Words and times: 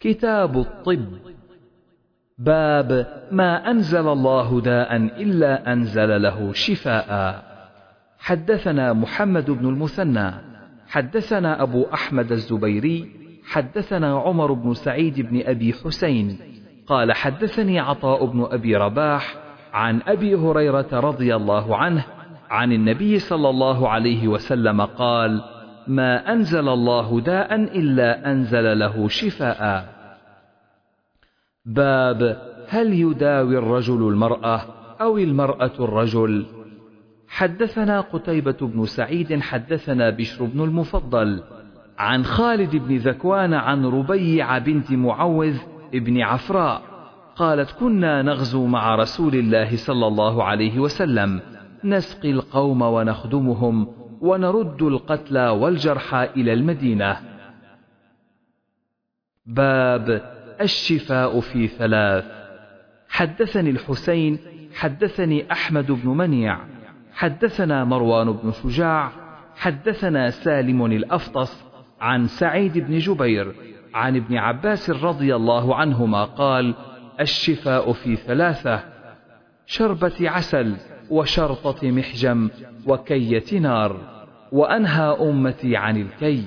كتاب 0.00 0.58
الطب. 0.58 1.06
باب 2.38 3.06
ما 3.32 3.70
أنزل 3.70 4.08
الله 4.08 4.60
داء 4.60 4.96
إلا 4.96 5.72
أنزل 5.72 6.22
له 6.22 6.52
شفاء. 6.52 7.42
حدثنا 8.18 8.92
محمد 8.92 9.50
بن 9.50 9.68
المثنى 9.68 10.32
حدثنا 10.88 11.62
أبو 11.62 11.86
أحمد 11.94 12.32
الزبيري 12.32 13.10
حدثنا 13.46 14.18
عمر 14.18 14.52
بن 14.52 14.74
سعيد 14.74 15.20
بن 15.20 15.42
أبي 15.46 15.72
حسين. 15.72 16.38
قال 16.86 17.12
حدثني 17.12 17.80
عطاء 17.80 18.26
بن 18.26 18.48
أبي 18.50 18.76
رباح 18.76 19.34
عن 19.72 20.00
أبي 20.06 20.34
هريرة 20.34 20.88
رضي 20.92 21.36
الله 21.36 21.76
عنه 21.76 22.04
عن 22.50 22.72
النبي 22.72 23.18
صلى 23.18 23.50
الله 23.50 23.88
عليه 23.88 24.28
وسلم 24.28 24.80
قال 24.80 25.57
ما 25.88 26.32
أنزل 26.32 26.68
الله 26.68 27.20
داء 27.20 27.54
إلا 27.54 28.30
أنزل 28.30 28.78
له 28.78 29.08
شفاء. 29.08 29.88
باب 31.64 32.42
هل 32.68 32.92
يداوي 32.92 33.58
الرجل 33.58 34.08
المرأة 34.08 34.60
أو 35.00 35.18
المرأة 35.18 35.72
الرجل؟ 35.80 36.46
حدثنا 37.28 38.00
قتيبة 38.00 38.56
بن 38.60 38.84
سعيد 38.84 39.40
حدثنا 39.40 40.10
بشر 40.10 40.44
بن 40.44 40.60
المفضل 40.60 41.42
عن 41.98 42.24
خالد 42.24 42.76
بن 42.76 42.96
ذكوان 42.96 43.54
عن 43.54 43.86
ربيع 43.86 44.58
بنت 44.58 44.92
معوذ 44.92 45.56
ابن 45.94 46.20
عفراء 46.20 46.82
قالت 47.36 47.70
كنا 47.70 48.22
نغزو 48.22 48.66
مع 48.66 48.94
رسول 48.94 49.34
الله 49.34 49.76
صلى 49.76 50.06
الله 50.06 50.44
عليه 50.44 50.78
وسلم 50.78 51.40
نسقي 51.84 52.30
القوم 52.30 52.82
ونخدمهم 52.82 53.97
ونرد 54.20 54.82
القتلى 54.82 55.48
والجرحى 55.48 56.28
إلى 56.36 56.52
المدينة. 56.52 57.20
باب 59.46 60.34
الشفاء 60.60 61.40
في 61.40 61.66
ثلاث. 61.66 62.24
حدثني 63.08 63.70
الحسين 63.70 64.38
حدثني 64.74 65.52
أحمد 65.52 65.92
بن 65.92 66.08
منيع 66.08 66.58
حدثنا 67.12 67.84
مروان 67.84 68.32
بن 68.32 68.52
شجاع 68.52 69.10
حدثنا 69.56 70.30
سالم 70.30 70.86
الأفطس 70.86 71.64
عن 72.00 72.26
سعيد 72.26 72.78
بن 72.78 72.98
جبير 72.98 73.54
عن 73.94 74.16
ابن 74.16 74.36
عباس 74.36 74.90
رضي 74.90 75.36
الله 75.36 75.74
عنهما 75.74 76.24
قال 76.24 76.74
الشفاء 77.20 77.92
في 77.92 78.16
ثلاثة. 78.16 78.80
شربة 79.66 80.30
عسل. 80.30 80.76
وشرطة 81.10 81.90
محجم 81.90 82.50
وكية 82.86 83.58
نار 83.58 83.96
وأنهى 84.52 85.16
أمتي 85.20 85.76
عن 85.76 85.96
الكي. 85.96 86.44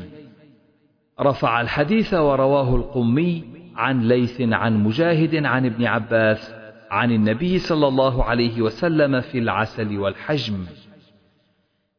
رفع 1.19 1.61
الحديث 1.61 2.13
ورواه 2.13 2.75
القمي 2.75 3.43
عن 3.75 4.01
ليث 4.01 4.41
عن 4.41 4.83
مجاهد 4.83 5.45
عن 5.45 5.65
ابن 5.65 5.85
عباس 5.85 6.53
عن 6.91 7.11
النبي 7.11 7.59
صلى 7.59 7.87
الله 7.87 8.23
عليه 8.23 8.61
وسلم 8.61 9.21
في 9.21 9.37
العسل 9.37 9.97
والحجم. 9.97 10.65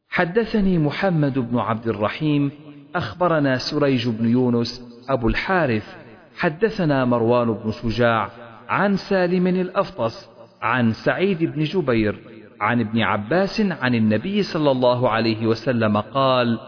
حدثني 0.09 0.77
محمد 0.77 1.39
بن 1.39 1.57
عبد 1.57 1.87
الرحيم 1.87 2.51
أخبرنا 2.95 3.57
سريج 3.57 4.09
بن 4.09 4.29
يونس 4.29 5.03
أبو 5.09 5.27
الحارث 5.27 5.95
حدثنا 6.37 7.05
مروان 7.05 7.53
بن 7.53 7.71
شجاع 7.71 8.29
عن 8.69 8.95
سالم 8.95 9.47
الأفطس 9.47 10.29
عن 10.61 10.91
سعيد 10.91 11.43
بن 11.43 11.63
جبير 11.63 12.19
عن 12.61 12.79
ابن 12.79 13.01
عباس 13.01 13.61
عن 13.61 13.95
النبي 13.95 14.43
صلى 14.43 14.71
الله 14.71 15.09
عليه 15.09 15.47
وسلم 15.47 15.97
قال 15.97 16.59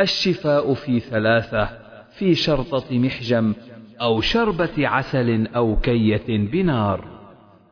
الشفاء 0.00 0.74
في 0.74 1.00
ثلاثة 1.00 1.68
في 2.10 2.34
شرطة 2.34 2.98
محجم 2.98 3.54
أو 4.00 4.20
شربة 4.20 4.88
عسل 4.88 5.46
أو 5.46 5.76
كية 5.76 6.26
بنار. 6.28 7.04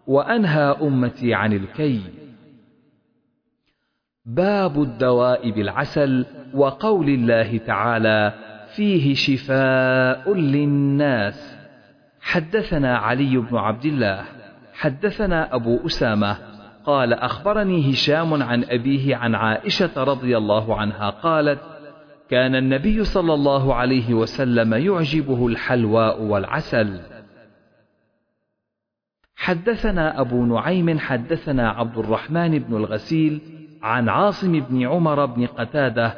وأنهى 0.06 0.76
أمتي 0.82 1.34
عن 1.34 1.52
الكي. 1.52 2.00
باب 4.24 4.82
الدواء 4.82 5.50
بالعسل 5.50 6.26
وقول 6.54 7.08
الله 7.08 7.58
تعالى 7.58 8.32
فيه 8.76 9.14
شفاء 9.14 10.34
للناس. 10.34 11.56
حدثنا 12.20 12.98
علي 12.98 13.36
بن 13.36 13.56
عبد 13.56 13.84
الله 13.84 14.24
حدثنا 14.74 15.54
أبو 15.54 15.86
أسامة 15.86 16.55
قال 16.86 17.12
أخبرني 17.12 17.92
هشام 17.92 18.42
عن 18.42 18.64
أبيه 18.64 19.16
عن 19.16 19.34
عائشة 19.34 20.04
رضي 20.04 20.36
الله 20.36 20.76
عنها 20.76 21.10
قالت 21.10 21.60
كان 22.30 22.54
النبي 22.54 23.04
صلى 23.04 23.34
الله 23.34 23.74
عليه 23.74 24.14
وسلم 24.14 24.74
يعجبه 24.74 25.46
الحلواء 25.46 26.22
والعسل. 26.22 27.00
حدثنا 29.36 30.20
أبو 30.20 30.46
نعيم 30.46 30.98
حدثنا 30.98 31.70
عبد 31.70 31.98
الرحمن 31.98 32.58
بن 32.58 32.76
الغسيل 32.76 33.40
عن 33.82 34.08
عاصم 34.08 34.60
بن 34.60 34.86
عمر 34.86 35.26
بن 35.26 35.46
قتادة 35.46 36.14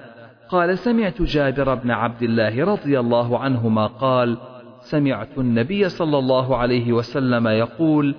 قال 0.49 0.79
سمعت 0.79 1.23
جابر 1.23 1.75
بن 1.75 1.91
عبد 1.91 2.23
الله 2.23 2.65
رضي 2.65 3.01
الله 3.01 3.39
عنهما 3.39 3.87
قال 3.87 4.39
سمعت 4.81 5.39
النبي 5.39 5.89
صلى 5.89 6.19
الله 6.19 6.57
عليه 6.57 6.93
وسلم 6.93 7.49
يقول 7.49 8.15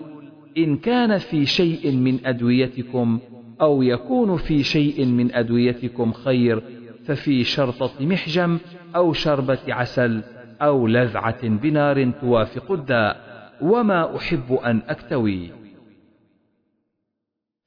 إن 0.57 0.77
كان 0.77 1.17
في 1.17 1.45
شيء 1.45 1.91
من 1.91 2.19
أدويتكم 2.25 3.19
أو 3.61 3.81
يكون 3.81 4.37
في 4.37 4.63
شيء 4.63 5.05
من 5.05 5.33
أدويتكم 5.35 6.11
خير 6.11 6.63
ففي 7.05 7.43
شرطة 7.43 8.05
محجم 8.05 8.57
أو 8.95 9.13
شربة 9.13 9.59
عسل 9.67 10.23
أو 10.61 10.87
لذعة 10.87 11.47
بنار 11.47 12.11
توافق 12.21 12.71
الداء. 12.71 13.29
وما 13.61 14.17
أحب 14.17 14.53
أن 14.53 14.81
أكتوي. 14.87 15.51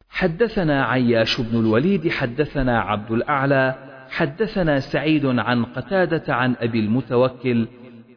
حدثنا 0.09 0.85
عياش 0.85 1.41
بن 1.41 1.61
الوليد 1.61 2.09
حدثنا 2.09 2.81
عبد 2.81 3.11
الأعلى 3.11 3.75
حدثنا 4.11 4.81
سعيد 4.81 5.27
عن 5.27 5.65
قتادة 5.65 6.35
عن 6.35 6.55
أبي 6.61 6.81
المتوكل 6.81 7.67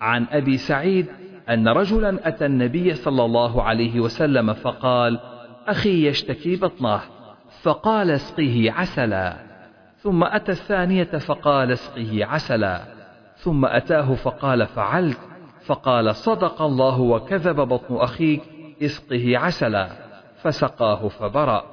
عن 0.01 0.25
أبي 0.31 0.57
سعيد 0.57 1.07
أن 1.49 1.67
رجلا 1.67 2.27
أتى 2.27 2.45
النبي 2.45 2.93
صلى 2.93 3.25
الله 3.25 3.63
عليه 3.63 3.99
وسلم 3.99 4.53
فقال 4.53 5.19
أخي 5.67 6.07
يشتكي 6.07 6.55
بطنه. 6.55 7.01
فقال 7.61 8.11
اسقه 8.11 8.71
عسلا. 8.71 9.37
ثم 9.97 10.23
أتى 10.23 10.51
الثانية 10.51 11.03
فقال 11.03 11.71
اسقه 11.71 12.25
عسلا. 12.25 12.81
ثم 13.35 13.65
أتاه 13.65 14.13
فقال 14.13 14.67
فعلت. 14.67 15.19
فقال 15.65 16.15
صدق 16.15 16.61
الله 16.61 17.01
وكذب 17.01 17.55
بطن 17.55 17.95
أخيك 17.95 18.41
اسقه 18.81 19.37
عسلا. 19.37 19.89
فسقاه 20.41 21.07
فبرأ. 21.07 21.63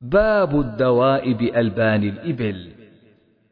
باب 0.00 0.60
الدواء 0.60 1.32
بألبان 1.32 2.02
الإبل. 2.02 2.72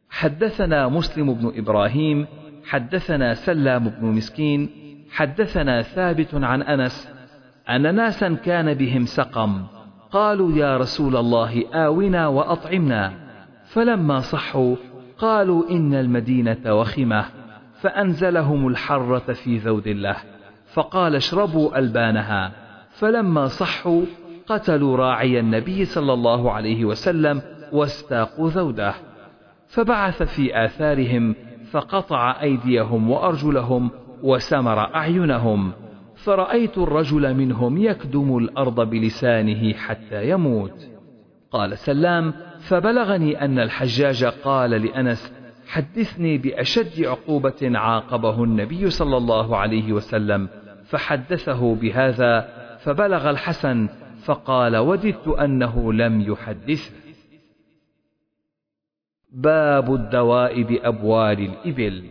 حدثنا 0.09 0.87
مسلم 0.87 1.33
بن 1.33 1.53
إبراهيم 1.55 2.27
حدثنا 2.67 3.33
سلام 3.33 3.89
بن 3.89 4.07
مسكين 4.07 4.69
حدثنا 5.11 5.81
ثابت 5.81 6.35
عن 6.35 6.61
أنس 6.61 7.09
أن 7.69 7.95
ناسا 7.95 8.33
كان 8.33 8.73
بهم 8.73 9.05
سقم 9.05 9.63
قالوا 10.11 10.51
يا 10.51 10.77
رسول 10.77 11.15
الله 11.15 11.63
آونا 11.73 12.27
وأطعمنا 12.27 13.13
فلما 13.65 14.19
صحوا 14.19 14.75
قالوا 15.17 15.69
إن 15.69 15.93
المدينة 15.93 16.79
وخمة 16.79 17.25
فأنزلهم 17.81 18.67
الحرة 18.67 19.33
في 19.33 19.57
ذود 19.57 19.87
الله 19.87 20.15
فقال 20.73 21.15
اشربوا 21.15 21.79
ألبانها 21.79 22.51
فلما 22.91 23.47
صحوا 23.47 24.01
قتلوا 24.47 24.97
راعي 24.97 25.39
النبي 25.39 25.85
صلى 25.85 26.13
الله 26.13 26.51
عليه 26.51 26.85
وسلم 26.85 27.41
واستاقوا 27.71 28.49
ذوده 28.49 28.93
فبعث 29.67 30.23
في 30.23 30.65
آثارهم 30.65 31.35
فقطع 31.71 32.41
أيديهم 32.41 33.09
وأرجلهم 33.09 33.91
وسمر 34.23 34.95
أعينهم 34.95 35.71
فرأيت 36.15 36.77
الرجل 36.77 37.33
منهم 37.33 37.77
يكدم 37.77 38.37
الأرض 38.37 38.89
بلسانه 38.89 39.73
حتى 39.73 40.29
يموت. 40.29 40.87
قال 41.51 41.77
سلام 41.77 42.33
فبلغني 42.59 43.41
أن 43.41 43.59
الحجاج 43.59 44.25
قال 44.25 44.69
لأنس 44.69 45.33
حدثني 45.67 46.37
بأشد 46.37 47.05
عقوبة 47.05 47.71
عاقبه 47.77 48.43
النبي 48.43 48.89
صلى 48.89 49.17
الله 49.17 49.57
عليه 49.57 49.93
وسلم 49.93 50.49
فحدثه 50.85 51.75
بهذا 51.75 52.49
فبلغ 52.79 53.29
الحسن 53.29 53.89
فقال 54.25 54.77
وددت 54.77 55.27
أنه 55.27 55.93
لم 55.93 56.21
يحدثه. 56.21 57.06
باب 59.37 59.93
الدواء 59.93 60.61
بأبوال 60.63 61.39
الإبل. 61.39 62.03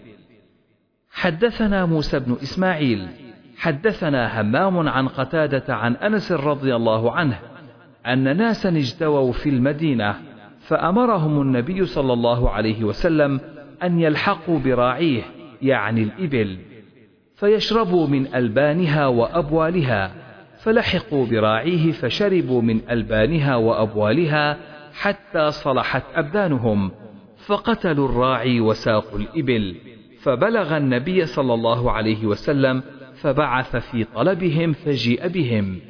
حدثنا 1.10 1.86
موسى 1.86 2.18
بن 2.18 2.36
إسماعيل 2.42 3.08
حدثنا 3.56 4.40
همام 4.40 4.88
عن 4.88 5.08
قتادة 5.08 5.74
عن 5.74 5.96
أنس 5.96 6.32
رضي 6.32 6.76
الله 6.76 7.12
عنه 7.12 7.38
أن 8.06 8.36
ناسا 8.36 8.68
اجتووا 8.68 9.32
في 9.32 9.48
المدينة 9.48 10.14
فأمرهم 10.60 11.40
النبي 11.40 11.84
صلى 11.84 12.12
الله 12.12 12.50
عليه 12.50 12.84
وسلم 12.84 13.40
أن 13.82 14.00
يلحقوا 14.00 14.58
براعيه 14.58 15.22
يعني 15.62 16.02
الإبل. 16.02 16.58
فيشربوا 17.36 18.06
من 18.06 18.34
ألبانها 18.34 19.06
وأبوالها 19.06 20.10
فلحقوا 20.58 21.26
براعيه 21.26 21.92
فشربوا 21.92 22.62
من 22.62 22.80
ألبانها 22.90 23.56
وأبوالها 23.56 24.56
حتى 24.92 25.50
صلحت 25.50 26.02
أبدانهم. 26.14 26.90
فقتلوا 27.46 28.08
الراعي 28.08 28.60
وساقوا 28.60 29.18
الإبل 29.18 29.76
فبلغ 30.20 30.76
النبي 30.76 31.26
صلى 31.26 31.54
الله 31.54 31.92
عليه 31.92 32.26
وسلم 32.26 32.82
فبعث 33.14 33.76
في 33.76 34.04
طلبهم 34.04 34.72
فجيء 34.72 35.28
بهم 35.28 35.80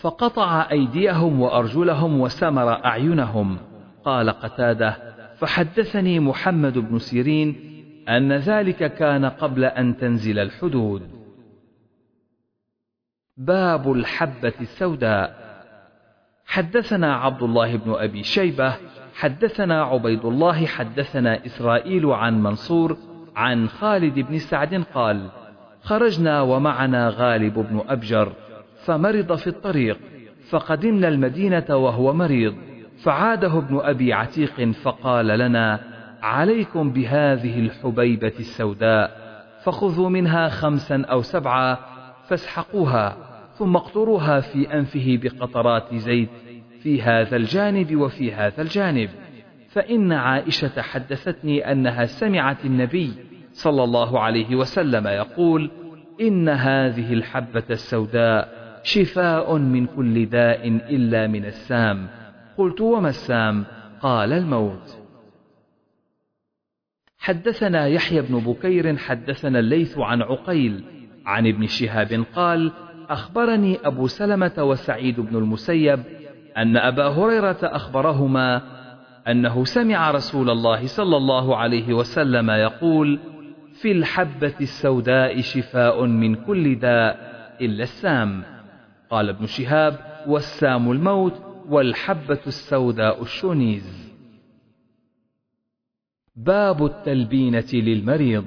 فقطع 0.00 0.70
أيديهم 0.70 1.40
وأرجلهم 1.40 2.20
وسمر 2.20 2.84
أعينهم. 2.84 3.58
قال 4.04 4.30
قتادة 4.30 4.96
فحدثني 5.38 6.20
محمد 6.20 6.78
بن 6.78 6.98
سيرين 6.98 7.56
أن 8.08 8.32
ذلك 8.32 8.94
كان 8.94 9.24
قبل 9.24 9.64
أن 9.64 9.96
تنزل 9.96 10.38
الحدود. 10.38 11.02
باب 13.36 13.92
الحبة 13.92 14.52
السوداء. 14.60 15.44
حدثنا 16.46 17.14
عبد 17.14 17.42
الله 17.42 17.76
بن 17.76 17.92
أبي 17.92 18.22
شيبة 18.22 18.76
حدثنا 19.14 19.82
عبيد 19.82 20.24
الله 20.24 20.66
حدثنا 20.66 21.46
إسرائيل 21.46 22.06
عن 22.06 22.42
منصور 22.42 22.96
عن 23.36 23.68
خالد 23.68 24.18
بن 24.18 24.38
سعد 24.38 24.84
قال 24.94 25.28
خرجنا 25.82 26.42
ومعنا 26.42 27.08
غالب 27.08 27.54
بن 27.54 27.82
أبجر 27.88 28.32
فمرض 28.84 29.34
في 29.34 29.46
الطريق 29.46 29.98
فقدمنا 30.50 31.08
المدينة 31.08 31.64
وهو 31.70 32.12
مريض 32.12 32.54
فعاده 33.02 33.58
ابن 33.58 33.80
أبي 33.82 34.12
عتيق 34.12 34.70
فقال 34.70 35.26
لنا 35.26 35.80
عليكم 36.22 36.90
بهذه 36.90 37.58
الحبيبة 37.58 38.32
السوداء 38.38 39.24
فخذوا 39.64 40.08
منها 40.08 40.48
خمسا 40.48 41.04
أو 41.10 41.22
سبعا 41.22 41.76
فاسحقوها 42.28 43.16
ثم 43.58 43.76
اقطروها 43.76 44.40
في 44.40 44.74
أنفه 44.78 45.18
بقطرات 45.22 45.94
زيت 45.94 46.28
في 46.84 47.02
هذا 47.02 47.36
الجانب 47.36 47.96
وفي 47.96 48.32
هذا 48.32 48.62
الجانب. 48.62 49.10
فإن 49.68 50.12
عائشة 50.12 50.82
حدثتني 50.82 51.72
أنها 51.72 52.04
سمعت 52.04 52.64
النبي 52.64 53.12
صلى 53.52 53.84
الله 53.84 54.20
عليه 54.20 54.56
وسلم 54.56 55.06
يقول 55.06 55.70
إن 56.20 56.48
هذه 56.48 57.12
الحبة 57.12 57.62
السوداء 57.70 58.48
شفاء 58.82 59.58
من 59.58 59.86
كل 59.86 60.26
داء 60.26 60.68
إلا 60.68 61.26
من 61.26 61.44
السام. 61.44 62.08
قلت 62.58 62.80
وما 62.80 63.08
السام؟ 63.08 63.64
قال 64.00 64.32
الموت. 64.32 64.98
حدثنا 67.18 67.86
يحيى 67.86 68.22
بن 68.22 68.38
بكير 68.38 68.96
حدثنا 68.96 69.58
الليث 69.58 69.98
عن 69.98 70.22
عقيل 70.22 70.84
عن 71.26 71.46
ابن 71.46 71.66
شهاب 71.66 72.24
قال 72.34 72.72
أخبرني 73.08 73.78
أبو 73.84 74.06
سلمة 74.06 74.52
وسعيد 74.58 75.20
بن 75.20 75.36
المسيب 75.36 76.13
أن 76.56 76.76
أبا 76.76 77.08
هريرة 77.08 77.58
أخبرهما 77.62 78.62
أنه 79.28 79.64
سمع 79.64 80.10
رسول 80.10 80.50
الله 80.50 80.86
صلى 80.86 81.16
الله 81.16 81.56
عليه 81.56 81.94
وسلم 81.94 82.50
يقول 82.50 83.20
في 83.74 83.92
الحبة 83.92 84.54
السوداء 84.60 85.40
شفاء 85.40 86.06
من 86.06 86.34
كل 86.34 86.78
داء 86.78 87.34
إلا 87.60 87.82
السام. 87.82 88.42
قال 89.10 89.28
ابن 89.28 89.46
شهاب 89.46 89.98
والسام 90.26 90.90
الموت 90.90 91.42
والحبة 91.68 92.40
السوداء 92.46 93.22
الشونيز 93.22 94.14
باب 96.36 96.84
التلبينة 96.84 97.68
للمريض. 97.72 98.44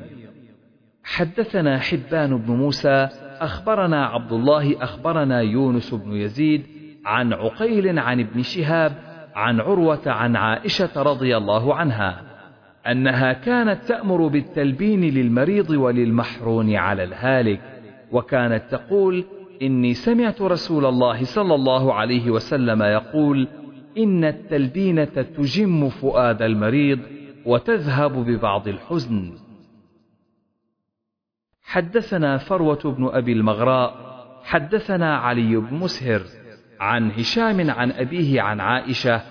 حدثنا 1.04 1.80
حبان 1.80 2.38
بن 2.38 2.54
موسى 2.54 3.10
أخبرنا 3.40 4.06
عبد 4.06 4.32
الله 4.32 4.84
أخبرنا 4.84 5.42
يونس 5.42 5.94
بن 5.94 6.14
يزيد 6.14 6.77
عن 7.08 7.34
عقيل 7.34 8.00
عن 8.00 8.20
ابن 8.20 8.42
شهاب 8.42 8.94
عن 9.36 9.60
عروة 9.60 10.02
عن 10.06 10.36
عائشة 10.36 11.04
رضي 11.04 11.38
الله 11.38 11.76
عنها 11.76 12.22
أنها 12.88 13.34
كانت 13.34 13.84
تأمر 13.84 14.28
بالتلبين 14.28 15.02
للمريض 15.02 15.70
وللمحرون 15.70 16.76
على 16.76 17.04
الهالك 17.04 17.62
وكانت 18.12 18.64
تقول 18.72 19.26
إني 19.62 19.94
سمعت 19.94 20.42
رسول 20.42 20.86
الله 20.86 21.24
صلى 21.24 21.56
الله 21.56 21.94
عليه 21.94 22.32
وسلم 22.32 22.84
يقول 22.84 23.48
إن 23.98 24.26
التلبينة 24.26 25.26
تجم 25.38 25.90
فؤاد 25.90 26.42
المريض 26.42 27.00
وتذهب 27.46 28.12
ببعض 28.12 28.68
الحزن. 28.68 29.34
حدثنا 31.64 32.38
فروة 32.38 32.96
بن 32.98 33.10
أبي 33.14 33.32
المغراء 33.34 34.08
حدثنا 34.44 35.18
علي 35.18 35.56
بن 35.56 35.76
مسهر 35.76 36.22
عن 36.80 37.12
هشام 37.12 37.72
عن 37.72 37.92
أبيه 37.92 38.42
عن 38.42 38.60
عائشة 38.60 39.22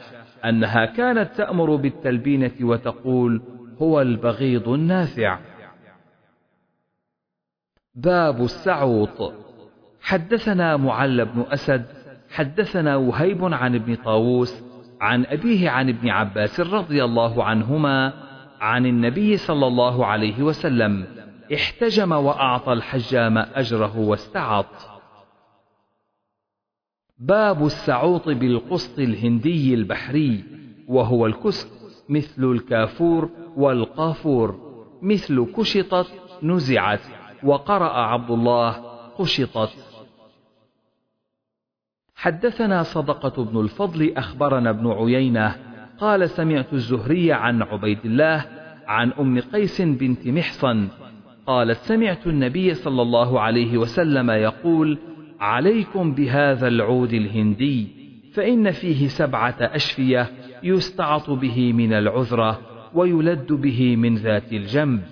أنها 0.45 0.85
كانت 0.85 1.31
تأمر 1.37 1.77
بالتلبينة 1.77 2.53
وتقول 2.61 3.43
هو 3.83 4.01
البغيض 4.01 4.69
النافع. 4.69 5.39
باب 7.95 8.43
السعوط. 8.43 9.33
حدثنا 10.01 10.77
معل 10.77 11.25
بن 11.25 11.45
أسد 11.51 11.87
حدثنا 12.31 12.97
وهيب 12.97 13.45
عن 13.45 13.75
ابن 13.75 13.95
طاووس 13.95 14.65
عن 15.01 15.27
أبيه 15.27 15.71
عن 15.71 15.89
ابن 15.89 16.09
عباس 16.09 16.61
رضي 16.61 17.05
الله 17.05 17.45
عنهما 17.45 18.13
عن 18.61 18.87
النبي 18.87 19.37
صلى 19.37 19.67
الله 19.67 20.07
عليه 20.07 20.43
وسلم 20.43 21.07
احتجم 21.55 22.13
وأعطى 22.13 22.73
الحجام 22.73 23.39
أجره 23.39 23.99
واستعط. 23.99 24.96
باب 27.19 27.67
السعوط 27.67 28.29
بالقسط 28.29 28.99
الهندي 28.99 29.75
البحري 29.75 30.45
وهو 30.89 31.27
الكسك 31.27 31.69
مثل 32.09 32.45
الكافور 32.45 33.31
والقافور 33.57 34.61
مثل 35.03 35.47
كشطت 35.57 36.07
نزعت 36.43 37.01
وقرأ 37.43 37.93
عبد 37.93 38.31
الله 38.31 38.71
قشطت. 39.19 39.71
حدثنا 42.15 42.83
صدقة 42.83 43.45
بن 43.45 43.61
الفضل 43.61 44.13
أخبرنا 44.17 44.71
ابن 44.71 44.87
عيينة 44.91 45.57
قال 45.99 46.31
سمعت 46.31 46.73
الزهري 46.73 47.33
عن 47.33 47.63
عبيد 47.63 47.99
الله 48.05 48.45
عن 48.87 49.13
أم 49.13 49.41
قيس 49.41 49.83
بنت 49.83 50.27
محصن 50.27 50.89
قالت 51.47 51.79
سمعت 51.79 52.27
النبي 52.27 52.75
صلى 52.75 53.03
الله 53.03 53.41
عليه 53.41 53.79
وسلم 53.79 54.31
يقول 54.31 54.99
عليكم 55.41 56.13
بهذا 56.13 56.69
العود 56.69 57.13
الهندي 57.13 57.89
فإن 58.35 58.71
فيه 58.71 59.09
سبعة 59.09 59.57
أشفية 59.61 60.31
يستعط 60.63 61.31
به 61.31 61.73
من 61.73 61.93
العذرة 61.93 62.61
ويلد 62.95 63.53
به 63.53 63.97
من 63.97 64.17
ذات 64.17 64.53
الجنب. 64.53 65.03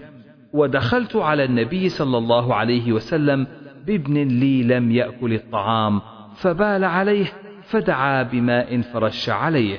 ودخلت 0.53 1.17
على 1.17 1.45
النبي 1.45 1.89
صلى 1.89 2.19
الله 2.19 2.55
عليه 2.55 2.93
وسلم 2.93 3.47
بابن 3.87 4.29
لي 4.29 4.63
لم 4.63 4.91
يأكل 4.91 5.33
الطعام 5.35 6.01
فبال 6.37 6.85
عليه 6.85 7.33
فدعا 7.63 8.23
بماء 8.23 8.81
فرش 8.81 9.31
عليه. 9.31 9.79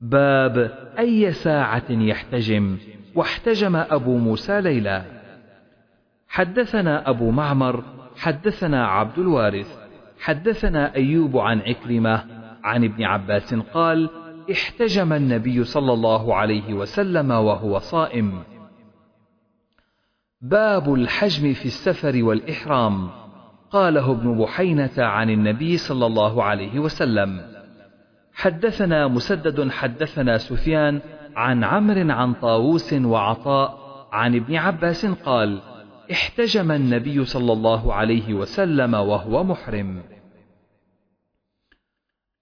باب 0.00 0.58
أي 0.98 1.32
ساعة 1.32 1.90
يحتجم؟ 1.90 2.76
واحتجم 3.14 3.76
أبو 3.76 4.18
موسى 4.18 4.60
ليلى 4.60 5.13
حدثنا 6.34 7.10
أبو 7.10 7.30
معمر 7.30 7.84
حدثنا 8.16 8.86
عبد 8.86 9.18
الوارث 9.18 9.78
حدثنا 10.20 10.94
أيوب 10.94 11.36
عن 11.36 11.60
عكرمة 11.60 12.24
عن 12.64 12.84
ابن 12.84 13.04
عباس 13.04 13.54
قال 13.54 14.10
احتجم 14.52 15.12
النبي 15.12 15.64
صلى 15.64 15.92
الله 15.92 16.34
عليه 16.34 16.74
وسلم 16.74 17.30
وهو 17.30 17.78
صائم. 17.78 18.42
باب 20.40 20.94
الحجم 20.94 21.52
في 21.52 21.66
السفر 21.66 22.24
والإحرام. 22.24 23.10
قاله 23.70 24.10
ابن 24.10 24.38
بحينة 24.38 24.98
عن 24.98 25.30
النبي 25.30 25.76
صلى 25.76 26.06
الله 26.06 26.42
عليه 26.42 26.78
وسلم. 26.78 27.40
حدثنا 28.34 29.08
مسدد 29.08 29.70
حدثنا 29.70 30.38
سفيان 30.38 31.00
عن 31.36 31.64
عمرو 31.64 32.10
عن 32.10 32.32
طاووس 32.34 32.92
وعطاء 32.92 33.78
عن 34.12 34.34
ابن 34.34 34.56
عباس 34.56 35.06
قال 35.06 35.73
احتجم 36.14 36.72
النبي 36.72 37.24
صلى 37.24 37.52
الله 37.52 37.94
عليه 37.94 38.34
وسلم 38.34 38.94
وهو 38.94 39.44
محرم. 39.44 40.02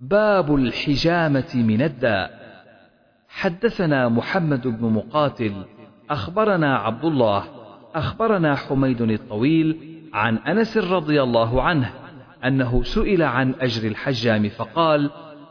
باب 0.00 0.54
الحجامة 0.54 1.52
من 1.54 1.82
الداء. 1.82 2.42
حدثنا 3.28 4.08
محمد 4.08 4.68
بن 4.68 4.84
مقاتل 4.92 5.64
أخبرنا 6.10 6.76
عبد 6.76 7.04
الله 7.04 7.44
أخبرنا 7.94 8.56
حميد 8.56 9.02
الطويل 9.02 9.76
عن 10.12 10.38
أنس 10.38 10.76
رضي 10.76 11.22
الله 11.22 11.62
عنه 11.62 11.92
أنه 12.44 12.82
سئل 12.82 13.22
عن 13.22 13.54
أجر 13.60 13.88
الحجام 13.88 14.48
فقال 14.48 15.10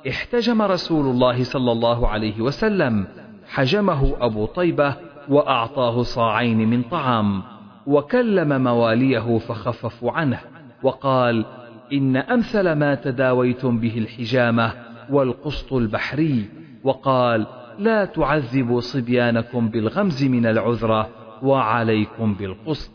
احتجم 0.10 0.62
رسول 0.62 1.06
الله 1.06 1.44
صلى 1.44 1.72
الله 1.72 2.08
عليه 2.08 2.42
وسلم 2.42 3.08
حجمه 3.48 4.16
أبو 4.26 4.46
طيبة 4.46 4.96
وأعطاه 5.30 6.02
صاعين 6.02 6.70
من 6.70 6.84
طعام. 6.84 7.44
وكلم 7.88 8.64
مواليه 8.64 9.38
فخففوا 9.38 10.12
عنه 10.12 10.40
وقال 10.84 11.46
إن 11.94 12.18
أمثل 12.18 12.72
ما 12.72 12.96
تداويتم 12.96 13.80
به 13.80 13.98
الحجامة 13.98 14.74
والقسط 15.10 15.74
البحري 15.74 16.50
وقال 16.84 17.48
لا 17.80 18.06
تعذبوا 18.06 18.80
صبيانكم 18.80 19.70
بالغمز 19.70 20.24
من 20.24 20.46
العذرة 20.46 21.10
وعليكم 21.44 22.34
بالقسط. 22.34 22.92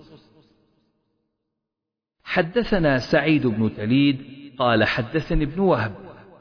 حدثنا 2.25 2.99
سعيد 2.99 3.47
بن 3.47 3.75
تليد 3.77 4.19
قال 4.59 4.85
حدثني 4.85 5.45
ابن 5.45 5.61
وهب 5.61 5.93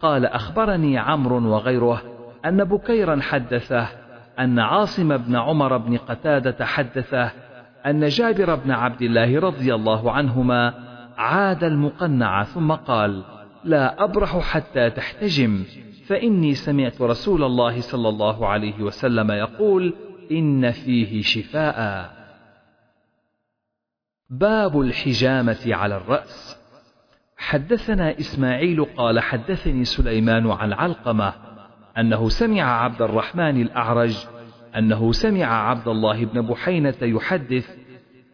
قال 0.02 0.26
أخبرني 0.26 0.98
عمرو 0.98 1.50
وغيره 1.50 2.02
أن 2.46 2.64
بكيرا 2.64 3.22
حدثه 3.22 3.88
أن 4.40 4.60
عاصم 4.60 5.18
بن 5.18 5.36
عمر 5.36 5.78
بن 5.78 5.98
قتادة 5.98 6.66
حدثه 6.66 7.32
أن 7.86 8.08
جابر 8.08 8.56
بن 8.56 8.72
عبد 8.72 9.02
الله 9.02 9.40
رضي 9.40 9.76
الله 9.76 10.12
عنهما 10.12 10.74
عاد 11.18 11.64
المقنع 11.64 12.44
ثم 12.44 12.72
قال 12.72 13.24
لا 13.64 14.04
أبرح 14.04 14.40
حتى 14.40 14.90
تحتجم 14.90 15.64
فإني 16.08 16.54
سمعت 16.54 17.02
رسول 17.02 17.44
الله 17.44 17.82
صلى 17.82 18.10
الله 18.10 18.48
عليه 18.48 18.82
وسلم 18.82 19.32
يقول 19.32 19.94
إن 20.32 20.72
فيه 20.72 21.22
شفاء. 21.22 22.10
باب 24.30 24.82
الحجامة 24.82 25.60
على 25.66 25.98
الرأس. 25.98 26.58
حدثنا 27.38 28.20
إسماعيل 28.20 28.86
قال 28.86 29.20
حدثني 29.20 29.86
سليمان 29.86 30.52
عن 30.52 30.74
علقمة 30.74 31.34
أنه 31.98 32.30
سمع 32.30 32.84
عبد 32.84 33.02
الرحمن 33.02 33.62
الأعرج 33.62 34.18
أنه 34.78 35.12
سمع 35.12 35.70
عبد 35.70 35.88
الله 35.88 36.26
بن 36.26 36.42
بحينة 36.42 36.96
يحدث 37.02 37.70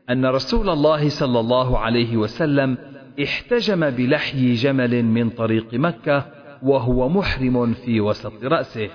أن 0.10 0.26
رسول 0.26 0.70
الله 0.70 1.10
صلى 1.10 1.40
الله 1.40 1.78
عليه 1.80 2.18
وسلم 2.18 2.78
احتجم 3.24 3.90
بلحي 3.90 4.54
جمل 4.54 5.06
من 5.06 5.30
طريق 5.30 5.74
مكة 5.74 6.26
وهو 6.64 7.10
محرم 7.10 7.74
في 7.74 8.02
وسط 8.02 8.44
رأسه. 8.44 8.90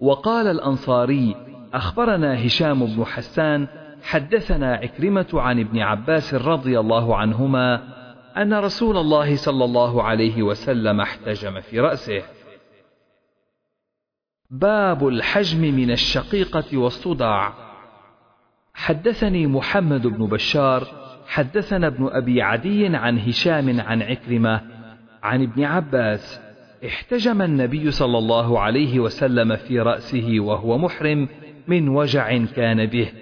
وقال 0.00 0.46
الأنصاري 0.46 1.36
أخبرنا 1.74 2.46
هشام 2.46 2.86
بن 2.86 3.04
حسان 3.04 3.66
حدثنا 4.02 4.74
عكرمة 4.74 5.26
عن 5.34 5.60
ابن 5.60 5.78
عباس 5.78 6.34
رضي 6.34 6.80
الله 6.80 7.16
عنهما 7.16 7.82
أن 8.36 8.54
رسول 8.54 8.96
الله 8.96 9.36
صلى 9.36 9.64
الله 9.64 10.02
عليه 10.02 10.42
وسلم 10.42 11.00
احتجم 11.00 11.60
في 11.60 11.80
رأسه. 11.80 12.22
باب 14.50 15.08
الحجم 15.08 15.60
من 15.60 15.90
الشقيقة 15.90 16.78
والصداع. 16.78 17.52
حدثني 18.74 19.46
محمد 19.46 20.06
بن 20.06 20.26
بشار 20.26 20.86
حدثنا 21.26 21.86
ابن 21.86 22.08
أبي 22.12 22.42
عدي 22.42 22.86
عن 22.96 23.18
هشام 23.18 23.80
عن 23.80 24.02
عكرمة 24.02 24.60
عن 25.22 25.42
ابن 25.42 25.64
عباس. 25.64 26.40
احتجم 26.86 27.42
النبي 27.42 27.90
صلى 27.90 28.18
الله 28.18 28.60
عليه 28.60 29.00
وسلم 29.00 29.56
في 29.56 29.80
رأسه 29.80 30.36
وهو 30.38 30.78
محرم 30.78 31.28
من 31.66 31.88
وجع 31.88 32.44
كان 32.44 32.86
به 32.86 33.12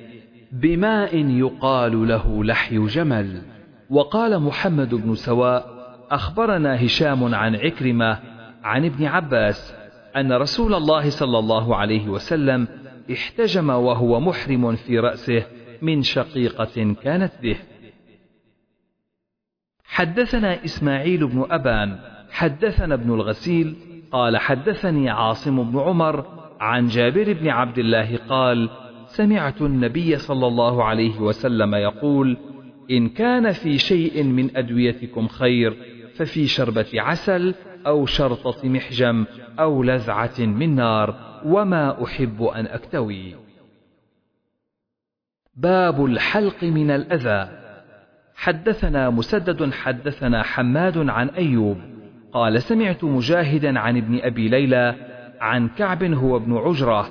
بماء 0.52 1.16
يقال 1.16 2.08
له 2.08 2.44
لحي 2.44 2.78
جمل. 2.78 3.42
وقال 3.90 4.42
محمد 4.42 4.94
بن 4.94 5.14
سواء 5.14 5.66
أخبرنا 6.10 6.84
هشام 6.86 7.34
عن 7.34 7.56
عكرمة 7.56 8.18
عن 8.64 8.84
ابن 8.84 9.04
عباس 9.04 9.85
أن 10.16 10.32
رسول 10.32 10.74
الله 10.74 11.10
صلى 11.10 11.38
الله 11.38 11.76
عليه 11.76 12.08
وسلم 12.08 12.68
احتجم 13.12 13.70
وهو 13.70 14.20
محرم 14.20 14.76
في 14.76 14.98
رأسه 14.98 15.46
من 15.82 16.02
شقيقة 16.02 16.94
كانت 17.02 17.32
به. 17.42 17.56
حدثنا 19.84 20.64
إسماعيل 20.64 21.26
بن 21.26 21.46
أبان 21.50 21.98
حدثنا 22.30 22.94
ابن 22.94 23.14
الغسيل 23.14 23.74
قال 24.12 24.36
حدثني 24.36 25.10
عاصم 25.10 25.70
بن 25.70 25.78
عمر 25.78 26.26
عن 26.60 26.86
جابر 26.86 27.32
بن 27.32 27.48
عبد 27.48 27.78
الله 27.78 28.16
قال 28.28 28.70
سمعت 29.06 29.62
النبي 29.62 30.16
صلى 30.16 30.46
الله 30.46 30.84
عليه 30.84 31.20
وسلم 31.20 31.74
يقول 31.74 32.36
إن 32.90 33.08
كان 33.08 33.52
في 33.52 33.78
شيء 33.78 34.24
من 34.24 34.56
أدويتكم 34.56 35.28
خير 35.28 35.76
ففي 36.16 36.46
شربة 36.46 36.86
عسل 36.94 37.54
أو 37.86 38.06
شرطة 38.06 38.68
محجم 38.68 39.24
أو 39.60 39.82
لذعة 39.82 40.40
من 40.40 40.74
نار 40.74 41.14
وما 41.44 42.04
أحب 42.04 42.42
أن 42.42 42.66
أكتوي. 42.66 43.34
باب 45.56 46.04
الحلق 46.04 46.64
من 46.64 46.90
الأذى. 46.90 47.48
حدثنا 48.34 49.10
مسدد 49.10 49.72
حدثنا 49.72 50.42
حماد 50.42 50.98
عن 50.98 51.28
أيوب. 51.28 51.78
قال 52.32 52.62
سمعت 52.62 53.04
مجاهدا 53.04 53.78
عن 53.78 53.96
ابن 53.96 54.18
أبي 54.22 54.48
ليلى 54.48 54.94
عن 55.40 55.68
كعب 55.68 56.04
هو 56.04 56.36
ابن 56.36 56.56
عجرة. 56.56 57.02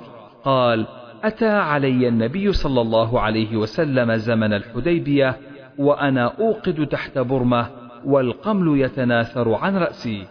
قال 0.44 0.88
أتى 1.24 1.50
علي 1.50 2.08
النبي 2.08 2.54
صلى 2.54 2.82
الله 2.82 3.22
عليه 3.22 3.58
وسلم 3.58 4.16
زمن 4.16 4.54
الحديبية 4.54 5.38
وأنا 5.78 6.26
أوقد 6.40 6.88
تحت 6.88 7.18
برمة 7.18 7.68
والقمل 8.06 8.82
يتناثر 8.82 9.54
عن 9.54 9.78
رأسي. 9.78 10.28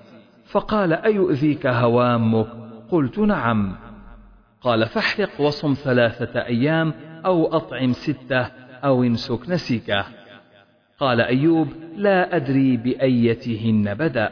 فقال 0.55 0.93
أيؤذيك 0.93 1.67
هوامك؟ 1.67 2.47
قلت 2.91 3.19
نعم. 3.19 3.77
قال 4.61 4.87
فاحرق 4.87 5.41
وصم 5.41 5.75
ثلاثة 5.75 6.47
أيام 6.47 6.95
أو 7.27 7.57
أطعم 7.57 7.93
ستة 7.93 8.41
أو 8.85 9.03
انسك 9.03 9.49
نسيكه 9.49 10.07
قال 10.99 11.21
أيوب 11.21 11.69
لا 11.97 12.37
أدري 12.37 12.77
بأيتهن 12.77 13.95
بدأ. 13.95 14.31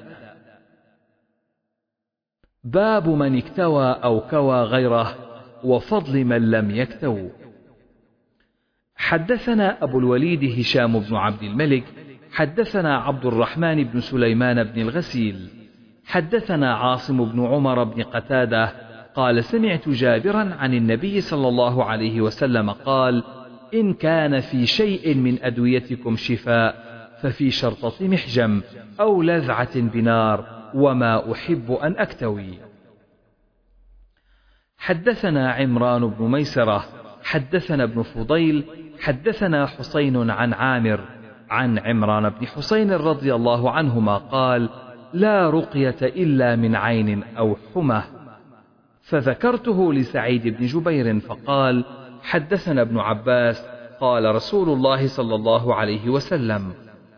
باب 2.64 3.08
من 3.08 3.38
اكتوى 3.38 3.92
أو 4.04 4.20
كوى 4.20 4.62
غيره 4.62 5.16
وفضل 5.64 6.24
من 6.24 6.50
لم 6.50 6.70
يكتو. 6.70 7.28
حدثنا 8.96 9.84
أبو 9.84 9.98
الوليد 9.98 10.58
هشام 10.58 11.00
بن 11.00 11.14
عبد 11.14 11.42
الملك 11.42 11.84
حدثنا 12.32 12.96
عبد 12.98 13.26
الرحمن 13.26 13.84
بن 13.84 14.00
سليمان 14.00 14.64
بن 14.64 14.80
الغسيل. 14.80 15.62
حدثنا 16.12 16.75
عاصم 16.75 17.25
بن 17.25 17.47
عمر 17.47 17.85
بن 17.85 18.02
قتادة 18.02 18.73
قال 19.14 19.45
سمعت 19.45 19.88
جابرا 19.88 20.54
عن 20.59 20.75
النبي 20.75 21.21
صلى 21.21 21.49
الله 21.49 21.85
عليه 21.85 22.21
وسلم 22.21 22.71
قال 22.71 23.25
إن 23.75 23.95
كان 23.95 24.40
في 24.40 24.66
شيء 24.66 25.14
من 25.14 25.42
أدويتكم 25.42 26.16
شفاء 26.16 26.75
ففي 27.21 27.50
شرطة 27.50 28.09
محجم 28.09 28.62
أو 29.00 29.23
لذعة 29.23 29.81
بنار 29.81 30.45
وما 30.75 31.33
أحب 31.33 31.73
أن 31.73 31.99
أكتوي. 31.99 32.59
حدثنا 34.78 35.52
عمران 35.52 36.07
بن 36.07 36.31
ميسرة 36.31 36.85
حدثنا 37.23 37.85
ابن 37.85 38.02
فضيل 38.02 38.64
حدثنا 39.00 39.66
حسين 39.66 40.31
عن 40.31 40.52
عامر 40.52 41.00
عن 41.50 41.78
عمران 41.78 42.28
بن 42.28 42.47
حسين 42.47 42.92
رضي 42.92 43.35
الله 43.35 43.71
عنهما 43.71 44.16
قال 44.16 44.69
لا 45.14 45.50
رقية 45.50 45.97
إلا 46.02 46.57
من 46.57 46.76
عين 46.76 47.23
أو 47.38 47.57
حمى. 47.75 48.02
فذكرته 49.02 49.92
لسعيد 49.92 50.49
بن 50.49 50.66
جبير 50.66 51.21
فقال 51.21 51.85
حدثنا 52.23 52.83
ابن 52.83 52.99
عباس 52.99 53.66
قال 54.00 54.35
رسول 54.35 54.69
الله 54.69 55.07
صلى 55.07 55.35
الله 55.35 55.75
عليه 55.75 56.09
وسلم 56.09 56.73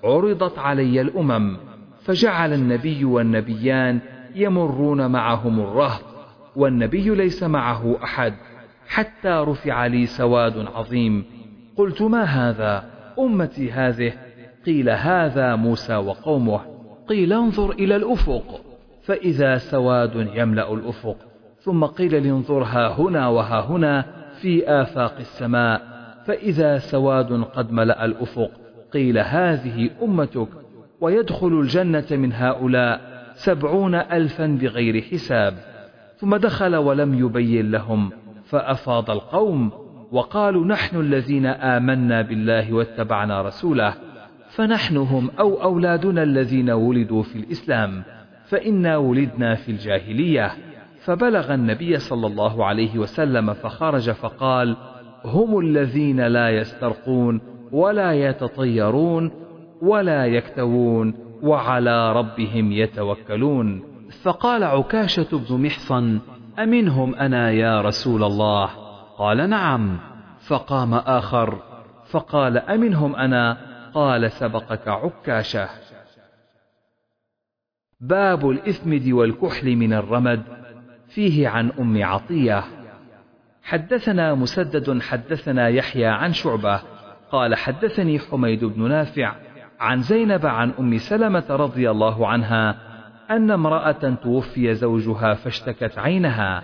عرضت 0.04 0.58
علي 0.58 1.00
الأمم 1.00 1.56
فجعل 2.04 2.52
النبي 2.52 3.04
والنبيان 3.04 4.00
يمرون 4.34 5.10
معهم 5.10 5.60
الرهط 5.60 6.04
والنبي 6.56 7.10
ليس 7.10 7.42
معه 7.42 7.96
أحد 8.04 8.34
حتى 8.88 9.28
رفع 9.28 9.86
لي 9.86 10.06
سواد 10.06 10.66
عظيم. 10.74 11.24
قلت 11.76 12.02
ما 12.02 12.22
هذا؟ 12.22 12.90
أمتي 13.18 13.72
هذه. 13.72 14.12
قيل 14.66 14.90
هذا 14.90 15.56
موسى 15.56 15.96
وقومه. 15.96 16.73
قيل 17.08 17.32
انظر 17.32 17.70
إلى 17.70 17.96
الأفق 17.96 18.60
فإذا 19.02 19.58
سواد 19.58 20.28
يملأ 20.34 20.74
الأفق. 20.74 21.16
ثم 21.60 21.84
قيل 21.84 22.26
لانظر 22.26 22.62
ها 22.62 22.88
هنا 22.88 23.28
وها 23.28 23.60
هنا 23.60 24.04
في 24.40 24.68
آفاق 24.68 25.16
السماء 25.18 25.82
فإذا 26.26 26.78
سواد 26.78 27.42
قد 27.42 27.72
ملأ 27.72 28.04
الأفق. 28.04 28.50
قيل 28.92 29.18
هذه 29.18 29.90
أمتك 30.02 30.48
ويدخل 31.00 31.60
الجنة 31.60 32.06
من 32.10 32.32
هؤلاء 32.32 33.00
سبعون 33.34 33.94
ألفا 33.94 34.46
بغير 34.46 35.02
حساب. 35.02 35.54
ثم 36.16 36.36
دخل 36.36 36.76
ولم 36.76 37.14
يبين 37.14 37.70
لهم 37.70 38.10
فأفاض 38.44 39.10
القوم 39.10 39.70
وقالوا 40.12 40.66
نحن 40.66 41.00
الذين 41.00 41.46
آمنا 41.46 42.22
بالله 42.22 42.72
واتبعنا 42.72 43.42
رسوله. 43.42 43.94
فنحن 44.56 44.96
هم 44.96 45.30
أو 45.38 45.62
أولادنا 45.62 46.22
الذين 46.22 46.70
ولدوا 46.70 47.22
في 47.22 47.36
الإسلام 47.36 48.02
فإنا 48.48 48.96
ولدنا 48.96 49.54
في 49.54 49.70
الجاهلية. 49.72 50.52
فبلغ 51.04 51.54
النبي 51.54 51.98
صلى 51.98 52.26
الله 52.26 52.64
عليه 52.64 52.98
وسلم 52.98 53.52
فخرج 53.52 54.10
فقال 54.10 54.76
هم 55.24 55.58
الذين 55.58 56.20
لا 56.20 56.50
يسترقون 56.50 57.40
ولا 57.72 58.12
يتطيرون 58.12 59.30
ولا 59.82 60.26
يكتوون 60.26 61.14
وعلى 61.42 62.12
ربهم 62.12 62.72
يتوكلون. 62.72 63.82
فقال 64.22 64.64
عكاشة 64.64 65.28
بن 65.32 65.62
محصن 65.62 66.20
أمنهم 66.58 67.14
أنا 67.14 67.50
يا 67.50 67.80
رسول 67.80 68.24
الله؟ 68.24 68.70
قال 69.18 69.50
نعم. 69.50 69.98
فقام 70.46 70.94
آخر 70.94 71.58
فقال 72.10 72.58
أمنهم 72.58 73.16
أنا 73.16 73.73
قال 73.94 74.32
سبقك 74.32 74.88
عكاشة. 74.88 75.68
باب 78.00 78.50
الإثمد 78.50 79.08
والكحل 79.08 79.76
من 79.76 79.92
الرمد 79.92 80.42
فيه 81.08 81.48
عن 81.48 81.70
أم 81.70 82.04
عطية. 82.04 82.64
حدثنا 83.62 84.34
مسدد 84.34 85.02
حدثنا 85.02 85.68
يحيى 85.68 86.06
عن 86.06 86.32
شعبة 86.32 86.80
قال 87.30 87.54
حدثني 87.54 88.18
حميد 88.18 88.64
بن 88.64 88.88
نافع 88.88 89.34
عن 89.80 90.02
زينب 90.02 90.46
عن 90.46 90.72
أم 90.78 90.98
سلمة 90.98 91.44
رضي 91.50 91.90
الله 91.90 92.28
عنها 92.28 92.76
أن 93.30 93.50
امرأة 93.50 94.14
توفي 94.22 94.74
زوجها 94.74 95.34
فاشتكت 95.34 95.98
عينها 95.98 96.62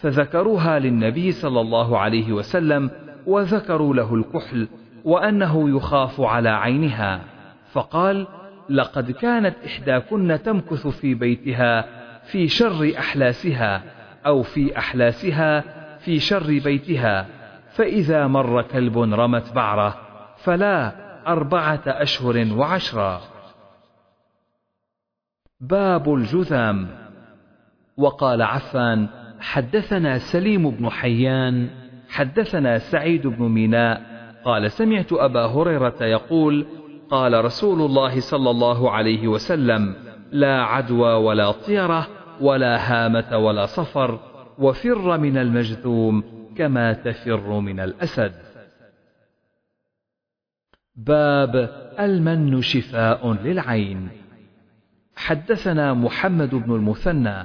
فذكروها 0.00 0.78
للنبي 0.78 1.32
صلى 1.32 1.60
الله 1.60 1.98
عليه 1.98 2.32
وسلم 2.32 2.90
وذكروا 3.26 3.94
له 3.94 4.14
الكحل 4.14 4.68
وأنه 5.04 5.76
يخاف 5.76 6.20
على 6.20 6.48
عينها. 6.48 7.20
فقال 7.72 8.26
لقد 8.68 9.10
كانت 9.10 9.56
إحداكن 9.66 10.38
تمكث 10.44 10.86
في 10.86 11.14
بيتها 11.14 11.84
في 12.22 12.48
شر 12.48 12.92
أحلاسها 12.98 13.82
أو 14.26 14.42
في 14.42 14.78
أحلاسها 14.78 15.64
في 15.98 16.18
شر 16.18 16.60
بيتها. 16.64 17.26
فإذا 17.70 18.26
مر 18.26 18.62
كلب 18.62 18.98
رمت 18.98 19.52
بعره 19.52 19.96
فلا 20.36 20.92
أربعة 21.26 21.82
أشهر 21.86 22.46
وعشرا 22.56 23.20
باب 25.60 26.14
الجذام. 26.14 26.88
وقال 27.96 28.42
عفان 28.42 29.08
حدثنا 29.40 30.18
سليم 30.18 30.70
بن 30.70 30.90
حيان 30.90 31.70
حدثنا 32.08 32.78
سعيد 32.78 33.26
بن 33.26 33.48
ميناء 33.48 34.09
قال 34.44 34.70
سمعت 34.70 35.12
أبا 35.12 35.46
هريرة 35.46 35.96
يقول 36.00 36.66
قال 37.10 37.44
رسول 37.44 37.82
الله 37.82 38.20
صلى 38.20 38.50
الله 38.50 38.90
عليه 38.90 39.28
وسلم 39.28 39.94
لا 40.32 40.62
عدوى 40.62 41.12
ولا 41.12 41.52
طيرة 41.52 42.06
ولا 42.40 42.76
هامة 42.76 43.38
ولا 43.38 43.66
صفر 43.66 44.20
وفر 44.58 45.18
من 45.18 45.36
المجذوم 45.36 46.24
كما 46.56 46.92
تفر 46.92 47.60
من 47.60 47.80
الأسد. 47.80 48.32
باب 50.96 51.70
المن 51.98 52.62
شفاء 52.62 53.32
للعين. 53.32 54.08
حدثنا 55.16 55.94
محمد 55.94 56.54
بن 56.54 56.74
المثنى 56.74 57.44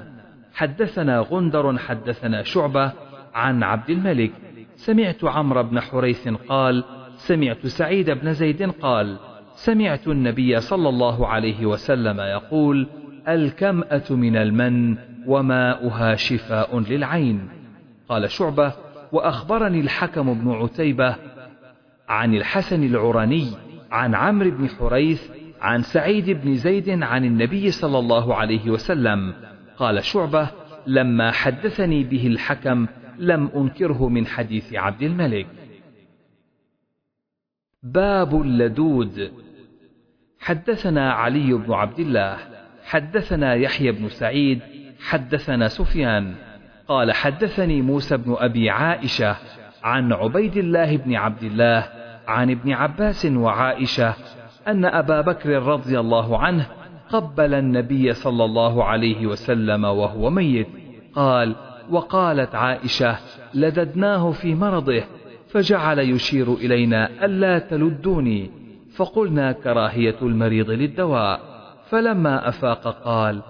حدثنا 0.53 1.19
غندر 1.19 1.77
حدثنا 1.77 2.43
شعبة 2.43 2.91
عن 3.33 3.63
عبد 3.63 3.89
الملك 3.89 4.31
سمعت 4.75 5.24
عمرو 5.24 5.63
بن 5.63 5.79
حريث 5.79 6.27
قال 6.27 6.84
سمعت 7.17 7.67
سعيد 7.67 8.10
بن 8.10 8.34
زيد 8.34 8.72
قال 8.72 9.17
سمعت 9.55 10.08
النبي 10.08 10.60
صلى 10.60 10.89
الله 10.89 11.27
عليه 11.27 11.65
وسلم 11.65 12.20
يقول 12.20 12.88
الكمأة 13.27 14.03
من 14.10 14.36
المن 14.36 14.98
وماؤها 15.27 16.15
شفاء 16.15 16.79
للعين. 16.79 17.50
قال 18.10 18.32
شعبة 18.32 18.74
وأخبرني 19.12 19.79
الحكم 19.79 20.34
بن 20.34 20.51
عتيبة 20.51 21.15
عن 22.10 22.36
الحسن 22.36 22.84
العراني 22.84 23.51
عن 23.91 24.15
عمرو 24.15 24.51
بن 24.51 24.70
حريث 24.70 25.32
عن 25.62 25.82
سعيد 25.82 26.30
بن 26.30 26.56
زيد 26.56 27.04
عن 27.04 27.26
النبي 27.26 27.71
صلى 27.71 27.99
الله 27.99 28.36
عليه 28.36 28.69
وسلم. 28.69 29.34
قال 29.78 30.04
شعبة 30.04 30.47
لما 30.88 31.32
حدثني 31.32 32.04
به 32.04 32.28
الحكم 32.28 32.88
لم 33.17 33.49
أنكره 33.56 34.10
من 34.10 34.28
حديث 34.28 34.73
عبد 34.73 35.01
الملك. 35.01 35.47
باب 37.84 38.41
اللدود. 38.41 39.32
حدثنا 40.39 41.12
علي 41.13 41.54
بن 41.54 41.73
عبد 41.73 41.99
الله 41.99 42.38
حدثنا 42.84 43.54
يحيى 43.54 43.91
بن 43.91 44.10
سعيد 44.10 44.60
حدثنا 44.99 45.67
سفيان. 45.67 46.36
قال 46.88 47.12
حدثني 47.12 47.82
موسى 47.82 48.17
بن 48.17 48.36
أبي 48.39 48.69
عائشة 48.69 49.36
عن 49.84 50.13
عبيد 50.13 50.58
الله 50.58 50.97
بن 50.97 51.15
عبد 51.15 51.43
الله 51.43 51.89
عن 52.28 52.51
ابن 52.51 52.71
عباس 52.71 53.25
وعائشة 53.25 54.13
أن 54.67 54.86
أبا 54.86 55.21
بكر 55.21 55.49
رضي 55.49 55.99
الله 55.99 56.38
عنه 56.39 56.67
قبل 57.10 57.54
النبي 57.54 58.13
صلى 58.13 58.45
الله 58.45 58.84
عليه 58.84 59.28
وسلم 59.28 59.84
وهو 59.84 60.30
ميت. 60.30 60.67
قال 61.13 61.56
وقالت 61.89 62.56
عائشة 62.56 63.17
لددناه 63.54 64.32
في 64.32 64.56
مرضه 64.56 65.04
فجعل 65.48 66.00
يشير 66.00 66.54
إلينا 66.54 67.26
ألا 67.26 67.60
تلدوني. 67.60 68.52
فقلنا 68.95 69.52
كراهية 69.52 70.15
المريض 70.21 70.69
للدواء. 70.69 71.39
فلما 71.89 72.50
أفاق 72.50 72.88
قال 72.88 73.41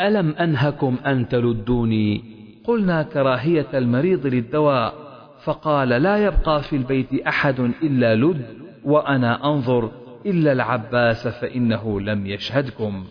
ألم 0.00 0.30
أنهكم 0.30 0.96
أن 1.06 1.28
تلدوني؟ 1.28 2.24
قلنا 2.64 3.02
كراهية 3.02 3.66
المريض 3.74 4.26
للدواء. 4.26 4.94
فقال 5.42 5.88
لا 5.88 6.24
يبقى 6.24 6.62
في 6.62 6.76
البيت 6.76 7.26
أحد 7.26 7.60
إلا 7.60 8.14
لد 8.14 8.46
وأنا 8.84 9.44
أنظر 9.44 9.90
إلا 10.26 10.52
العباس 10.52 11.28
فإنه 11.28 12.00
لم 12.00 12.26
يشهدكم. 12.26 13.04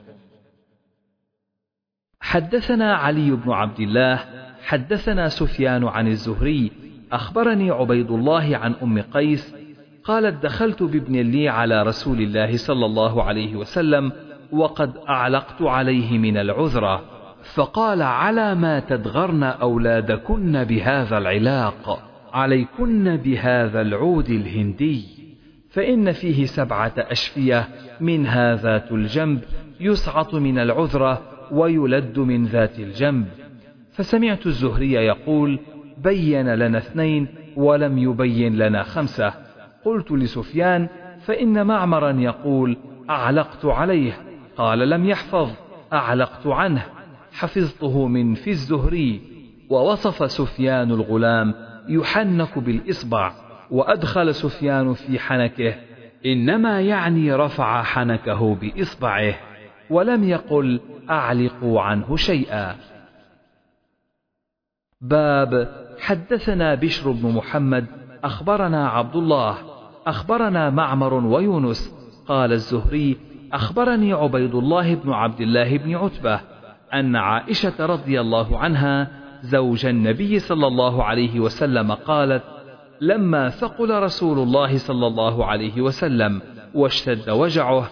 حدثنا 2.21 2.95
علي 2.95 3.31
بن 3.31 3.51
عبد 3.51 3.79
الله 3.79 4.19
حدثنا 4.63 5.29
سفيان 5.29 5.83
عن 5.83 6.07
الزهري 6.07 6.71
أخبرني 7.11 7.71
عبيد 7.71 8.11
الله 8.11 8.57
عن 8.57 8.73
أم 8.83 9.01
قيس 9.01 9.55
قالت 10.03 10.43
دخلت 10.43 10.83
بابن 10.83 11.15
لي 11.15 11.49
على 11.49 11.83
رسول 11.83 12.21
الله 12.21 12.57
صلى 12.57 12.85
الله 12.85 13.23
عليه 13.23 13.55
وسلم 13.55 14.11
وقد 14.51 14.97
أعلقت 15.09 15.61
عليه 15.61 16.17
من 16.17 16.37
العذرة 16.37 17.01
فقال 17.53 18.01
على 18.01 18.55
ما 18.55 18.79
تدغرن 18.79 19.43
أولادكن 19.43 20.63
بهذا 20.63 21.17
العلاق 21.17 22.09
عليكن 22.33 23.17
بهذا 23.17 23.81
العود 23.81 24.29
الهندي 24.29 25.03
فإن 25.69 26.11
فيه 26.11 26.45
سبعة 26.45 26.93
أشفية 26.97 27.67
منها 28.01 28.55
ذات 28.55 28.91
الجنب 28.91 29.41
يسعط 29.79 30.33
من 30.35 30.59
العذرة 30.59 31.21
ويلد 31.51 32.19
من 32.19 32.45
ذات 32.45 32.79
الجنب. 32.79 33.27
فسمعت 33.93 34.45
الزهري 34.45 34.91
يقول 34.91 35.59
بين 35.97 36.53
لنا 36.55 36.77
اثنين 36.77 37.27
ولم 37.55 37.97
يبين 37.97 38.57
لنا 38.57 38.83
خمسة. 38.83 39.33
قلت 39.85 40.11
لسفيان 40.11 40.87
فإن 41.25 41.67
معمرا 41.67 42.11
يقول 42.11 42.77
أعلقت 43.09 43.65
عليه. 43.65 44.17
قال 44.57 44.89
لم 44.89 45.05
يحفظ 45.05 45.51
أعلقت 45.93 46.47
عنه. 46.47 46.85
حفظته 47.33 48.07
من 48.07 48.35
في 48.35 48.49
الزهري. 48.49 49.21
ووصف 49.69 50.31
سفيان 50.31 50.91
الغلام 50.91 51.53
يحنك 51.89 52.59
بالإصبع 52.59 53.31
وأدخل 53.71 54.35
سفيان 54.35 54.93
في 54.93 55.19
حنكه. 55.19 55.75
إنما 56.25 56.81
يعني 56.81 57.33
رفع 57.33 57.83
حنكه 57.83 58.55
بإصبعه 58.55 59.35
ولم 59.89 60.23
يقل 60.23 60.79
أعلقوا 61.09 61.81
عنه 61.81 62.15
شيئا. 62.15 62.75
باب 65.03 65.69
حدثنا 65.99 66.75
بشر 66.75 67.11
بن 67.11 67.29
محمد 67.29 67.85
أخبرنا 68.23 68.87
عبد 68.89 69.15
الله 69.15 69.57
أخبرنا 70.07 70.69
معمر 70.69 71.13
ويونس 71.13 71.95
قال 72.27 72.51
الزهري 72.51 73.17
أخبرني 73.53 74.13
عبيد 74.13 74.55
الله 74.55 74.95
بن 74.95 75.11
عبد 75.11 75.41
الله 75.41 75.77
بن 75.77 75.95
عتبة 75.95 76.39
أن 76.93 77.15
عائشة 77.15 77.85
رضي 77.85 78.21
الله 78.21 78.57
عنها 78.57 79.07
زوج 79.41 79.85
النبي 79.85 80.39
صلى 80.39 80.67
الله 80.67 81.03
عليه 81.03 81.39
وسلم 81.39 81.91
قالت 81.91 82.43
لما 83.01 83.49
ثقل 83.49 84.03
رسول 84.03 84.39
الله 84.39 84.77
صلى 84.77 85.07
الله 85.07 85.45
عليه 85.45 85.81
وسلم 85.81 86.41
واشتد 86.73 87.29
وجعه 87.29 87.89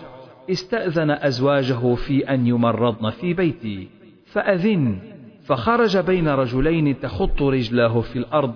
استأذن 0.52 1.12
أزواجه 1.12 1.96
في 1.96 2.34
أن 2.34 2.48
يمرضن 2.48 3.10
في 3.10 3.34
بيتي 3.34 3.88
فأذن 4.26 5.11
فخرج 5.52 5.98
بين 5.98 6.28
رجلين 6.28 7.00
تخط 7.00 7.42
رجلاه 7.42 8.02
في 8.02 8.20
الأرض 8.20 8.54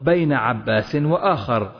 بين 0.00 0.32
عباس 0.32 0.96
وآخر. 0.96 1.70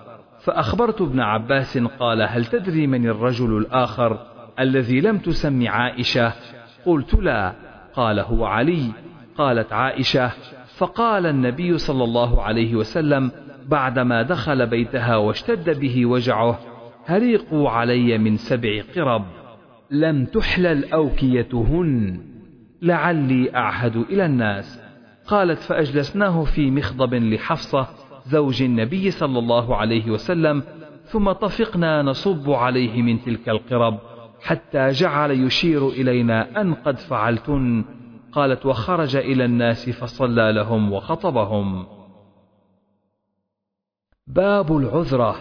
فأخبرت 0.40 1.00
ابن 1.00 1.20
عباس 1.20 1.78
قال 1.78 2.22
هل 2.22 2.44
تدري 2.44 2.86
من 2.86 3.06
الرجل 3.06 3.56
الآخر 3.56 4.18
الذي 4.60 5.00
لم 5.00 5.18
تسم 5.18 5.68
عائشة؟ 5.68 6.32
قلت 6.86 7.14
لا. 7.14 7.52
قال 7.94 8.20
هو 8.20 8.44
علي. 8.44 8.92
قالت 9.38 9.72
عائشة 9.72 10.30
فقال 10.76 11.26
النبي 11.26 11.78
صلى 11.78 12.04
الله 12.04 12.42
عليه 12.42 12.74
وسلم 12.74 13.30
بعدما 13.68 14.22
دخل 14.22 14.66
بيتها 14.66 15.16
واشتد 15.16 15.80
به 15.80 16.06
وجعه 16.06 16.58
هريقوا 17.06 17.70
علي 17.70 18.18
من 18.18 18.36
سبع 18.36 18.82
قرب 18.96 19.24
لم 19.90 20.24
تحلل 20.24 20.92
أوكيتهن. 20.92 22.35
لعلي 22.82 23.56
أعهد 23.56 23.96
إلى 23.96 24.26
الناس. 24.26 24.80
قالت 25.26 25.58
فأجلسناه 25.58 26.44
في 26.44 26.70
مخضب 26.70 27.14
لحفصة 27.14 27.86
زوج 28.26 28.62
النبي 28.62 29.10
صلى 29.10 29.38
الله 29.38 29.76
عليه 29.76 30.10
وسلم 30.10 30.62
ثم 31.04 31.32
طفقنا 31.32 32.02
نصب 32.02 32.50
عليه 32.50 33.02
من 33.02 33.22
تلك 33.22 33.48
القرب 33.48 33.98
حتى 34.42 34.88
جعل 34.88 35.30
يشير 35.30 35.88
إلينا 35.88 36.60
أن 36.60 36.74
قد 36.74 36.98
فعلتن. 36.98 37.84
قالت 38.32 38.66
وخرج 38.66 39.16
إلى 39.16 39.44
الناس 39.44 39.90
فصلى 39.90 40.52
لهم 40.52 40.92
وخطبهم. 40.92 41.86
باب 44.26 44.76
العذرة. 44.76 45.36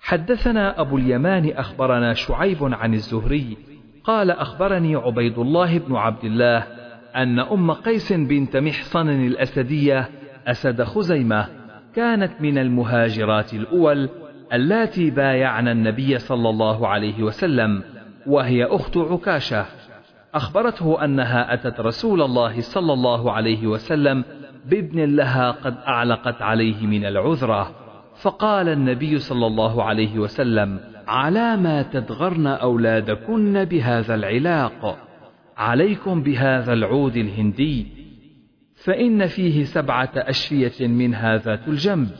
حدثنا 0.00 0.80
أبو 0.80 0.98
اليمان 0.98 1.50
أخبرنا 1.50 2.14
شعيب 2.14 2.58
عن 2.62 2.94
الزهري 2.94 3.56
قال 4.06 4.30
أخبرني 4.30 4.96
عبيد 4.96 5.38
الله 5.38 5.78
بن 5.78 5.96
عبد 5.96 6.24
الله 6.24 6.66
أن 7.16 7.38
أم 7.38 7.72
قيس 7.72 8.12
بنت 8.12 8.56
محصن 8.56 9.08
الأسدية 9.08 10.08
أسد 10.46 10.82
خزيمة 10.82 11.46
كانت 11.94 12.32
من 12.40 12.58
المهاجرات 12.58 13.54
الأول 13.54 14.08
اللاتي 14.52 15.10
بايعن 15.10 15.68
النبي 15.68 16.18
صلى 16.18 16.48
الله 16.48 16.88
عليه 16.88 17.22
وسلم 17.22 17.82
وهي 18.26 18.64
أخت 18.64 18.96
عكاشة. 18.96 19.66
أخبرته 20.34 21.04
أنها 21.04 21.54
أتت 21.54 21.80
رسول 21.80 22.22
الله 22.22 22.60
صلى 22.60 22.92
الله 22.92 23.32
عليه 23.32 23.66
وسلم 23.66 24.24
بابن 24.66 25.16
لها 25.16 25.50
قد 25.50 25.74
أعلقت 25.88 26.42
عليه 26.42 26.86
من 26.86 27.04
العذرة 27.04 27.70
فقال 28.22 28.68
النبي 28.68 29.18
صلى 29.18 29.46
الله 29.46 29.82
عليه 29.82 30.18
وسلم 30.18 30.80
على 31.06 31.56
ما 31.56 31.82
تدغرن 31.82 32.46
أولادكن 32.46 33.64
بهذا 33.64 34.14
العلاق. 34.14 34.98
عليكم 35.56 36.22
بهذا 36.22 36.72
العود 36.72 37.16
الهندي. 37.16 37.86
فإن 38.74 39.26
فيه 39.26 39.64
سبعة 39.64 40.10
أشفية 40.16 40.86
منها 40.86 41.36
ذات 41.36 41.68
الجنب 41.68 42.10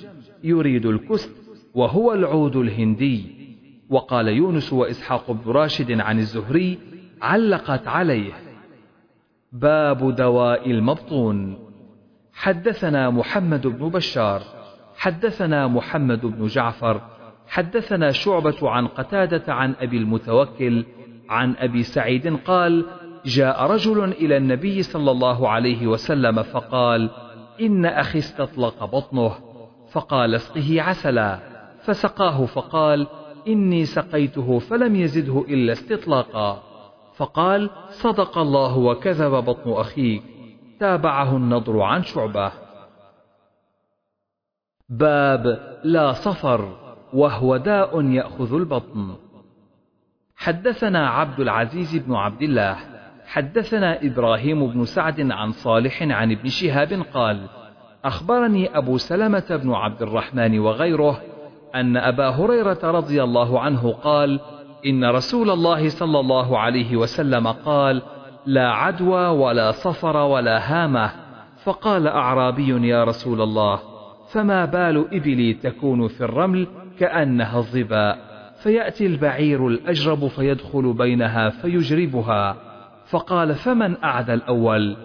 يريد 0.45 0.87
الكست 0.87 1.33
وهو 1.75 2.13
العود 2.13 2.57
الهندي. 2.57 3.37
وقال 3.91 4.29
يونس 4.29 4.73
وإسحاق 4.73 5.31
بن 5.31 5.51
راشد 5.51 6.01
عن 6.01 6.19
الزهري 6.19 6.79
علقت 7.23 7.89
عليه. 7.89 8.33
باب 9.53 10.17
دواء 10.17 10.71
المبطون. 10.71 11.59
حدثنا 12.33 13.11
محمد 13.11 13.67
بن 13.67 13.89
بشار 13.89 14.43
حدثنا 14.97 15.67
محمد 15.67 16.27
بن 16.27 16.47
جعفر 16.47 17.16
حدثنا 17.49 18.13
شعبة 18.13 18.71
عن 18.71 18.87
قتادة 18.87 19.55
عن 19.55 19.75
أبي 19.81 19.97
المتوكل 19.97 20.85
عن 21.29 21.57
أبي 21.57 21.83
سعيد 21.83 22.37
قال 22.37 22.87
جاء 23.25 23.67
رجل 23.67 24.05
إلى 24.05 24.37
النبي 24.37 24.83
صلى 24.83 25.11
الله 25.11 25.49
عليه 25.49 25.87
وسلم 25.87 26.43
فقال 26.43 27.11
إن 27.61 27.87
أخي 27.87 28.19
استطلق 28.19 28.85
بطنه. 28.85 29.33
فقال 29.93 30.35
اسقه 30.35 30.83
عسلا. 30.83 31.39
فسقاه 31.83 32.47
فقال 32.47 33.07
إني 33.49 33.85
سقيته 33.85 34.59
فلم 34.59 34.97
يزده 34.97 35.45
إلا 35.49 35.73
استطلاقا. 35.73 36.63
فقال 37.17 37.71
صدق 37.89 38.39
الله 38.39 38.79
وكذب 38.79 39.33
بطن 39.45 39.73
أخيك. 39.73 40.23
تابعه 40.81 41.37
النضر 41.37 41.81
عن 41.81 42.03
شعبة. 42.03 42.53
باب 44.89 45.59
لا 45.85 46.13
صفر 46.13 46.86
وهو 47.17 47.57
داء 47.57 48.03
يأخذ 48.03 48.55
البطن. 48.55 49.15
حدثنا 50.37 51.09
عبد 51.09 51.41
العزيز 51.41 51.97
بن 51.97 52.15
عبد 52.15 52.43
الله 52.43 52.77
حدثنا 53.27 54.07
إبراهيم 54.07 54.67
بن 54.67 54.85
سعد 54.85 55.31
عن 55.31 55.51
صالح 55.51 56.03
عن 56.03 56.33
ابن 56.33 56.49
شهاب 56.49 57.03
قال 57.15 57.47
أخبرني 58.05 58.79
أبو 58.79 58.99
سلمة 58.99 59.61
بن 59.63 59.73
عبد 59.73 60.03
الرحمن 60.03 60.59
وغيره 60.59 61.21
أن 61.75 61.97
أبا 61.97 62.29
هريرة 62.29 62.79
رضي 62.85 63.23
الله 63.23 63.61
عنه 63.61 63.93
قال 63.93 64.41
إن 64.87 65.05
رسول 65.05 65.51
الله 65.51 65.89
صلى 65.89 66.21
الله 66.21 66.59
عليه 66.59 66.97
وسلم 66.97 67.47
قال 67.47 68.03
لا 68.47 68.73
عدوى 68.73 69.27
ولا 69.27 69.71
صفر 69.73 70.17
ولا 70.17 70.59
هامة. 70.59 71.11
فقال 71.65 72.07
أعرابي 72.09 72.89
يا 72.89 73.05
رسول 73.05 73.41
الله 73.41 73.81
فما 74.33 74.65
بال 74.65 75.07
إبلي 75.13 75.55
تكون 75.55 76.09
في 76.09 76.21
الرمل؟ 76.25 76.67
كأنها 76.99 77.59
الظباء 77.59 78.19
فيأتي 78.63 79.07
البعير 79.07 79.69
الأجرب 79.69 80.27
فيدخل 80.27 80.93
بينها 80.93 81.51
فيجربها. 81.51 82.57
فقال 83.07 83.55
فمن 83.55 84.05
أعدى 84.05 84.35
الأول؟ 84.35 84.97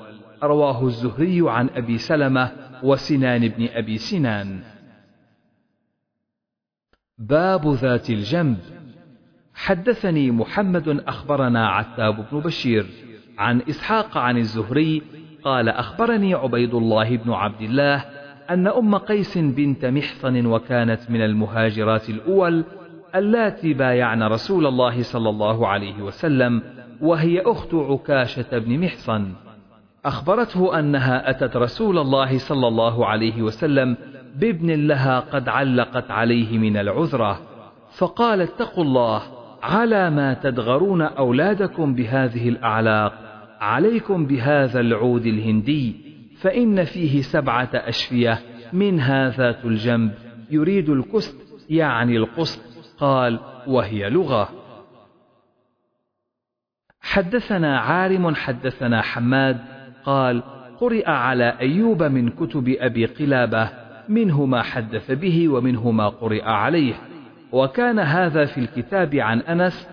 رواه 0.44 0.86
الزهري 0.86 1.50
عن 1.50 1.70
أبي 1.70 1.98
سلمة 1.98 2.52
وسنان 2.84 3.48
بن 3.48 3.68
أبي 3.74 3.98
سنان. 3.98 4.60
باب 7.18 7.68
ذات 7.68 8.10
الجنب. 8.10 8.58
حدثني 9.54 10.32
محمد 10.32 11.04
أخبرنا 11.08 11.68
عتاب 11.68 12.26
بن 12.32 12.40
بشير 12.40 12.86
عن 13.38 13.62
إسحاق 13.70 14.18
عن 14.18 14.38
الزهري 14.38 15.02
قال 15.44 15.70
أخبرني 15.70 16.34
عبيد 16.34 16.74
الله 16.74 17.18
بن 17.18 17.32
عبد 17.32 17.62
الله 17.62 18.06
أن 18.50 18.68
أم 18.68 18.96
قيس 18.96 19.38
بنت 19.38 19.86
محصن 19.86 20.46
وكانت 20.46 21.00
من 21.10 21.22
المهاجرات 21.22 22.10
الأول 22.10 22.64
اللاتي 23.16 23.74
بايعن 23.74 24.24
رسول 24.24 24.68
الله 24.68 25.04
صلى 25.04 25.30
الله 25.30 25.68
عليه 25.68 26.02
وسلم 26.02 26.62
وهي 27.02 27.42
أخت 27.42 27.74
عكاشة 27.74 28.58
بن 28.58 28.80
محصن. 28.80 29.28
أخبرته 30.06 30.80
أنها 30.80 31.30
أتت 31.30 31.56
رسول 31.58 31.98
الله 31.98 32.38
صلى 32.38 32.68
الله 32.68 33.06
عليه 33.06 33.42
وسلم 33.42 33.98
بابن 34.36 34.88
لها 34.88 35.20
قد 35.20 35.50
علقت 35.50 36.12
عليه 36.12 36.58
من 36.58 36.78
العذرة 36.78 37.40
فقال 37.98 38.42
اتقوا 38.42 38.84
الله 38.84 39.22
على 39.64 40.10
ما 40.10 40.34
تدغرون 40.34 41.02
أولادكم 41.02 41.96
بهذه 41.96 42.50
الأعلاق 42.50 43.14
عليكم 43.60 44.26
بهذا 44.26 44.80
العود 44.80 45.26
الهندي. 45.26 46.11
فإن 46.42 46.84
فيه 46.84 47.22
سبعة 47.22 47.70
أشفية 47.74 48.40
منها 48.74 49.30
ذات 49.30 49.66
الجنب 49.66 50.12
يريد 50.52 50.90
الكست 50.90 51.38
يعني 51.70 52.18
القسط 52.18 52.62
قال 52.98 53.40
وهي 53.68 54.10
لغة. 54.10 54.50
حدثنا 57.02 57.80
عارم 57.80 58.36
حدثنا 58.36 59.02
حماد 59.02 59.58
قال 60.04 60.44
قرئ 60.80 61.10
على 61.10 61.58
أيوب 61.60 62.04
من 62.04 62.30
كتب 62.30 62.76
أبي 62.80 63.06
قلابة 63.06 63.70
منه 64.10 64.46
ما 64.46 64.62
حدث 64.62 65.12
به 65.12 65.50
ومنه 65.50 65.92
ما 65.92 66.10
قرئ 66.10 66.44
عليه. 66.44 66.94
وكان 67.52 68.00
هذا 68.00 68.46
في 68.46 68.58
الكتاب 68.58 69.16
عن 69.16 69.40
أنس 69.40 69.90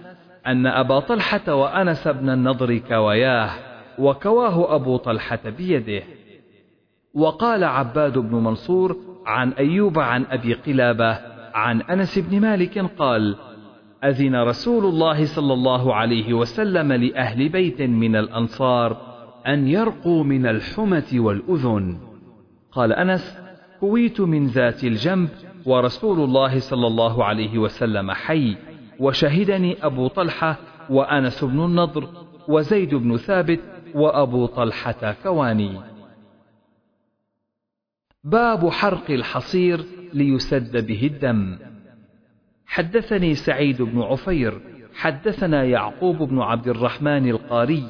أن 0.47 0.67
أبا 0.67 1.01
طلحة 1.01 1.55
وأنس 1.55 2.09
بن 2.09 2.31
النضر 2.31 2.79
كوياه 2.79 3.51
وكواه 3.99 4.75
أبو 4.75 4.97
طلحة 4.97 5.41
بيده. 5.59 6.03
وقال 7.15 7.65
عباد 7.65 8.19
بن 8.19 8.35
منصور 8.35 8.97
عن 9.27 9.53
أيوب 9.53 9.99
عن 9.99 10.25
أبي 10.31 10.55
قلابة 10.55 11.19
عن 11.55 11.81
أنس 11.83 12.19
بن 12.19 12.41
مالك 12.41 12.79
قال 12.79 13.37
أذن 14.05 14.37
رسول 14.37 14.85
الله 14.85 15.25
صلى 15.25 15.53
الله 15.53 15.95
عليه 15.95 16.35
وسلم 16.35 16.93
لأهل 16.93 17.49
بيت 17.49 17.83
من 17.83 18.17
الأنصار 18.17 18.97
أن 19.47 19.69
يرقوا 19.69 20.25
من 20.25 20.47
الحمة 20.47 21.07
والأذن. 21.15 21.99
قال 22.73 22.93
أنس 22.93 23.39
كويت 23.81 24.21
من 24.21 24.47
ذات 24.47 24.85
الجنب 24.85 25.29
ورسول 25.67 26.21
الله 26.21 26.59
صلى 26.59 26.87
الله 26.87 27.25
عليه 27.25 27.59
وسلم 27.59 28.11
حي 28.11 28.57
وشهدني 29.01 29.77
أبو 29.83 30.09
طلحة 30.09 30.57
وأنس 30.91 31.45
بن 31.45 31.65
النضر 31.65 32.09
وزيد 32.49 32.95
بن 32.95 33.17
ثابت 33.17 33.61
وأبو 33.95 34.47
طلحة 34.47 35.15
كواني. 35.23 35.98
باب 38.25 38.69
حرق 38.69 39.11
الحصير 39.11 39.85
ليسد 40.15 40.87
به 40.87 41.07
الدم. 41.07 41.59
حدثني 42.67 43.35
سعيد 43.35 43.83
بن 43.83 44.03
عفير 44.03 44.61
حدثنا 44.95 45.65
يعقوب 45.65 46.17
بن 46.17 46.39
عبد 46.39 46.69
الرحمن 46.69 47.29
القاري 47.29 47.83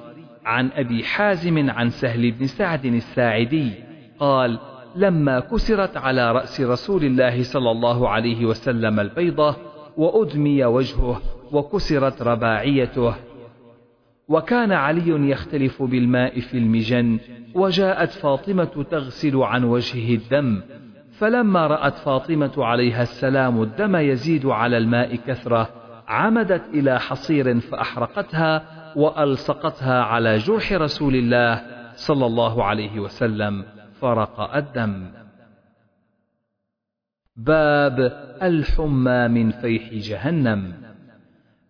عن 0.45 0.71
أبي 0.75 1.05
حازم 1.05 1.71
عن 1.71 1.91
سهل 1.91 2.31
بن 2.31 2.47
سعد 2.47 2.87
الساعدي 2.87 3.73
قال 4.19 4.59
لما 4.97 5.41
كسرت 5.41 5.97
على 5.97 6.33
رأس 6.33 6.61
رسول 6.61 7.05
الله 7.05 7.43
صلى 7.43 7.71
الله 7.71 8.09
عليه 8.09 8.47
وسلم 8.47 9.01
البيضة 9.01 9.57
وأدمي 9.97 10.64
وجهه 10.64 11.21
وكسرت 11.53 12.23
رباعيته. 12.23 13.14
وكان 14.29 14.73
علي 14.73 15.31
يختلف 15.31 15.83
بالماء 15.83 16.41
في 16.41 16.59
المجن 16.59 17.19
وجاءت 17.55 18.11
فاطمة 18.11 18.85
تغسل 18.91 19.37
عن 19.37 19.64
وجهه 19.64 20.14
الدم 20.14 20.62
فلما 21.19 21.67
رأت 21.67 21.95
فاطمة 21.95 22.64
عليها 22.64 23.03
السلام 23.03 23.62
الدم 23.62 23.97
يزيد 23.97 24.47
على 24.47 24.79
الماء 24.79 25.17
كثرة 25.17 25.69
عمدت 26.09 26.62
إلى 26.75 27.01
حصير 27.01 27.61
فأحرقتها 27.61 28.62
وألصقتها 28.97 30.03
على 30.03 30.37
جرح 30.37 30.73
رسول 30.73 31.14
الله 31.14 31.62
صلى 31.95 32.27
الله 32.27 32.64
عليه 32.64 33.01
وسلم 33.01 33.64
فرق 34.01 34.57
الدم. 34.57 35.11
باب 37.37 38.01
الحمى 38.43 39.29
من 39.29 39.51
فيح 39.51 39.95
جهنم. 39.95 40.73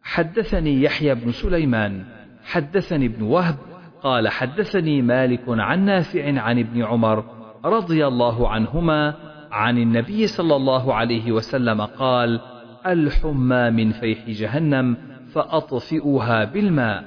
حدثني 0.03 0.83
يحيى 0.83 1.14
بن 1.14 1.33
سليمان 1.33 2.17
حدثني 2.48 3.06
ابن 3.06 3.22
وهب 3.22 3.56
قال 4.02 4.28
حدثني 4.28 5.02
مالك 5.02 5.44
عن 5.48 5.84
نافع 5.84 6.40
عن 6.40 6.58
ابن 6.58 6.82
عمر 6.82 7.24
رضي 7.64 8.06
الله 8.06 8.48
عنهما 8.48 9.14
عن 9.50 9.78
النبي 9.78 10.26
صلى 10.26 10.56
الله 10.56 10.94
عليه 10.94 11.32
وسلم 11.32 11.80
قال 11.80 12.40
الحمى 12.87 13.70
من 13.70 13.92
فيح 13.92 14.28
جهنم 14.28 14.96
فأطفئوها 15.32 16.44
بالماء. 16.44 17.04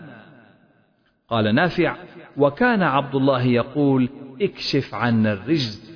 قال 1.29 1.55
نافع 1.55 1.95
وكان 2.37 2.83
عبد 2.83 3.15
الله 3.15 3.41
يقول 3.41 4.09
اكشف 4.41 4.95
عنا 4.95 5.33
الرجز. 5.33 5.91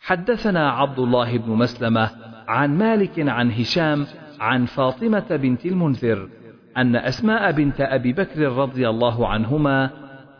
حدثنا 0.00 0.70
عبد 0.70 0.98
الله 0.98 1.38
بن 1.38 1.52
مسلمة 1.52 2.10
عن 2.48 2.78
مالك 2.78 3.28
عن 3.28 3.50
هشام 3.50 4.06
عن 4.40 4.64
فاطمة 4.64 5.36
بنت 5.36 5.66
المنذر 5.66 6.28
أن 6.78 6.96
أسماء 6.96 7.52
بنت 7.52 7.80
أبي 7.80 8.12
بكر 8.12 8.40
رضي 8.40 8.88
الله 8.88 9.28
عنهما 9.28 9.90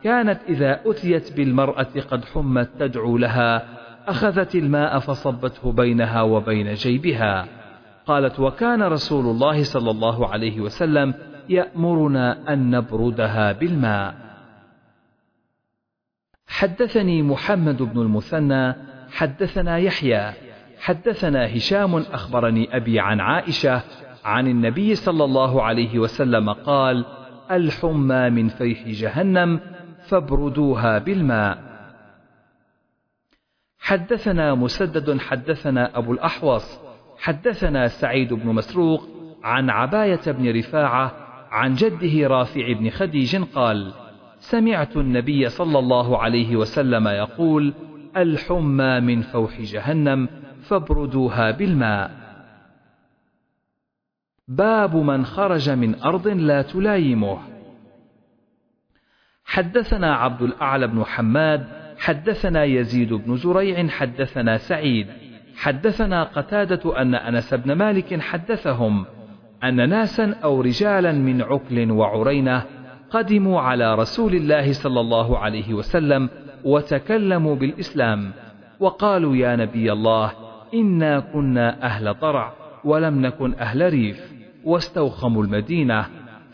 كانت 0.05 0.41
إذا 0.49 0.81
أتيت 0.87 1.37
بالمرأة 1.37 1.87
قد 2.11 2.25
حمت 2.25 2.69
تدعو 2.79 3.19
لها 3.19 3.63
أخذت 4.07 4.55
الماء 4.55 4.99
فصبته 4.99 5.73
بينها 5.73 6.23
وبين 6.23 6.75
جيبها. 6.75 7.47
قالت 8.07 8.41
وكان 8.41 8.83
رسول 8.83 9.27
الله 9.27 9.63
صلى 9.63 9.91
الله 9.91 10.29
عليه 10.29 10.61
وسلم 10.61 11.15
يأمرنا 11.49 12.53
أن 12.53 12.71
نبردها 12.71 13.53
بالماء. 13.53 14.15
حدثني 16.49 17.23
محمد 17.23 17.83
بن 17.83 18.01
المثنى 18.01 18.75
حدثنا 19.11 19.79
يحيى 19.79 20.33
حدثنا 20.81 21.57
هشام 21.57 21.95
أخبرني 21.97 22.77
أبي 22.77 23.01
عن 23.01 23.21
عائشة 23.21 23.83
عن 24.25 24.47
النبي 24.47 24.95
صلى 24.95 25.25
الله 25.25 25.63
عليه 25.63 25.99
وسلم 25.99 26.51
قال 26.51 27.05
الحمى 27.51 28.31
من 28.31 28.49
فيح 28.49 28.89
جهنم 28.89 29.61
فابردوها 30.09 30.99
بالماء. 30.99 31.69
حدثنا 33.79 34.55
مسدد 34.55 35.21
حدثنا 35.21 35.99
أبو 35.99 36.13
الأحوص 36.13 36.81
حدثنا 37.19 37.89
سعيد 37.89 38.33
بن 38.33 38.49
مسروق 38.49 39.09
عن 39.45 39.71
عباية 39.71 40.21
بن 40.27 40.59
رفاعة 40.59 41.13
عن 41.51 41.75
جده 41.75 42.29
رافع 42.29 42.73
بن 42.73 42.91
خديج 42.91 43.37
قال 43.37 43.93
سمعت 44.39 44.97
النبي 44.97 45.49
صلى 45.49 45.79
الله 45.79 46.19
عليه 46.19 46.57
وسلم 46.57 47.09
يقول 47.09 47.75
الحمى 48.17 49.01
من 49.01 49.23
فوح 49.23 49.61
جهنم 49.61 50.29
فابردوها 50.63 51.51
بالماء. 51.51 52.28
باب 54.49 54.97
من 54.97 55.25
خرج 55.25 55.71
من 55.71 56.03
أرض 56.03 56.29
لا 56.29 56.63
تلايمه 56.63 57.39
حدثنا 59.45 60.15
عبد 60.15 60.43
الأعلى 60.43 60.87
بن 60.87 61.05
حماد 61.05 61.67
حدثنا 61.99 62.65
يزيد 62.65 63.13
بن 63.13 63.37
زريع 63.37 63.89
حدثنا 63.89 64.57
سعيد. 64.57 65.07
حدثنا 65.57 66.25
قتادة 66.25 67.03
أن 67.03 67.15
أنس 67.15 67.55
بن 67.55 67.73
مالك 67.73 68.21
حدثهم 68.21 69.05
أن 69.65 69.89
ناسا 69.89 70.35
أو 70.45 70.61
رجالا 70.61 71.13
من 71.13 71.43
عكل 71.43 71.91
وعرينة 71.91 72.65
قدموا 73.11 73.61
على 73.61 73.95
رسول 73.95 74.35
الله 74.35 74.73
صلى 74.73 75.01
الله 75.01 75.39
عليه 75.39 75.75
وسلم 75.75 76.29
وتكلموا 76.65 77.55
بالإسلام 77.55 78.33
وقالوا 78.81 79.37
يا 79.37 79.57
نبي 79.57 79.93
الله 79.93 80.33
إنا 80.75 81.21
كنا 81.21 81.83
أهل 81.83 82.15
طرع 82.15 82.53
ولم 82.85 83.27
نكن 83.27 83.55
أهل 83.55 83.93
ريف. 83.93 84.38
واستوخموا 84.69 85.45
المدينة 85.45 86.07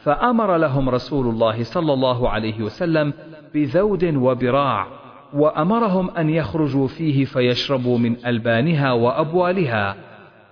فأمر 0.02 0.56
لهم 0.56 0.88
رسول 0.88 1.26
الله 1.26 1.62
صلى 1.62 1.92
الله 1.92 2.28
عليه 2.28 2.62
وسلم 2.62 3.12
بذود 3.54 4.04
وبراع 4.04 4.86
وأمرهم 5.34 6.10
أن 6.10 6.30
يخرجوا 6.30 6.86
فيه 6.88 7.24
فيشربوا 7.24 7.98
من 7.98 8.26
ألبانها 8.26 8.92
وأبوالها 8.92 9.96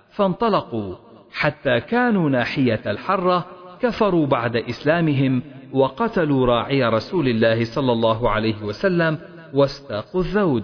فانطلقوا. 0.09 0.95
حتى 1.31 1.79
كانوا 1.79 2.29
ناحية 2.29 2.81
الحرة 2.85 3.45
كفروا 3.81 4.25
بعد 4.25 4.55
إسلامهم 4.55 5.41
وقتلوا 5.73 6.45
راعي 6.45 6.83
رسول 6.83 7.27
الله 7.27 7.63
صلى 7.63 7.91
الله 7.91 8.29
عليه 8.29 8.63
وسلم 8.63 9.17
واستاقوا 9.53 10.21
الذود. 10.21 10.63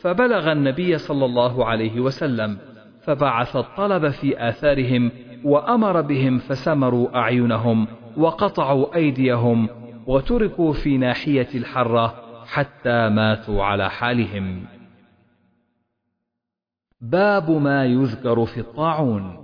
فبلغ 0.00 0.52
النبي 0.52 0.98
صلى 0.98 1.24
الله 1.24 1.64
عليه 1.64 2.00
وسلم 2.00 2.58
فبعث 3.02 3.56
الطلب 3.56 4.08
في 4.08 4.48
آثارهم 4.48 5.10
وأمر 5.44 6.00
بهم 6.00 6.38
فسمروا 6.38 7.16
أعينهم 7.18 7.86
وقطعوا 8.16 8.94
أيديهم 8.94 9.68
وتركوا 10.06 10.72
في 10.72 10.98
ناحية 10.98 11.48
الحرة 11.54 12.14
حتى 12.46 13.08
ماتوا 13.08 13.64
على 13.64 13.90
حالهم. 13.90 14.64
باب 17.00 17.50
ما 17.50 17.84
يذكر 17.84 18.44
في 18.44 18.60
الطاعون. 18.60 19.36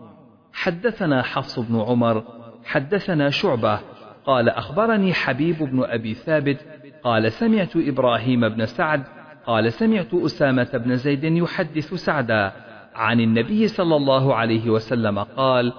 حدثنا 0.52 1.22
حفص 1.22 1.58
بن 1.58 1.80
عمر 1.80 2.24
حدثنا 2.64 3.30
شعبة 3.30 3.80
قال 4.24 4.48
أخبرني 4.48 5.14
حبيب 5.14 5.58
بن 5.58 5.84
أبي 5.84 6.14
ثابت 6.14 6.66
قال 7.02 7.32
سمعت 7.32 7.76
إبراهيم 7.76 8.48
بن 8.48 8.66
سعد 8.66 9.02
قال 9.46 9.72
سمعت 9.72 10.14
أسامة 10.14 10.70
بن 10.84 10.96
زيد 10.96 11.24
يحدث 11.24 11.94
سعدا 11.94 12.52
عن 12.96 13.20
النبي 13.20 13.68
صلى 13.68 13.96
الله 13.96 14.34
عليه 14.34 14.70
وسلم 14.70 15.18
قال 15.18 15.72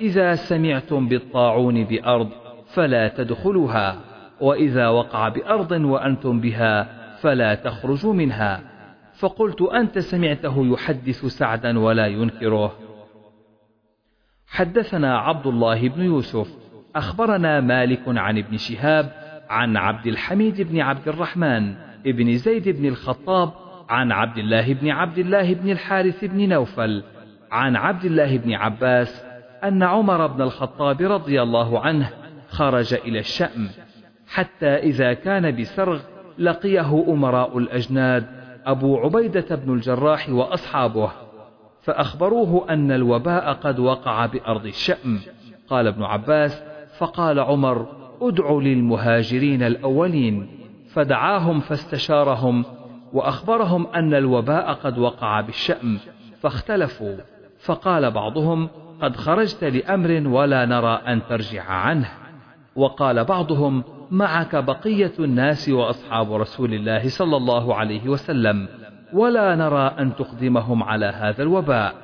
إذا 0.00 0.34
سمعتم 0.34 1.08
بالطاعون 1.08 1.84
بأرض 1.84 2.28
فلا 2.66 3.08
تدخلوها 3.08 4.00
وإذا 4.40 4.88
وقع 4.88 5.28
بأرض 5.28 5.70
وأنتم 5.72 6.40
بها 6.40 6.88
فلا 7.20 7.54
تخرجوا 7.54 8.14
منها. 8.14 8.60
فقلت 9.14 9.62
أنت 9.62 9.98
سمعته 9.98 10.66
يحدث 10.66 11.26
سعدا 11.26 11.78
ولا 11.78 12.06
ينكره. 12.06 12.72
حدثنا 14.46 15.18
عبد 15.18 15.46
الله 15.46 15.88
بن 15.88 16.02
يوسف 16.02 16.48
أخبرنا 16.96 17.60
مالك 17.60 18.02
عن 18.06 18.38
ابن 18.38 18.56
شهاب 18.56 19.12
عن 19.50 19.76
عبد 19.76 20.06
الحميد 20.06 20.60
بن 20.60 20.80
عبد 20.80 21.08
الرحمن 21.08 21.74
ابن 22.06 22.36
زيد 22.36 22.68
بن 22.68 22.86
الخطاب 22.86 23.52
عن 23.94 24.12
عبد 24.12 24.38
الله 24.38 24.72
بن 24.72 24.90
عبد 24.90 25.18
الله 25.18 25.54
بن 25.54 25.70
الحارث 25.70 26.24
بن 26.24 26.48
نوفل 26.48 27.02
عن 27.50 27.76
عبد 27.76 28.04
الله 28.04 28.38
بن 28.38 28.52
عباس 28.52 29.24
أن 29.64 29.82
عمر 29.82 30.26
بن 30.26 30.42
الخطاب 30.42 31.02
رضي 31.02 31.42
الله 31.42 31.80
عنه 31.80 32.10
خرج 32.48 32.94
إلى 32.94 33.18
الشأم 33.18 33.68
حتى 34.28 34.66
إذا 34.66 35.12
كان 35.12 35.56
بسرغ 35.56 36.00
لقيه 36.38 37.04
أمراء 37.08 37.58
الأجناد 37.58 38.26
أبو 38.66 38.98
عبيدة 38.98 39.56
بن 39.56 39.74
الجراح 39.74 40.28
وأصحابه 40.28 41.10
فأخبروه 41.82 42.66
أن 42.70 42.92
الوباء 42.92 43.52
قد 43.52 43.78
وقع 43.78 44.26
بأرض 44.26 44.66
الشأم. 44.66 45.20
قال 45.68 45.86
ابن 45.86 46.02
عباس 46.02 46.62
فقال 46.98 47.40
عمر 47.40 47.86
ادع 48.22 48.52
للمهاجرين 48.52 49.62
الأولين. 49.62 50.48
فدعاهم 50.92 51.60
فاستشارهم 51.60 52.64
وأخبرهم 53.14 53.86
أن 53.86 54.14
الوباء 54.14 54.72
قد 54.72 54.98
وقع 54.98 55.40
بالشأم 55.40 55.98
فاختلفوا. 56.40 57.16
فقال 57.58 58.10
بعضهم 58.10 58.68
قد 59.02 59.16
خرجت 59.16 59.64
لأمر 59.64 60.28
ولا 60.28 60.66
نرى 60.66 61.00
أن 61.06 61.20
ترجع 61.28 61.62
عنه. 61.62 62.08
وقال 62.76 63.24
بعضهم 63.24 63.84
معك 64.10 64.56
بقية 64.56 65.12
الناس 65.18 65.68
وأصحاب 65.68 66.32
رسول 66.32 66.74
الله 66.74 67.08
صلى 67.08 67.36
الله 67.36 67.74
عليه 67.74 68.08
وسلم 68.08 68.68
ولا 69.12 69.54
نرى 69.54 69.94
أن 69.98 70.16
تقدمهم 70.16 70.82
على 70.82 71.06
هذا 71.06 71.42
الوباء. 71.42 71.94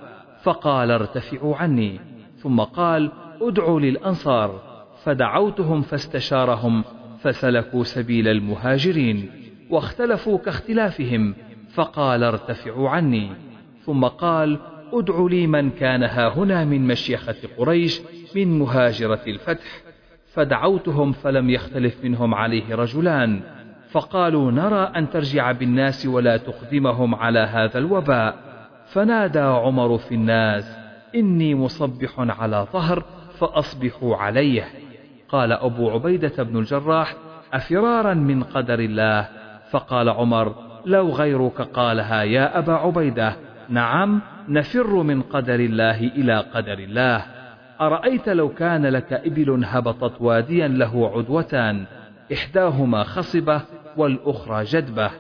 فقال 0.43 0.91
ارتفعوا 0.91 1.57
عني. 1.57 2.01
ثم 2.37 2.61
قال 2.61 3.13
ادعوا 3.43 3.81
للأنصار. 3.81 4.61
فدعوتهم 5.05 5.83
فاستشارهم 5.83 6.85
فسلكوا 7.19 7.85
سبيل 7.85 8.29
المهاجرين. 8.29 9.40
واختلفوا 9.71 10.39
كاختلافهم 10.39 11.35
فقال 11.75 12.25
ارتفعوا 12.25 12.91
عني. 12.91 13.33
ثم 13.87 14.05
قال 14.05 14.59
ادع 14.93 15.27
لي 15.31 15.47
من 15.47 15.71
كان 15.71 16.03
هاهنا 16.03 16.65
من 16.65 16.87
مشيخة 16.87 17.37
قريش 17.59 18.01
من 18.37 18.59
مهاجرة 18.59 19.21
الفتح. 19.27 19.83
فدعوتهم 20.33 21.13
فلم 21.13 21.51
يختلف 21.51 22.05
منهم 22.05 22.35
عليه 22.35 22.75
رجلان. 22.75 23.41
فقالوا 23.91 24.51
نرى 24.51 24.93
أن 24.97 25.11
ترجع 25.11 25.53
بالناس 25.53 26.07
ولا 26.07 26.37
تقدمهم 26.37 27.15
على 27.15 27.39
هذا 27.39 27.79
الوباء. 27.79 28.37
فنادى 28.87 29.39
عمر 29.39 29.99
في 29.99 30.15
الناس 30.15 30.77
إني 31.15 31.55
مصبح 31.55 32.15
على 32.19 32.67
ظهر 32.73 33.05
فأصبحوا 33.39 34.17
عليه. 34.17 34.69
قال 35.29 35.53
أبو 35.53 35.91
عبيدة 35.91 36.43
بن 36.43 36.59
الجراح 36.59 37.15
أفرارا 37.53 38.15
من 38.15 38.43
قدر 38.43 38.79
الله 38.79 39.40
فقال 39.71 40.09
عمر 40.09 40.55
لو 40.87 41.11
غيرك 41.11 41.61
قالها 41.61 42.23
يا 42.23 42.59
أبا 42.59 42.73
عبيدة. 42.73 43.37
نعم 43.69 44.21
نفر 44.49 45.03
من 45.03 45.23
قدر 45.23 45.55
الله 45.55 46.01
إلى 46.01 46.39
قدر 46.55 46.79
الله. 46.79 47.25
أرأيت 47.81 48.29
لو 48.29 48.49
كان 48.49 48.87
لك 48.87 49.13
إبل 49.13 49.65
هبطت 49.65 50.21
واديا 50.21 50.69
له 50.69 51.13
عدوتان. 51.17 51.85
إحداهما 52.33 53.05
خصبة 53.05 53.61
والأخرى 53.97 54.65
جدبة. 54.65 55.11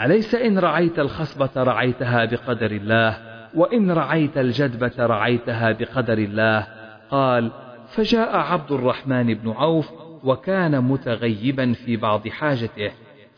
أليس 0.00 0.34
إن 0.34 0.58
رعيت 0.58 0.98
الخصبة 0.98 1.50
رعيتها 1.56 2.24
بقدر 2.24 2.70
الله؟ 2.70 3.16
وإن 3.54 3.90
رعيت 3.90 4.38
الجدبة 4.38 4.92
رعيتها 4.98 5.72
بقدر 5.72 6.18
الله. 6.18 6.66
قال 7.10 7.50
فجاء 7.94 8.36
عبد 8.36 8.72
الرحمن 8.72 9.34
بن 9.34 9.50
عوف 9.50 9.92
وكان 10.24 10.84
متغيبا 10.84 11.72
في 11.72 11.96
بعض 11.96 12.28
حاجته. 12.28 12.90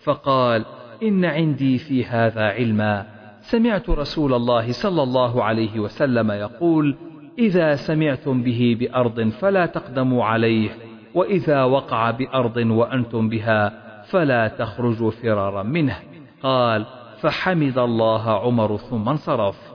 فقال 0.04 0.64
إن 1.02 1.24
عندي 1.24 1.78
في 1.78 2.04
هذا 2.04 2.42
علما. 2.42 3.06
سمعت 3.40 3.90
رسول 3.90 4.34
الله 4.34 4.72
صلى 4.72 5.02
الله 5.02 5.44
عليه 5.44 5.80
وسلم 5.80 6.30
يقول 6.30 6.96
إذا 7.38 7.74
سمعتم 7.74 8.42
به 8.42 8.76
بأرض 8.80 9.28
فلا 9.28 9.66
تقدموا 9.66 10.24
عليه 10.24 10.70
وإذا 11.14 11.64
وقع 11.64 12.10
بأرض 12.10 12.56
وأنتم 12.56 13.28
بها 13.28 13.72
فلا 14.02 14.48
تخرجوا 14.48 15.10
فرارا 15.10 15.62
منه. 15.62 15.96
قال 16.42 16.86
فحمد 17.20 17.78
الله 17.78 18.30
عمر 18.30 18.76
ثم 18.76 19.08
انصرف. 19.08 19.74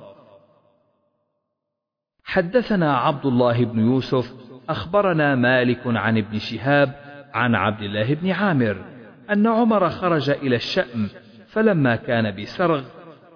حدثنا 2.24 2.98
عبد 2.98 3.26
الله 3.26 3.66
بن 3.66 3.80
يوسف 3.80 4.34
أخبرنا 4.70 5.36
مالك 5.36 5.82
عن 5.86 6.18
ابن 6.18 6.38
شهاب 6.38 6.96
عن 7.34 7.56
عبد 7.56 7.82
الله 7.82 8.14
بن 8.14 8.32
عامر. 8.32 8.99
أن 9.32 9.48
عمر 9.48 9.90
خرج 9.90 10.30
إلى 10.30 10.56
الشأم 10.56 11.10
فلما 11.48 11.96
كان 11.96 12.36
بسرغ 12.42 12.84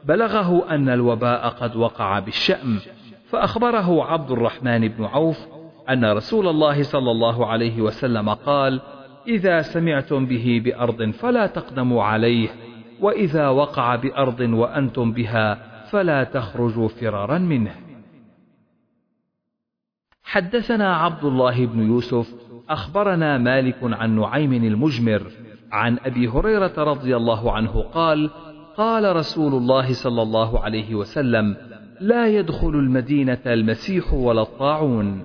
بلغه 0.05 0.69
أن 0.69 0.89
الوباء 0.89 1.49
قد 1.49 1.75
وقع 1.75 2.19
بالشأم 2.19 2.79
فأخبره 3.29 4.05
عبد 4.05 4.31
الرحمن 4.31 4.87
بن 4.87 5.05
عوف 5.05 5.39
أن 5.89 6.05
رسول 6.05 6.47
الله 6.47 6.83
صلى 6.83 7.11
الله 7.11 7.47
عليه 7.47 7.81
وسلم 7.81 8.29
قال 8.29 8.81
إذا 9.27 9.61
سمعتم 9.61 10.25
به 10.25 10.61
بأرض 10.65 11.11
فلا 11.11 11.47
تقدموا 11.47 12.03
عليه 12.03 12.49
وإذا 12.99 13.47
وقع 13.47 13.95
بأرض 13.95 14.39
وأنتم 14.39 15.11
بها 15.11 15.73
فلا 15.89 16.23
تخرجوا 16.23 16.87
فرارا 16.87 17.37
منه. 17.37 17.75
حدثنا 20.23 20.95
عبد 20.95 21.23
الله 21.23 21.65
بن 21.65 21.87
يوسف 21.87 22.33
أخبرنا 22.69 23.37
مالك 23.37 23.77
عن 23.83 24.19
نعيم 24.19 24.53
المجمر 24.53 25.31
عن 25.73 25.97
أبي 26.05 26.27
هريرة 26.27 26.73
رضي 26.77 27.15
الله 27.15 27.51
عنه 27.51 27.81
قال 27.81 28.29
قال 28.77 29.15
رسول 29.15 29.53
الله 29.53 29.93
صلى 29.93 30.21
الله 30.21 30.59
عليه 30.59 30.95
وسلم 30.95 31.57
لا 31.99 32.27
يدخل 32.27 32.69
المدينة 32.69 33.41
المسيح 33.45 34.13
ولا 34.13 34.41
الطاعون. 34.41 35.23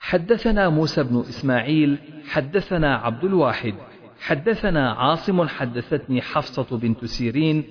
حدثنا 0.00 0.68
موسى 0.68 1.02
بن 1.02 1.20
إسماعيل 1.20 1.98
حدثنا 2.28 2.96
عبد 2.96 3.24
الواحد 3.24 3.74
حدثنا 4.20 4.92
عاصم 4.92 5.48
حدثتني 5.48 6.22
حفصة 6.22 6.78
بنت 6.78 7.04
سيرين 7.04 7.64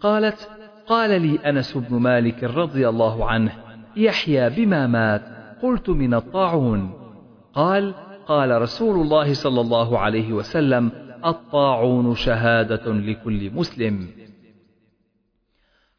قالت 0.00 0.50
قال 0.86 1.22
لي 1.22 1.38
أنس 1.38 1.76
بن 1.76 1.96
مالك 1.96 2.44
رضي 2.44 2.88
الله 2.88 3.30
عنه 3.30 3.52
يحيى 3.96 4.50
بما 4.50 4.86
مات 4.86 5.22
قلت 5.62 5.90
من 5.90 6.14
الطاعون. 6.14 6.92
قال 7.54 7.94
قال 8.30 8.62
رسول 8.62 9.00
الله 9.00 9.34
صلى 9.34 9.60
الله 9.60 9.98
عليه 9.98 10.32
وسلم 10.32 10.92
الطاعون 11.24 12.14
شهادة 12.14 12.92
لكل 12.92 13.50
مسلم. 13.50 14.06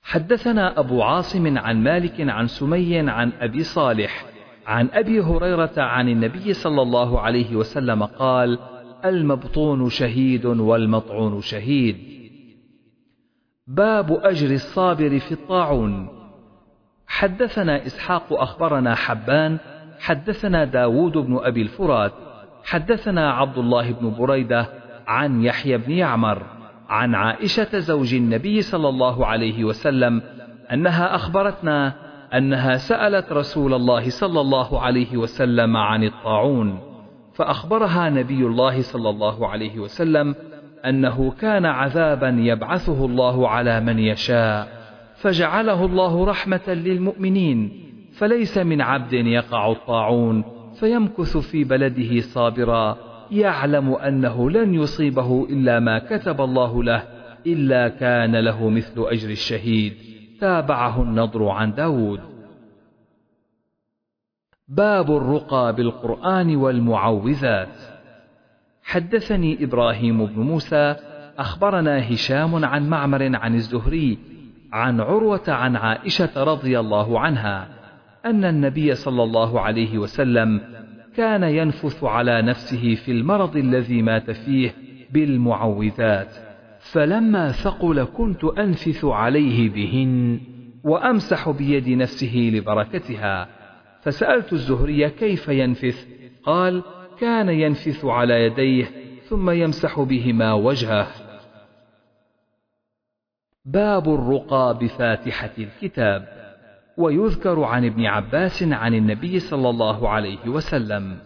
حدثنا 0.02 0.80
أبو 0.80 1.04
عاصم 1.04 1.58
عن 1.58 1.84
مالك 1.84 2.22
عن 2.22 2.48
سمي 2.48 3.10
عن 3.10 3.32
أبي 3.40 3.64
صالح 3.64 4.26
عن 4.68 4.90
أبي 4.94 5.20
هريرة 5.20 5.74
عن 5.78 6.10
النبي 6.10 6.54
صلى 6.54 6.82
الله 6.82 7.20
عليه 7.20 7.56
وسلم 7.56 8.04
قال 8.04 8.60
المبطون 9.06 9.90
شهيد 9.90 10.46
والمطعون 10.46 11.42
شهيد. 11.42 11.98
باب 13.68 14.12
أجر 14.12 14.52
الصابر 14.54 15.20
في 15.20 15.32
الطاعون. 15.32 16.08
حدثنا 17.08 17.86
إسحاق 17.86 18.34
أخبرنا 18.34 18.96
حبان 18.96 19.60
حدثنا 20.02 20.66
داود 20.66 21.18
بن 21.18 21.40
أبي 21.44 21.62
الفرات 21.62 22.12
حدثنا 22.64 23.32
عبد 23.32 23.58
الله 23.58 23.92
بن 23.92 24.16
بريدة 24.20 24.70
عن 25.08 25.44
يحيى 25.44 25.78
بن 25.78 25.92
يعمر 25.92 26.44
عن 26.90 27.16
عائشة 27.16 27.80
زوج 27.80 28.14
النبي 28.14 28.62
صلى 28.62 28.90
الله 28.90 29.26
عليه 29.26 29.64
وسلم 29.64 30.22
أنها 30.74 31.16
أخبرتنا 31.16 31.94
أنها 32.34 32.78
سألت 32.78 33.32
رسول 33.32 33.74
الله 33.74 34.10
صلى 34.10 34.42
الله 34.42 34.80
عليه 34.82 35.18
وسلم 35.18 35.78
عن 35.78 36.04
الطاعون 36.04 36.80
فأخبرها 37.34 38.10
نبي 38.10 38.46
الله 38.46 38.82
صلى 38.82 39.10
الله 39.10 39.48
عليه 39.48 39.80
وسلم 39.80 40.36
أنه 40.86 41.32
كان 41.32 41.66
عذابا 41.66 42.30
يبعثه 42.30 43.06
الله 43.06 43.50
على 43.50 43.80
من 43.80 44.00
يشاء 44.00 44.68
فجعله 45.16 45.86
الله 45.86 46.26
رحمة 46.26 46.68
للمؤمنين 46.68 47.91
فليس 48.22 48.58
من 48.58 48.82
عبد 48.82 49.14
يقع 49.14 49.72
الطاعون 49.72 50.44
فيمكث 50.80 51.38
في 51.38 51.64
بلده 51.64 52.22
صابرا 52.22 52.98
يعلم 53.32 53.94
أنه 53.94 54.50
لن 54.50 54.74
يصيبه 54.74 55.48
إلا 55.50 55.80
ما 55.80 56.00
كتب 56.00 56.42
الله 56.42 56.84
له 56.84 57.04
إلا 57.48 57.88
كان 57.88 58.36
له 58.36 58.70
مثل 58.70 58.94
أجر 58.98 59.30
الشهيد. 59.30 59.94
تابعه 60.40 61.02
النضر 61.02 61.48
عن 61.48 61.74
داود. 61.74 62.20
باب 64.68 65.12
الرقى 65.12 65.76
بالقرآن 65.76 66.56
والمعوذات. 66.56 67.78
حدثني 68.84 69.64
إبراهيم 69.64 70.26
بن 70.26 70.42
موسى 70.42 70.96
أخبرنا 71.38 72.14
هشام 72.14 72.66
عن 72.66 72.90
معمر 72.90 73.36
عن 73.36 73.56
الزهري 73.56 74.18
عن 74.74 75.02
عروة 75.02 75.44
عن 75.48 75.76
عائشة 75.76 76.44
رضي 76.44 76.80
الله 76.80 77.20
عنها. 77.20 77.81
أن 78.26 78.46
النبي 78.46 78.96
صلى 78.96 79.24
الله 79.24 79.60
عليه 79.60 79.98
وسلم 79.98 80.62
كان 81.18 81.44
ينفث 81.44 82.04
على 82.04 82.42
نفسه 82.42 82.96
في 82.96 83.12
المرض 83.12 83.58
الذي 83.58 84.02
مات 84.02 84.32
فيه 84.32 84.74
بالمعوذات 85.12 86.52
فلما 86.82 87.52
ثقل 87.52 88.04
كنت 88.04 88.44
أنفث 88.44 89.06
عليه 89.06 89.70
بهن 89.70 90.40
وأمسح 90.84 91.50
بيد 91.50 91.90
نفسه 91.90 92.52
لبركتها. 92.54 93.48
فسألت 94.02 94.54
الزهري 94.54 95.10
كيف 95.10 95.48
ينفث؟ 95.48 96.08
قال 96.44 96.84
كان 97.20 97.50
ينفث 97.50 98.06
على 98.06 98.46
يديه 98.46 98.92
ثم 99.24 99.50
يمسح 99.50 100.00
بهما 100.00 100.54
وجهه. 100.54 101.08
باب 103.66 104.14
الرقى 104.14 104.78
بفاتحة 104.82 105.52
الكتاب. 105.58 106.41
ويذكر 107.02 107.64
عن 107.64 107.86
ابن 107.86 108.06
عباس 108.06 108.64
عن 108.64 108.94
النبي 108.94 109.40
صلى 109.40 109.70
الله 109.70 110.10
عليه 110.10 110.48
وسلم. 110.48 111.18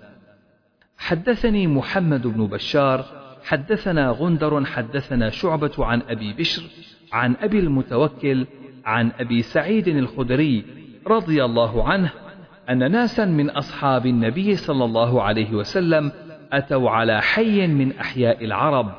حدثني 0.98 1.68
محمد 1.68 2.28
بن 2.28 2.48
بشار 2.48 3.06
حدثنا 3.44 4.10
غندر 4.10 4.66
حدثنا 4.66 5.30
شعبة 5.30 5.72
عن 5.80 6.02
أبي 6.10 6.34
بشر 6.34 6.64
عن 7.14 7.36
أبي 7.42 7.60
المتوكل 7.60 8.46
عن 8.86 9.12
أبي 9.20 9.42
سعيد 9.42 9.88
الخدري 9.88 10.66
رضي 11.08 11.46
الله 11.46 11.90
عنه 11.90 12.12
أن 12.70 12.92
ناسا 12.92 13.26
من 13.26 13.50
أصحاب 13.50 14.06
النبي 14.06 14.56
صلى 14.56 14.86
الله 14.86 15.22
عليه 15.22 15.54
وسلم 15.54 16.12
أتوا 16.52 16.90
على 16.90 17.22
حي 17.22 17.68
من 17.68 17.98
أحياء 17.98 18.46
العرب 18.46 18.92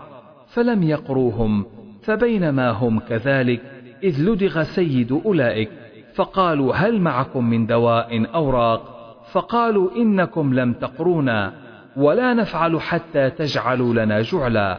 فلم 0.48 0.82
يقروهم 0.82 1.66
فبينما 2.02 2.70
هم 2.70 2.98
كذلك 3.00 3.62
إذ 4.02 4.22
لدغ 4.22 4.62
سيد 4.62 5.12
أولئك. 5.12 5.70
فقالوا 6.16 6.74
هل 6.74 7.00
معكم 7.00 7.50
من 7.50 7.66
دواء 7.66 8.34
أوراق؟ 8.34 8.96
فقالوا 9.32 9.96
إنكم 9.96 10.54
لم 10.54 10.72
تقرونا 10.72 11.52
ولا 11.96 12.34
نفعل 12.34 12.80
حتى 12.80 13.30
تجعلوا 13.30 13.94
لنا 13.94 14.20
جعلا. 14.20 14.78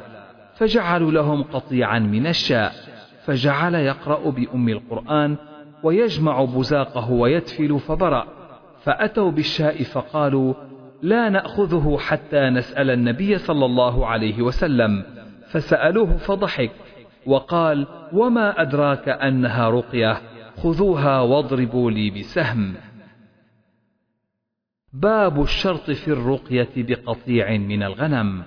فجعلوا 0.56 1.12
لهم 1.12 1.44
قطيعا 1.44 2.00
من 2.00 2.28
الشاء. 2.28 2.72
فجعل 3.26 3.76
يقرأ 3.76 4.30
بأم 4.30 4.70
القرآن 4.70 5.36
ويجمع 5.84 6.44
بزاقه 6.44 7.12
ويتفل 7.12 7.80
فبرأ. 7.80 8.26
فأتوا 8.84 9.32
بالشاء 9.32 9.84
فقالوا 9.84 10.54
لا 11.02 11.30
نأخذه 11.30 11.98
حتى 12.00 12.50
نسأل 12.50 12.90
النبي 12.90 13.38
صلى 13.38 13.66
الله 13.66 14.06
عليه 14.08 14.42
وسلم. 14.42 15.04
فسألوه 15.50 16.18
فضحك 16.18 16.72
وقال 17.26 17.88
وما 18.14 18.62
أدراك 18.62 19.10
أنها 19.10 19.70
رقية؟ 19.70 20.18
خذوها 20.58 21.20
واضربوا 21.20 21.92
لي 21.92 22.10
بسهم. 22.10 22.74
باب 24.94 25.42
الشرط 25.42 25.92
في 25.92 26.08
الرقية 26.08 26.70
بقطيع 26.78 27.58
من 27.58 27.84
الغنم. 27.84 28.44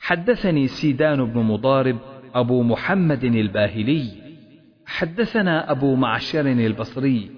حدثني 0.00 0.66
سيدان 0.66 1.24
بن 1.24 1.40
مضارب 1.40 1.98
أبو 2.34 2.62
محمد 2.62 3.24
الباهلي. 3.24 4.10
حدثنا 4.86 5.70
أبو 5.70 5.94
معشر 5.94 6.46
البصري. 6.46 7.30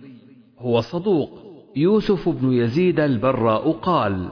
هو 0.58 0.80
صدوق. 0.80 1.42
يوسف 1.76 2.28
بن 2.28 2.52
يزيد 2.52 3.00
البراء 3.00 3.70
قال 3.70 4.28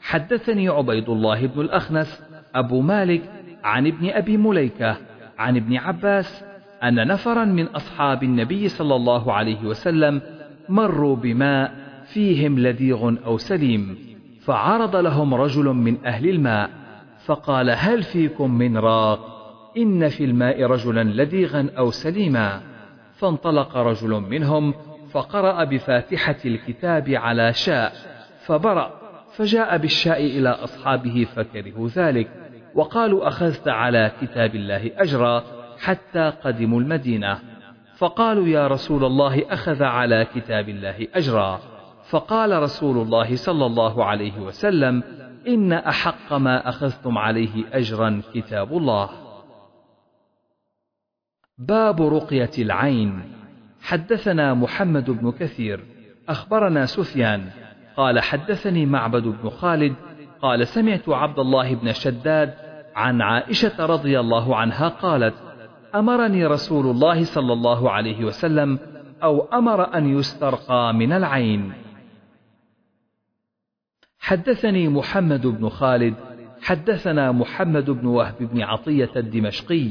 حدثني 0.00 0.68
عبيد 0.68 1.08
الله 1.08 1.46
بن 1.46 1.60
الأخنس 1.60 2.22
أبو 2.54 2.80
مالك 2.80 3.22
عن 3.64 3.86
ابن 3.86 4.10
أبي 4.10 4.36
مليكة 4.36 4.96
عن 5.38 5.56
ابن 5.56 5.76
عباس 5.76 6.44
أن 6.82 7.06
نفرا 7.06 7.44
من 7.44 7.66
أصحاب 7.66 8.22
النبي 8.22 8.68
صلى 8.68 8.94
الله 8.94 9.32
عليه 9.32 9.64
وسلم 9.64 10.22
مروا 10.68 11.16
بماء 11.16 11.72
فيهم 12.04 12.58
لذيغ 12.58 13.14
أو 13.26 13.38
سليم 13.38 13.98
فعرض 14.40 14.96
لهم 14.96 15.34
رجل 15.34 15.64
من 15.64 16.06
أهل 16.06 16.28
الماء 16.28 16.70
فقال 17.24 17.70
هل 17.70 18.02
فيكم 18.02 18.50
من 18.50 18.76
راق؟ 18.76 19.32
إن 19.76 20.08
في 20.08 20.24
الماء 20.24 20.62
رجلا 20.62 21.04
لذيغا 21.04 21.70
أو 21.78 21.90
سليما. 21.90 22.60
فانطلق 23.22 23.76
رجل 23.76 24.10
منهم 24.10 24.74
فقرأ 25.10 25.64
بفاتحة 25.64 26.36
الكتاب 26.44 27.08
على 27.08 27.52
شاء 27.52 27.92
فبرأ 28.46 28.90
فجاء 29.36 29.76
بالشاء 29.76 30.26
إلى 30.26 30.48
أصحابه 30.48 31.26
فكرهوا 31.36 31.88
ذلك 31.88 32.28
وقالوا 32.74 33.28
أخذت 33.28 33.68
على 33.68 34.10
كتاب 34.20 34.54
الله 34.54 34.90
أجرا 34.96 35.44
حتى 35.82 36.32
قدموا 36.44 36.80
المدينة. 36.80 37.38
فقالوا 37.96 38.48
يا 38.48 38.66
رسول 38.66 39.04
الله 39.04 39.52
أخذ 39.52 39.82
على 39.82 40.26
كتاب 40.34 40.68
الله 40.68 41.08
أجرا. 41.14 41.60
فقال 42.10 42.62
رسول 42.62 42.98
الله 42.98 43.36
صلى 43.36 43.66
الله 43.66 44.04
عليه 44.04 44.40
وسلم 44.40 45.02
إن 45.48 45.72
أحق 45.72 46.32
ما 46.32 46.68
أخذتم 46.68 47.18
عليه 47.18 47.64
أجرا 47.72 48.22
كتاب 48.34 48.76
الله. 48.76 49.10
باب 51.58 52.02
رقية 52.02 52.50
العين. 52.58 53.42
حدثنا 53.82 54.54
محمد 54.54 55.10
بن 55.10 55.32
كثير 55.32 55.84
أخبرنا 56.28 56.86
سفيان 56.86 57.50
قال 57.96 58.20
حدثني 58.20 58.86
معبد 58.86 59.22
بن 59.22 59.50
خالد 59.50 59.94
قال 60.42 60.66
سمعت 60.66 61.08
عبد 61.08 61.38
الله 61.38 61.74
بن 61.74 61.92
شداد 61.92 62.54
عن 62.94 63.22
عائشة 63.22 63.86
رضي 63.86 64.20
الله 64.20 64.56
عنها 64.56 64.88
قالت 64.88 65.34
أمرني 65.94 66.46
رسول 66.46 66.86
الله 66.86 67.24
صلى 67.24 67.52
الله 67.52 67.90
عليه 67.90 68.24
وسلم 68.24 68.78
أو 69.22 69.40
أمر 69.40 69.94
أن 69.94 70.18
يسترقى 70.18 70.94
من 70.94 71.12
العين. 71.12 71.72
حدثني 74.18 74.88
محمد 74.88 75.46
بن 75.46 75.68
خالد 75.68 76.14
حدثنا 76.62 77.32
محمد 77.32 77.90
بن 77.90 78.06
وهب 78.06 78.34
بن 78.40 78.62
عطية 78.62 79.10
الدمشقي 79.16 79.88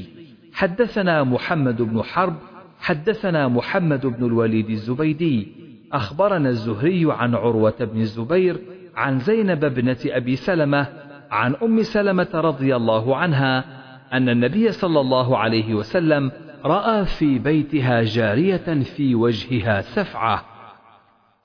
حدثنا 0.53 1.23
محمد 1.23 1.81
بن 1.81 2.03
حرب 2.03 2.35
حدثنا 2.79 3.47
محمد 3.47 4.05
بن 4.05 4.25
الوليد 4.25 4.69
الزبيدي. 4.69 5.47
أخبرنا 5.93 6.49
الزهري 6.49 7.05
عن 7.09 7.35
عروة 7.35 7.75
بن 7.79 8.01
الزبير 8.01 8.57
عن 8.95 9.19
زينب 9.19 9.63
ابنة 9.63 9.97
أبي 10.05 10.35
سلمة 10.35 10.87
عن 11.31 11.55
أم 11.55 11.83
سلمة 11.83 12.29
رضي 12.33 12.75
الله 12.75 13.15
عنها 13.15 13.80
أن 14.13 14.29
النبي 14.29 14.71
صلى 14.71 14.99
الله 14.99 15.37
عليه 15.37 15.73
وسلم 15.73 16.31
رأى 16.65 17.05
في 17.05 17.39
بيتها 17.39 18.03
جارية 18.03 18.83
في 18.83 19.15
وجهها 19.15 19.81
سفعة 19.81 20.45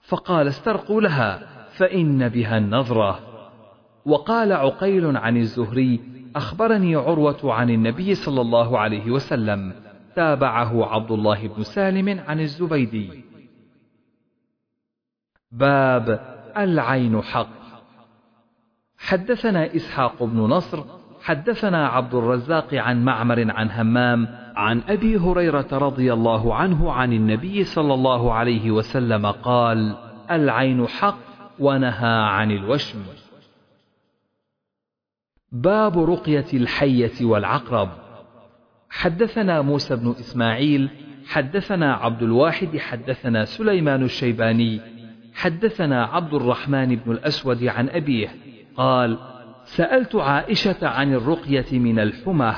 فقال 0.00 0.48
استرقوا 0.48 1.00
لها 1.00 1.46
فإن 1.68 2.28
بها 2.28 2.58
النظرة. 2.58 3.20
وقال 4.04 4.52
عقيل 4.52 5.16
عن 5.16 5.36
الزهري 5.36 6.00
أخبرني 6.36 6.96
عروة 6.96 7.54
عن 7.54 7.70
النبي 7.70 8.14
صلى 8.14 8.40
الله 8.40 8.78
عليه 8.78 9.10
وسلم 9.10 9.72
تابعه 10.16 10.86
عبد 10.86 11.10
الله 11.10 11.48
بن 11.48 11.62
سالم 11.62 12.20
عن 12.28 12.40
الزبيدي. 12.40 13.24
باب 15.52 16.20
العين 16.56 17.22
حق. 17.22 17.48
حدثنا 18.98 19.76
إسحاق 19.76 20.22
بن 20.22 20.38
نصر 20.38 20.95
حدثنا 21.26 21.88
عبد 21.88 22.14
الرزاق 22.14 22.74
عن 22.74 23.04
معمر 23.04 23.50
عن 23.50 23.70
همام 23.70 24.28
عن 24.56 24.82
أبي 24.88 25.16
هريرة 25.16 25.68
رضي 25.72 26.12
الله 26.12 26.54
عنه 26.54 26.92
عن 26.92 27.12
النبي 27.12 27.64
صلى 27.64 27.94
الله 27.94 28.32
عليه 28.32 28.70
وسلم 28.70 29.26
قال 29.26 29.96
العين 30.30 30.86
حق 30.86 31.18
ونهى 31.58 32.22
عن 32.22 32.50
الوشم. 32.50 33.02
باب 35.52 36.10
رقية 36.10 36.46
الحية 36.54 37.24
والعقرب. 37.24 37.88
حدثنا 38.90 39.62
موسى 39.62 39.96
بن 39.96 40.10
إسماعيل 40.10 40.90
حدثنا 41.26 41.94
عبد 41.94 42.22
الواحد 42.22 42.78
حدثنا 42.78 43.44
سليمان 43.44 44.02
الشيباني 44.02 44.80
حدثنا 45.34 46.04
عبد 46.04 46.34
الرحمن 46.34 46.96
بن 46.96 47.12
الأسود 47.12 47.64
عن 47.64 47.88
أبيه 47.88 48.28
قال 48.76 49.35
سألت 49.66 50.14
عائشة 50.14 50.88
عن 50.88 51.14
الرقية 51.14 51.78
من 51.78 51.98
الحمى 51.98 52.54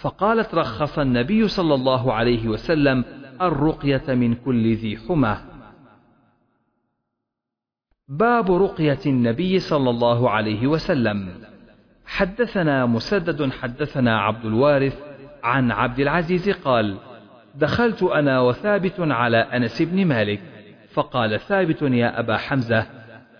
فقالت 0.00 0.54
رخص 0.54 0.98
النبي 0.98 1.48
صلى 1.48 1.74
الله 1.74 2.12
عليه 2.12 2.48
وسلم 2.48 3.04
الرقية 3.40 4.04
من 4.08 4.34
كل 4.34 4.74
ذي 4.74 4.96
حمى. 4.96 5.36
باب 8.08 8.52
رقية 8.52 8.98
النبي 9.06 9.58
صلى 9.58 9.90
الله 9.90 10.30
عليه 10.30 10.66
وسلم. 10.66 11.28
حدثنا 12.06 12.86
مسدد 12.86 13.50
حدثنا 13.52 14.20
عبد 14.20 14.44
الوارث 14.44 14.98
عن 15.42 15.70
عبد 15.70 16.00
العزيز 16.00 16.50
قال 16.50 16.96
دخلت 17.54 18.02
أنا 18.02 18.40
وثابت 18.40 19.00
على 19.00 19.36
أنس 19.36 19.82
بن 19.82 20.04
مالك 20.04 20.40
فقال 20.92 21.40
ثابت 21.40 21.82
يا 21.82 22.20
أبا 22.20 22.36
حمزة 22.36 22.86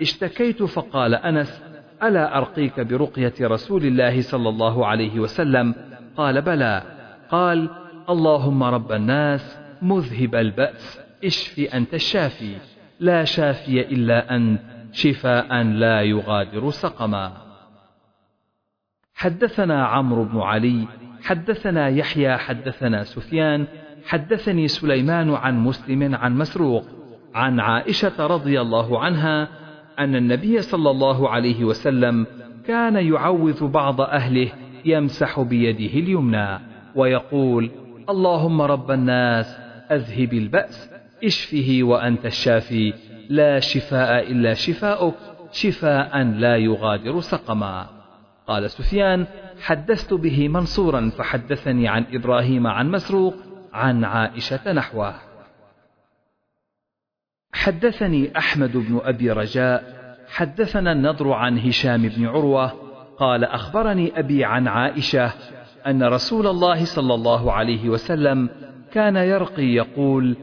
اشتكيت 0.00 0.62
فقال 0.62 1.14
أنس 1.14 1.62
ألا 2.03 2.38
أرقيك 2.38 2.80
برقية 2.80 3.34
رسول 3.40 3.84
الله 3.84 4.20
صلى 4.20 4.49
الله 4.49 4.86
عليه 4.86 5.20
وسلم؟ 5.20 5.74
قال 6.16 6.42
بلى. 6.42 6.82
قال 7.30 7.70
اللهم 8.11 8.62
رب 8.62 8.92
الناس 8.92 9.59
مذهب 9.82 10.34
البأس 10.34 11.01
اشف 11.24 11.59
أنت 11.74 11.94
الشافي. 11.94 12.57
لا 13.01 13.24
شافي 13.24 13.80
إلا 13.80 14.36
أنت 14.36 14.61
شفاء 14.92 15.62
لا 15.62 16.03
يغادر 16.03 16.70
سقما. 16.70 17.32
حدثنا 19.14 19.86
عمرو 19.86 20.24
بن 20.24 20.40
علي 20.40 20.86
حدثنا 21.24 21.88
يحيى 21.88 22.36
حدثنا 22.36 23.05
سفيان 23.05 23.66
حدثني 24.07 24.68
سليمان 24.68 25.34
عن 25.34 25.59
مسلم 25.59 26.14
عن 26.14 26.36
مسروق 26.36 26.84
عن 27.34 27.61
عائشة 27.61 28.26
رضي 28.26 28.61
الله 28.61 29.01
عنها 29.01 29.49
أن 29.99 30.16
النبي 30.16 30.62
صلى 30.62 30.90
الله 30.90 31.28
عليه 31.28 31.64
وسلم 31.64 32.26
كان 32.66 32.96
يعوذ 32.96 33.66
بعض 33.66 34.01
أهله 34.01 34.49
يمسح 34.84 35.40
بيده 35.40 35.99
اليمنى 35.99 36.59
ويقول 36.94 37.70
اللهم 38.11 38.62
رب 38.62 38.90
الناس 38.90 39.59
أذهب 39.90 40.32
البأس 40.32 40.90
اشفه 41.24 41.78
وأنت 41.82 42.26
الشافي 42.26 42.92
لا 43.28 43.61
شفاء 43.61 44.32
إلا 44.32 44.55
شفاؤك 44.55 45.14
شفاء 45.53 46.22
لا 46.22 46.57
يغادر 46.57 47.20
سقما. 47.20 47.86
قال 48.46 48.70
سفيان 48.70 49.26
حدثت 49.61 50.14
به 50.14 50.49
منصورا 50.49 51.11
فحدثني 51.11 51.88
عن 51.88 52.05
إبراهيم 52.12 52.66
عن 52.66 52.90
مسروق 52.90 53.34
عن 53.72 54.05
عائشة 54.05 54.72
نحوه. 54.72 55.28
حدثني 57.53 58.38
أحمد 58.38 58.76
بن 58.76 59.01
أبي 59.05 59.30
رجاء 59.30 59.99
حدثنا 60.28 60.92
النضر 60.92 61.32
عن 61.32 61.59
هشام 61.59 62.09
بن 62.09 62.26
عروة 62.26 62.66
قال 63.18 63.44
أخبرني 63.44 64.18
أبي 64.18 64.44
عن 64.44 64.68
عائشة 64.68 65.32
أن 65.86 66.03
رسول 66.03 66.46
الله 66.46 66.84
صلى 66.84 67.14
الله 67.14 67.53
عليه 67.53 67.88
وسلم 67.88 68.51
كان 68.92 69.16
يرقي 69.16 69.66
يقول 69.66 70.36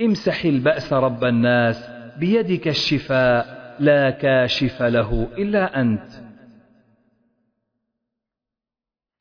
امسح 0.00 0.44
البأس 0.44 0.92
رب 0.92 1.24
الناس 1.24 1.90
بيدك 2.18 2.68
الشفاء 2.68 3.60
لا 3.80 4.10
كاشف 4.10 4.82
له 4.82 5.28
إلا 5.38 5.80
أنت. 5.80 6.10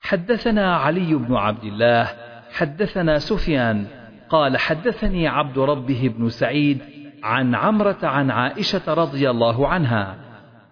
حدثنا 0.01 0.75
علي 0.75 1.13
بن 1.13 1.35
عبد 1.35 1.63
الله 1.63 2.09
حدثنا 2.51 3.19
سفيان 3.19 3.85
قال 4.29 4.57
حدثني 4.57 5.27
عبد 5.27 5.59
ربه 5.59 6.13
بن 6.17 6.29
سعيد 6.29 6.98
عن 7.23 7.55
عمرة 7.55 7.97
عن 8.03 8.31
عائشة 8.31 8.93
رضي 8.93 9.29
الله 9.29 9.67
عنها 9.67 10.15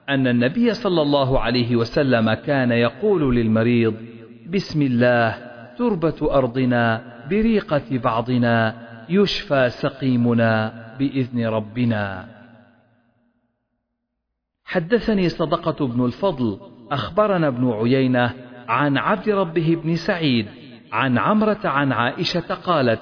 أن 0.10 0.28
النبي 0.28 0.74
صلى 0.74 1.02
الله 1.02 1.40
عليه 1.40 1.76
وسلم 1.76 2.34
كان 2.34 2.72
يقول 2.72 3.36
للمريض 3.36 3.96
بسم 4.50 4.82
الله 4.82 5.38
تربة 5.78 6.34
أرضنا 6.38 7.02
بريقة 7.30 7.98
بعضنا 7.98 8.88
يشفى 9.10 9.70
سقيمنا 9.70 10.74
بإذن 11.00 11.46
ربنا. 11.48 12.26
حدثني 14.66 15.30
صدقة 15.30 15.88
بن 15.88 16.06
الفضل 16.06 16.60
أخبرنا 16.92 17.48
ابن 17.48 17.72
عيينة 17.72 18.34
عن 18.68 18.98
عبد 18.98 19.30
ربه 19.30 19.78
بن 19.84 19.96
سعيد 19.96 20.48
عن 20.92 21.18
عمرة 21.18 21.60
عن 21.64 21.92
عائشة 21.92 22.54
قالت 22.54 23.00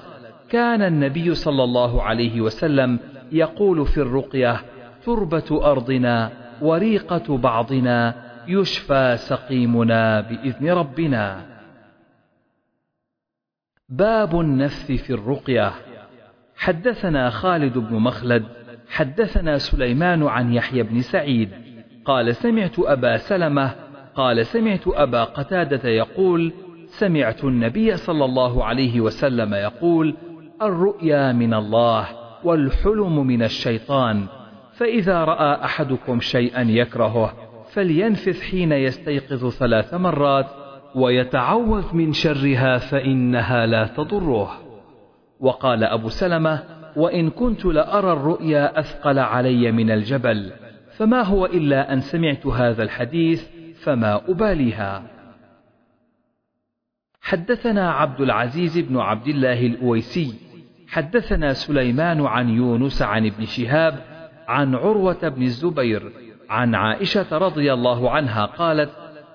كان 0.50 0.82
النبي 0.82 1.34
صلى 1.34 1.64
الله 1.64 2.02
عليه 2.02 2.40
وسلم 2.40 2.98
يقول 3.32 3.86
في 3.86 3.98
الرقية 3.98 4.60
تربة 5.04 5.70
أرضنا 5.70 6.32
وريقة 6.62 7.38
بعضنا 7.38 8.14
يشفى 8.48 9.16
سقيمنا 9.16 10.20
بإذن 10.20 10.70
ربنا. 10.70 11.46
باب 13.88 14.40
النفث 14.40 14.92
في 14.92 15.10
الرقية. 15.12 15.72
حدثنا 16.56 17.30
خالد 17.30 17.78
بن 17.78 17.96
مخلد 17.96 18.44
حدثنا 18.88 19.58
سليمان 19.58 20.22
عن 20.22 20.52
يحيى 20.52 20.82
بن 20.82 21.00
سعيد 21.00 21.50
قال 22.04 22.36
سمعت 22.36 22.78
أبا 22.78 23.16
سلمة 23.16 23.74
قال 24.14 24.46
سمعت 24.46 24.82
أبا 24.86 25.24
قتادة 25.24 25.88
يقول 25.88 26.52
سمعت 26.86 27.44
النبي 27.44 27.96
صلى 27.96 28.24
الله 28.24 28.64
عليه 28.64 29.00
وسلم 29.00 29.54
يقول 29.54 30.14
الرؤيا 30.62 31.32
من 31.32 31.54
الله 31.54 32.08
والحلم 32.44 33.26
من 33.26 33.42
الشيطان 33.42 34.26
فإذا 34.72 35.24
رأى 35.24 35.64
أحدكم 35.64 36.20
شيئا 36.20 36.62
يكرهه 36.62 37.32
فلينفث 37.72 38.40
حين 38.40 38.72
يستيقظ 38.72 39.50
ثلاث 39.50 39.94
مرات 39.94 40.46
ويتعوذ 40.94 41.94
من 41.94 42.12
شرها 42.12 42.78
فإنها 42.78 43.66
لا 43.66 43.86
تضره. 43.86 44.50
وقال 45.40 45.84
أبو 45.84 46.08
سلمة 46.08 46.62
وإن 46.96 47.30
كنت 47.30 47.64
لأرى 47.64 48.12
الرؤيا 48.12 48.80
أثقل 48.80 49.18
علي 49.18 49.72
من 49.72 49.90
الجبل 49.90 50.52
فما 50.96 51.22
هو 51.22 51.46
إلا 51.46 51.92
أن 51.92 52.00
سمعت 52.00 52.46
هذا 52.46 52.82
الحديث 52.82 53.48
فما 53.82 54.20
أباليها. 54.28 55.02
حدثنا 57.20 57.90
عبد 57.90 58.20
العزيز 58.20 58.78
بن 58.78 58.96
عبد 58.96 59.28
الله 59.28 59.66
الأويسي 59.66 60.45
حدثنا 60.96 61.52
سليمان 61.52 62.26
عن 62.26 62.48
يونس 62.48 63.02
عن 63.02 63.26
ابن 63.26 63.44
شهاب 63.44 63.98
عن 64.48 64.74
عروة 64.74 65.28
بن 65.28 65.42
الزبير 65.42 66.12
عن 66.50 66.74
عائشة 66.74 67.38
رضي 67.38 67.72
الله 67.72 68.10
عنها 68.10 68.44
قالت 68.44 68.90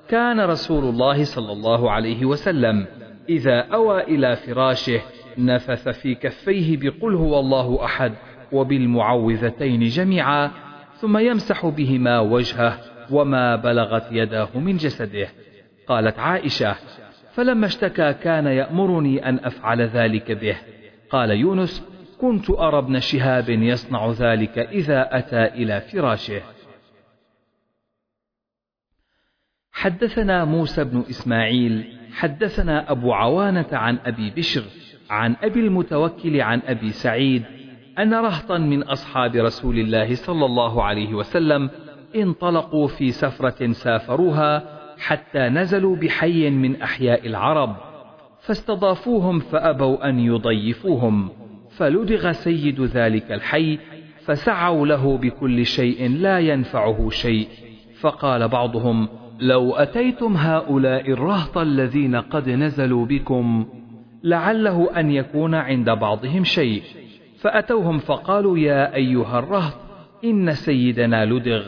كان 0.10 0.40
رسول 0.40 0.84
الله 0.84 1.24
صلى 1.24 1.52
الله 1.52 1.92
عليه 1.92 2.26
وسلم 2.26 2.86
إذا 3.30 3.60
أوى 3.60 4.04
إلى 4.04 4.36
فراشه 4.36 5.02
نفث 5.38 5.90
في 5.90 6.16
كفيه 6.16 6.78
بقل 6.78 7.16
هو 7.16 7.40
الله 7.40 7.86
أحد 7.86 8.14
وبالمعوذتين 8.52 9.88
جميعا 9.88 10.52
ثم 10.96 11.18
يمسح 11.18 11.66
بهما 11.66 12.20
وجهه 12.20 12.78
وما 13.12 13.56
بلغت 13.56 14.08
يداه 14.12 14.50
من 14.56 14.78
جسده. 14.78 15.28
قالت 15.88 16.20
عائشة 16.20 16.76
فلما 17.34 17.66
اشتكى 17.66 18.14
كان 18.14 18.46
يأمرني 18.46 19.30
أن 19.30 19.40
أفعل 19.44 19.82
ذلك 19.82 20.32
به. 20.32 20.58
قال 21.12 21.32
يونس 21.32 21.88
كنت 22.22 22.50
أرى 22.50 22.78
ابن 22.78 23.00
شهاب 23.00 23.50
يصنع 23.50 24.12
ذلك 24.12 24.60
إذا 24.60 25.18
أتى 25.18 25.44
إلى 25.46 25.82
فراشه. 25.82 26.42
حدثنا 29.72 30.46
موسى 30.46 30.84
بن 30.84 31.04
إسماعيل 31.10 31.98
حدثنا 32.12 32.92
أبو 32.92 33.14
عوانة 33.14 33.68
عن 33.72 33.98
أبي 34.06 34.30
بشر 34.30 34.64
عن 35.10 35.36
أبي 35.44 35.60
المتوكل 35.60 36.42
عن 36.42 36.62
أبي 36.66 36.92
سعيد 36.92 37.44
أن 38.00 38.14
رهطا 38.14 38.58
من 38.58 38.84
أصحاب 38.84 39.36
رسول 39.36 39.80
الله 39.80 40.16
صلى 40.16 40.46
الله 40.46 40.84
عليه 40.84 41.14
وسلم 41.14 41.70
انطلقوا 42.16 42.88
في 42.88 43.12
سفرة 43.12 43.72
سافروها 43.72 44.80
حتى 44.98 45.40
نزلوا 45.40 45.96
بحي 45.96 46.50
من 46.50 46.82
أحياء 46.82 47.28
العرب. 47.28 47.91
فاستضافوهم 48.42 49.40
فأبوا 49.40 50.10
أن 50.10 50.20
يضيفوهم. 50.20 51.30
فلدغ 51.70 52.32
سيد 52.32 52.82
ذلك 52.82 53.32
الحي 53.32 53.80
فسعوا 54.26 54.88
له 54.88 55.18
بكل 55.18 55.66
شيء 55.66 56.10
لا 56.10 56.40
ينفعه 56.40 57.10
شيء. 57.10 57.48
فقال 58.00 58.48
بعضهم 58.48 59.08
لو 59.40 59.76
أتيتم 59.76 60.38
هؤلاء 60.38 61.12
الرهط 61.12 61.58
الذين 61.58 62.16
قد 62.16 62.50
نزلوا 62.50 63.06
بكم 63.06 63.66
لعله 64.24 65.00
أن 65.00 65.12
يكون 65.12 65.56
عند 65.56 65.90
بعضهم 65.90 66.44
شيء. 66.44 66.82
فأتوهم 67.40 67.98
فقالوا 67.98 68.58
يا 68.58 68.96
أيها 68.96 69.40
الرهط 69.40 69.74
إن 70.24 70.54
سيدنا 70.54 71.26
لدغ 71.26 71.64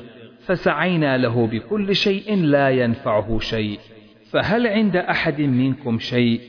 فسعينا 0.46 1.18
له 1.18 1.48
بكل 1.48 1.96
شيء 1.96 2.36
لا 2.36 2.70
ينفعه 2.70 3.40
شيء. 3.40 3.80
فهل 4.32 4.68
عند 4.68 4.96
أحد 4.96 5.42
منكم 5.42 6.00
شيء؟ 6.00 6.42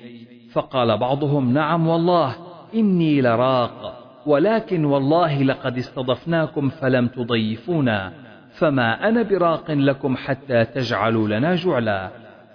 فقال 0.54 0.98
بعضهم 0.98 1.52
نعم 1.52 1.88
والله 1.88 2.36
إني 2.74 3.22
لراق 3.22 4.00
ولكن 4.26 4.84
والله 4.84 5.42
لقد 5.42 5.78
استضفناكم 5.78 6.68
فلم 6.68 7.08
تضيفونا 7.08 8.12
فما 8.58 9.08
أنا 9.08 9.22
براق 9.22 9.70
لكم 9.70 10.16
حتى 10.16 10.64
تجعلوا 10.64 11.28
لنا 11.28 11.54
جعلا. 11.54 12.10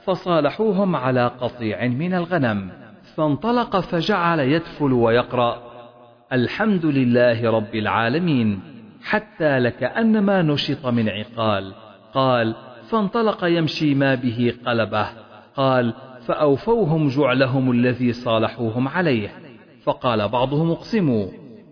فصالحوهم 0.05 0.95
على 0.95 1.27
قطيع 1.27 1.87
من 1.87 2.13
الغنم 2.13 2.71
فانطلق 3.15 3.79
فجعل 3.79 4.39
يدفل 4.39 4.93
ويقرأ 4.93 5.61
الحمد 6.33 6.85
لله 6.85 7.51
رب 7.51 7.75
العالمين 7.75 8.59
حتى 9.03 9.59
لكأنما 9.59 10.41
نشط 10.41 10.85
من 10.85 11.09
عقال 11.09 11.73
قال 12.13 12.55
فانطلق 12.89 13.45
يمشي 13.45 13.95
ما 13.95 14.15
به 14.15 14.53
قلبه 14.65 15.07
قال 15.55 15.93
فأوفوهم 16.25 17.07
جعلهم 17.07 17.71
الذي 17.71 18.13
صالحوهم 18.13 18.87
عليه. 18.87 19.29
فقال 19.83 20.27
بعضهم 20.27 20.71
اقسموا. 20.71 21.27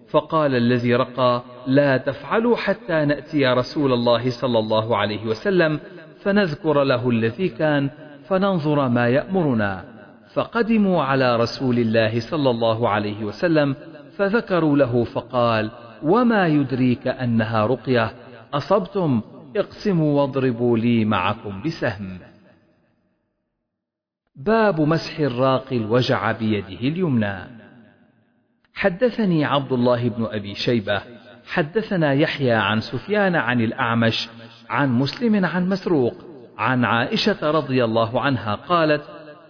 فقال 0.09 0.55
الذي 0.55 0.95
رقى 0.95 1.43
لا 1.67 1.97
تفعلوا 1.97 2.55
حتى 2.55 3.05
نأتي 3.05 3.47
رسول 3.47 3.93
الله 3.93 4.29
صلى 4.29 4.59
الله 4.59 4.97
عليه 4.97 5.25
وسلم 5.25 5.79
فنذكر 6.19 6.83
له 6.83 7.09
الذي 7.09 7.49
كان 7.49 7.89
فننظر 8.27 8.89
ما 8.89 9.09
يأمرنا. 9.09 9.83
فقدموا 10.33 11.03
على 11.03 11.35
رسول 11.35 11.79
الله 11.79 12.19
صلى 12.19 12.49
الله 12.49 12.89
عليه 12.89 13.25
وسلم 13.25 13.75
فذكروا 14.17 14.77
له 14.77 15.03
فقال 15.03 15.71
وما 16.03 16.47
يدريك 16.47 17.07
أنها 17.07 17.65
رقية؟ 17.65 18.11
أصبتم؟ 18.53 19.21
اقسموا 19.55 20.21
واضربوا 20.21 20.77
لي 20.77 21.05
معكم 21.05 21.61
بسهم. 21.65 22.19
باب 24.37 24.81
مسح 24.81 25.19
الراقي 25.19 25.77
الوجع 25.77 26.31
بيده 26.31 26.79
اليمنى. 26.81 27.37
حدثني 28.73 29.45
عبد 29.45 29.71
الله 29.71 30.09
بن 30.09 30.25
أبي 30.25 30.55
شيبة 30.55 31.01
حدثنا 31.47 32.13
يحيى 32.13 32.51
عن 32.51 32.79
سفيان 32.79 33.35
عن 33.35 33.61
الأعمش 33.61 34.29
عن 34.69 34.91
مسلم 34.91 35.45
عن 35.45 35.69
مسروق 35.69 36.13
عن 36.57 36.85
عائشة 36.85 37.51
رضي 37.51 37.83
الله 37.83 38.21
عنها 38.21 38.55
قالت 38.55 39.03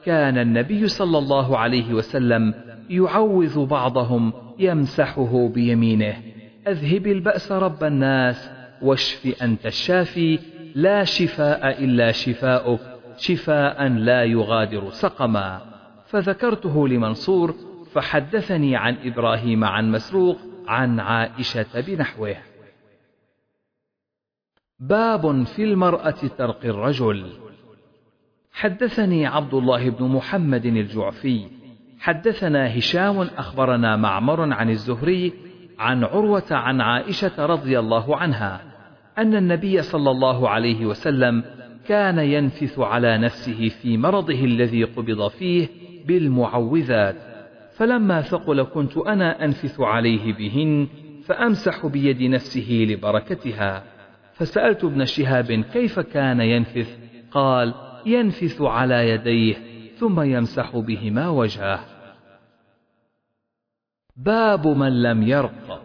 كان 0.06 0.38
النبي 0.38 0.88
صلى 0.88 1.18
الله 1.18 1.58
عليه 1.58 1.94
وسلم 1.94 2.54
يعوذ 2.90 3.66
بعضهم 3.66 4.34
يمسحه 4.60 5.48
بيمينه. 5.48 6.22
أذهب 6.68 7.08
البأس 7.08 7.52
رب 7.52 7.84
الناس 7.84 8.50
واشف 8.82 9.42
أنت 9.42 9.66
الشافي 9.66 10.40
لا 10.76 11.04
شفاء 11.04 11.84
إلا 11.84 12.12
شفاؤك. 12.12 12.97
شفاء 13.18 13.88
لا 13.88 14.24
يغادر 14.24 14.90
سقما. 14.90 15.62
فذكرته 16.06 16.88
لمنصور 16.88 17.56
فحدثني 17.94 18.76
عن 18.76 18.98
إبراهيم 19.04 19.64
عن 19.64 19.92
مسروق 19.92 20.38
عن 20.68 21.00
عائشة 21.00 21.82
بنحوه. 21.88 22.36
باب 24.80 25.44
في 25.44 25.64
المرأة 25.64 26.16
ترقي 26.38 26.70
الرجل. 26.70 27.26
حدثني 28.54 29.26
عبد 29.26 29.54
الله 29.54 29.90
بن 29.90 30.06
محمد 30.06 30.66
الجعفي. 30.66 31.48
حدثنا 32.00 32.78
هشام 32.78 33.20
أخبرنا 33.20 33.96
معمر 33.96 34.54
عن 34.54 34.70
الزهري 34.70 35.34
عن 35.80 36.04
عروة 36.04 36.52
عن 36.52 36.82
عائشة 36.82 37.46
رضي 37.46 37.80
الله 37.80 38.18
عنها 38.18 38.62
أن 39.18 39.36
النبي 39.36 39.82
صلى 39.82 40.12
الله 40.12 40.50
عليه 40.50 40.86
وسلم 40.86 41.44
كان 41.88 42.20
ينفث 42.20 42.80
على 42.80 43.18
نفسه 43.18 43.70
في 43.70 43.98
مرضه 43.98 44.46
الذي 44.46 44.84
قبض 44.84 45.28
فيه 45.28 45.68
بالمعوذات. 46.06 47.16
فلما 47.76 48.22
ثقل 48.22 48.64
كنت 48.64 48.98
أنا 48.98 49.46
أنفث 49.46 49.80
عليه 49.80 50.34
بهن 50.34 50.88
فأمسح 51.26 51.86
بيد 51.86 52.24
نفسه 52.24 52.86
لبركتها. 52.90 53.84
فسألت 54.34 54.84
ابن 54.84 55.06
شهاب 55.06 55.52
كيف 55.52 56.00
كان 56.00 56.42
ينفث؟ 56.42 57.00
قال 57.32 57.74
ينفث 58.06 58.62
على 58.62 59.10
يديه 59.10 59.56
ثم 59.98 60.22
يمسح 60.22 60.78
بهما 60.78 61.30
وجهه. 61.30 61.80
باب 64.18 64.68
من 64.68 65.02
لم 65.02 65.24
يرق 65.24 65.84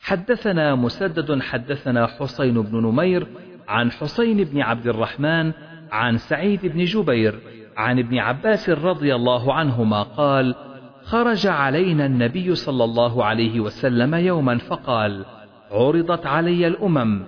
حدثنا 0.00 0.74
مسدد 0.74 1.40
حدثنا 1.40 2.06
حسين 2.06 2.62
بن 2.62 2.82
نمير 2.82 3.26
عن 3.68 3.90
حسين 3.90 4.44
بن 4.44 4.60
عبد 4.60 4.86
الرحمن 4.86 5.52
عن 5.92 6.18
سعيد 6.18 6.66
بن 6.66 6.84
جبير 6.84 7.38
عن 7.76 7.98
ابن 7.98 8.18
عباس 8.18 8.70
رضي 8.70 9.14
الله 9.14 9.54
عنهما 9.54 10.02
قال 10.02 10.54
خرج 11.02 11.46
علينا 11.46 12.06
النبي 12.06 12.54
صلى 12.54 12.84
الله 12.84 13.24
عليه 13.24 13.60
وسلم 13.60 14.14
يوما 14.14 14.58
فقال 14.58 15.24
عرضت 15.70 16.26
علي 16.26 16.66
الأمم 16.66 17.22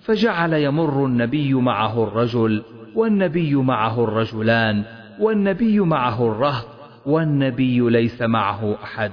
فجعل 0.00 0.52
يمر 0.52 1.06
النبي 1.06 1.54
معه 1.54 2.04
الرجل 2.04 2.62
والنبي 2.94 3.54
معه 3.54 4.04
الرجلان 4.04 4.84
والنبي 5.20 5.80
معه 5.80 6.32
الرهط 6.32 6.66
والنبي 7.06 7.80
ليس 7.80 8.22
معه 8.22 8.78
أحد 8.84 9.12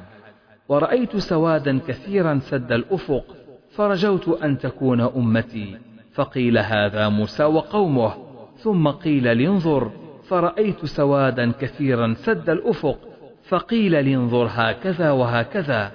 ورأيت 0.70 1.18
سوادا 1.18 1.80
كثيرا 1.88 2.40
سد 2.40 2.72
الأفق 2.72 3.26
فرجوت 3.76 4.28
أن 4.44 4.58
تكون 4.58 5.02
أمتي. 5.02 5.78
فقيل 6.16 6.58
هذا 6.58 7.10
موسى 7.10 7.44
وقومه. 7.44 8.14
ثم 8.58 8.88
قيل 8.88 9.38
لانظر 9.38 9.92
فرأيت 10.28 10.86
سوادا 10.86 11.52
كثيرا 11.60 12.14
سد 12.18 12.50
الأفق. 12.50 13.00
فقيل 13.48 13.92
لانظر 13.92 14.48
هكذا 14.52 15.12
وهكذا. 15.12 15.92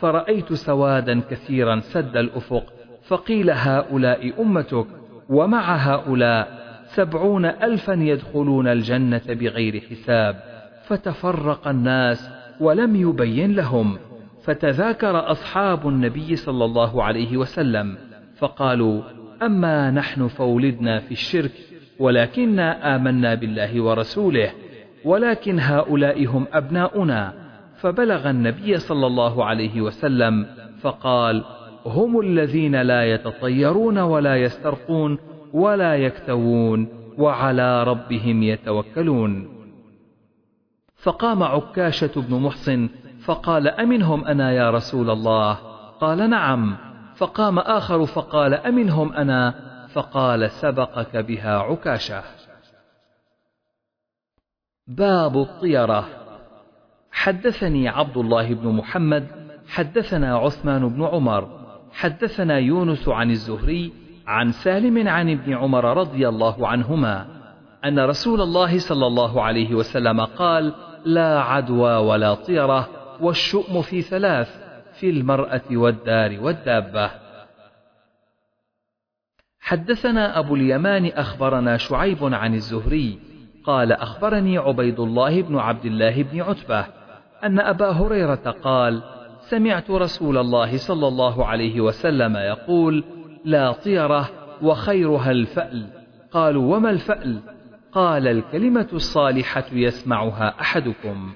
فرأيت 0.00 0.52
سوادا 0.52 1.20
كثيرا 1.30 1.80
سد 1.80 2.16
الأفق. 2.16 2.64
فقيل 3.08 3.50
هؤلاء 3.50 4.42
أمتك. 4.42 4.86
ومع 5.28 5.76
هؤلاء 5.76 6.64
سبعون 6.94 7.44
ألفا 7.44 7.92
يدخلون 7.92 8.68
الجنة 8.68 9.22
بغير 9.28 9.80
حساب. 9.80 10.36
فتفرق 10.86 11.68
الناس 11.68 12.30
ولم 12.60 12.96
يبين 12.96 13.54
لهم. 13.54 13.98
فتذاكر 14.44 15.30
أصحاب 15.30 15.88
النبي 15.88 16.36
صلى 16.36 16.64
الله 16.64 17.02
عليه 17.02 17.36
وسلم. 17.36 17.96
فقالوا 18.38 19.02
أما 19.42 19.90
نحن 19.90 20.28
فولدنا 20.28 21.00
في 21.00 21.12
الشرك 21.12 21.52
ولكننا 21.98 22.96
آمنا 22.96 23.34
بالله 23.34 23.80
ورسوله 23.80 24.50
ولكن 25.04 25.60
هؤلاء 25.60 26.26
هم 26.26 26.46
أبناؤنا. 26.52 27.32
فبلغ 27.76 28.30
النبي 28.30 28.78
صلى 28.78 29.06
الله 29.06 29.44
عليه 29.44 29.80
وسلم 29.80 30.46
فقال 30.80 31.44
هم 31.86 32.20
الذين 32.20 32.82
لا 32.82 33.04
يتطيرون 33.04 33.98
ولا 33.98 34.36
يسترقون 34.36 35.18
ولا 35.52 35.96
يكتوون 35.96 36.88
وعلى 37.18 37.84
ربهم 37.84 38.42
يتوكلون. 38.42 39.48
فقام 40.96 41.42
عكاشة 41.42 42.10
بن 42.16 42.40
محصن 42.40 42.88
فقال 43.24 43.68
أمنهم 43.68 44.24
أنا 44.24 44.52
يا 44.52 44.70
رسول 44.70 45.10
الله؟ 45.10 45.52
قال 46.00 46.30
نعم. 46.30 46.76
فقام 47.16 47.58
آخر 47.58 48.06
فقال 48.06 48.54
أمنهم 48.54 49.12
أنا؟ 49.12 49.54
فقال 49.92 50.50
سبقك 50.50 51.16
بها 51.16 51.58
عكاشة. 51.58 52.22
باب 54.86 55.36
الطيرة. 55.36 56.08
حدثني 57.12 57.88
عبد 57.88 58.16
الله 58.16 58.54
بن 58.54 58.68
محمد 58.68 59.26
حدثنا 59.68 60.36
عثمان 60.36 60.88
بن 60.88 61.04
عمر 61.04 61.48
حدثنا 61.92 62.58
يونس 62.58 63.08
عن 63.08 63.30
الزهري 63.30 63.92
عن 64.26 64.52
سالم 64.52 65.08
عن 65.08 65.30
ابن 65.30 65.54
عمر 65.54 65.84
رضي 65.96 66.28
الله 66.28 66.68
عنهما 66.68 67.26
أن 67.84 67.98
رسول 67.98 68.40
الله 68.40 68.78
صلى 68.78 69.06
الله 69.06 69.42
عليه 69.42 69.74
وسلم 69.74 70.20
قال 70.20 70.74
لا 71.04 71.40
عدوى 71.40 71.96
ولا 71.96 72.34
طيرة 72.34 72.88
والشؤم 73.20 73.82
في 73.82 74.02
ثلاث. 74.02 74.63
في 75.04 75.10
المرأة 75.10 75.62
والدار 75.70 76.40
والدابة. 76.40 77.10
حدثنا 79.60 80.38
أبو 80.38 80.54
اليمان 80.54 81.06
أخبرنا 81.06 81.76
شعيب 81.76 82.18
عن 82.22 82.54
الزهري 82.54 83.18
قال 83.64 83.92
أخبرني 83.92 84.58
عبيد 84.58 85.00
الله 85.00 85.42
بن 85.42 85.56
عبد 85.56 85.84
الله 85.84 86.22
بن 86.22 86.40
عتبة 86.40 86.86
أن 87.44 87.60
أبا 87.60 87.90
هريرة 87.90 88.56
قال 88.64 89.02
سمعت 89.40 89.90
رسول 89.90 90.38
الله 90.38 90.76
صلى 90.76 91.08
الله 91.08 91.46
عليه 91.46 91.80
وسلم 91.80 92.36
يقول 92.36 93.04
لا 93.44 93.72
طيرة 93.72 94.30
وخيرها 94.62 95.30
الفأل. 95.30 95.86
قالوا 96.32 96.76
وما 96.76 96.90
الفأل؟ 96.90 97.40
قال 97.92 98.28
الكلمة 98.28 98.88
الصالحة 98.92 99.66
يسمعها 99.72 100.60
أحدكم. 100.60 101.34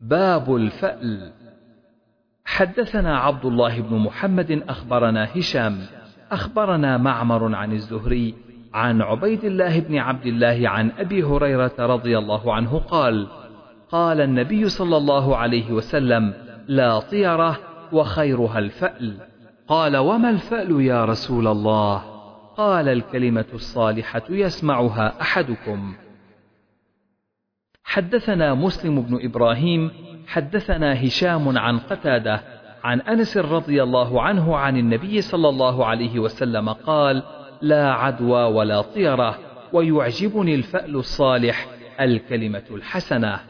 باب 0.00 0.54
الفأل. 0.56 1.32
حدثنا 2.44 3.18
عبد 3.18 3.44
الله 3.44 3.80
بن 3.80 3.96
محمد 3.96 4.62
أخبرنا 4.68 5.28
هشام 5.36 5.78
أخبرنا 6.32 6.96
معمر 6.96 7.54
عن 7.54 7.72
الزهري 7.72 8.34
عن 8.74 9.02
عبيد 9.02 9.44
الله 9.44 9.80
بن 9.80 9.98
عبد 9.98 10.26
الله 10.26 10.68
عن 10.68 10.90
أبي 10.98 11.22
هريرة 11.22 11.72
رضي 11.78 12.18
الله 12.18 12.54
عنه 12.54 12.78
قال 12.78 13.26
قال 13.90 14.20
النبي 14.20 14.68
صلى 14.68 14.96
الله 14.96 15.36
عليه 15.36 15.72
وسلم 15.72 16.34
لا 16.68 16.98
طيرة 17.00 17.58
وخيرها 17.92 18.58
الفأل. 18.58 19.16
قال 19.68 19.96
وما 19.96 20.30
الفأل 20.30 20.80
يا 20.80 21.04
رسول 21.04 21.46
الله؟ 21.46 22.02
قال 22.56 22.88
الكلمة 22.88 23.46
الصالحة 23.54 24.22
يسمعها 24.30 25.20
أحدكم. 25.20 25.94
حدثنا 27.88 28.54
مسلم 28.54 29.02
بن 29.02 29.18
إبراهيم 29.24 29.90
حدثنا 30.26 31.06
هشام 31.06 31.58
عن 31.58 31.78
قتادة 31.78 32.40
عن 32.84 33.00
أنس 33.00 33.36
رضي 33.36 33.82
الله 33.82 34.22
عنه 34.22 34.56
عن 34.56 34.76
النبي 34.76 35.20
صلى 35.20 35.48
الله 35.48 35.86
عليه 35.86 36.18
وسلم 36.18 36.68
قال 36.68 37.22
لا 37.62 37.92
عدوى 37.92 38.42
ولا 38.42 38.82
طيرة 38.82 39.38
ويعجبني 39.72 40.54
الفأل 40.54 40.96
الصالح 40.96 41.66
الكلمة 42.00 42.62
الحسنة. 42.70 43.40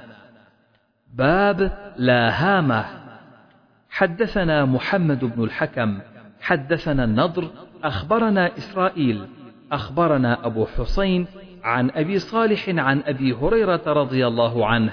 باب 1.14 1.72
لا 1.97 2.30
هامة 2.30 2.84
حدثنا 3.91 4.64
محمد 4.64 5.24
بن 5.24 5.45
الحكم 5.45 5.99
حدثنا 6.41 7.05
النضر 7.05 7.51
أخبرنا 7.84 8.51
إسرائيل 8.59 9.26
أخبرنا 9.72 10.47
أبو 10.47 10.66
حسين 10.66 11.26
عن 11.69 11.91
أبي 11.91 12.19
صالح 12.19 12.69
عن 12.69 13.03
أبي 13.07 13.33
هريرة 13.33 13.83
رضي 13.87 14.27
الله 14.27 14.66
عنه 14.66 14.93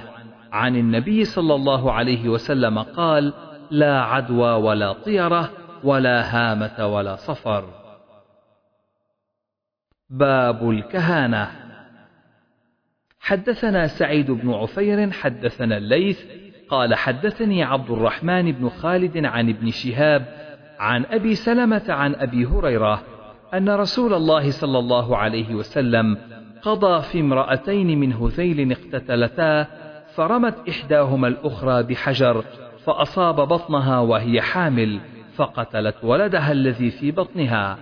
عن 0.52 0.76
النبي 0.76 1.26
صلى 1.26 1.56
الله 1.56 1.92
عليه 1.92 2.30
وسلم 2.30 2.80
قال 2.80 3.34
لا 3.72 4.02
عدوى 4.02 4.52
ولا 4.52 4.94
طيرة 4.94 5.52
ولا 5.84 6.22
هامة 6.36 6.88
ولا 6.88 7.16
صفر. 7.16 7.66
باب 10.10 10.70
الكهانة. 10.70 11.52
حدثنا 13.20 13.88
سعيد 13.88 14.32
بن 14.32 14.54
عفير 14.54 15.12
حدثنا 15.12 15.78
الليث 15.78 16.26
قال 16.70 16.96
حدثني 16.96 17.64
عبد 17.64 17.92
الرحمن 17.92 18.52
بن 18.52 18.70
خالد 18.70 19.26
عن 19.26 19.50
ابن 19.50 19.72
شهاب 19.72 20.26
عن 20.80 21.06
أبي 21.06 21.36
سلمة 21.36 21.86
عن 21.90 22.16
أبي 22.16 22.46
هريرة 22.46 23.04
أن 23.54 23.70
رسول 23.70 24.14
الله 24.14 24.52
صلى 24.52 24.80
الله 24.80 25.18
عليه 25.18 25.56
وسلم 25.56 26.18
قضى 26.66 27.02
في 27.02 27.20
امرأتين 27.20 28.00
من 28.00 28.14
هذيل 28.14 28.72
اقتتلتا 28.72 29.68
فرمت 30.16 30.70
إحداهما 30.70 31.28
الأخرى 31.28 31.84
بحجر 31.84 32.44
فأصاب 32.86 33.36
بطنها 33.36 34.00
وهي 34.00 34.42
حامل 34.42 35.00
فقتلت 35.36 35.96
ولدها 36.04 36.52
الذي 36.52 36.92
في 36.92 37.12
بطنها. 37.12 37.78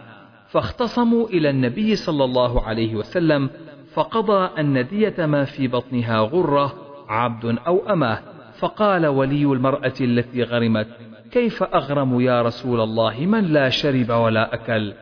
فاختصموا 0.48 1.28
إلى 1.28 1.50
النبي 1.50 1.96
صلى 1.96 2.24
الله 2.24 2.62
عليه 2.62 2.96
وسلم 2.96 3.50
فقضى 3.94 4.50
أن 4.60 4.88
دية 4.88 5.26
ما 5.26 5.44
في 5.44 5.68
بطنها 5.68 6.20
غرة 6.20 6.74
عبد 7.10 7.58
أو 7.68 7.90
أمة. 7.90 8.20
فقال 8.60 9.08
ولي 9.08 9.44
المرأة 9.44 9.94
التي 10.02 10.44
غرمت 10.44 10.88
كيف 11.32 11.64
أغرم 11.64 12.22
يا 12.22 12.42
رسول 12.42 12.82
الله 12.82 13.26
من 13.26 13.44
لا 13.44 13.70
شرب 13.70 14.10
ولا 14.10 14.54
أكل؟ 14.54 14.94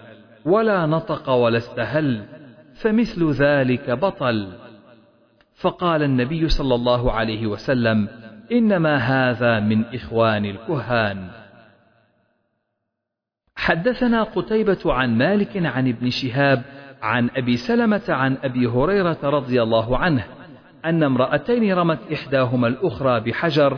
ولا 0.46 0.86
نطق 0.86 1.30
ولا 1.30 1.58
استهل. 1.58 2.41
فمثل 2.82 3.32
ذلك 3.32 3.90
بطل. 3.90 4.52
فقال 5.56 6.04
النبي 6.04 6.50
صلى 6.50 6.76
الله 6.76 7.12
عليه 7.12 7.48
وسلم 7.48 8.08
إنما 8.52 8.98
هذا 8.98 9.60
من 9.60 9.86
إخوان 9.86 10.46
الكهان. 10.46 11.30
حدثنا 13.56 14.24
قتيبة 14.24 14.80
عن 14.86 15.18
مالك 15.18 15.66
عن 15.66 15.88
ابن 15.88 16.10
شهاب 16.10 16.64
عن 17.02 17.30
أبي 17.36 17.58
سلمة 17.58 18.02
عن 18.10 18.38
أبي 18.44 18.68
هريرة 18.68 19.18
رضي 19.24 19.64
الله 19.64 19.98
عنه 19.98 20.24
أن 20.86 21.04
امرأتين 21.04 21.74
رمت 21.74 22.00
إحداهما 22.14 22.68
الأخرى 22.68 23.20
بحجر 23.20 23.78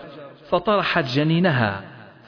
فطرحت 0.49 1.05
جنينها 1.05 1.81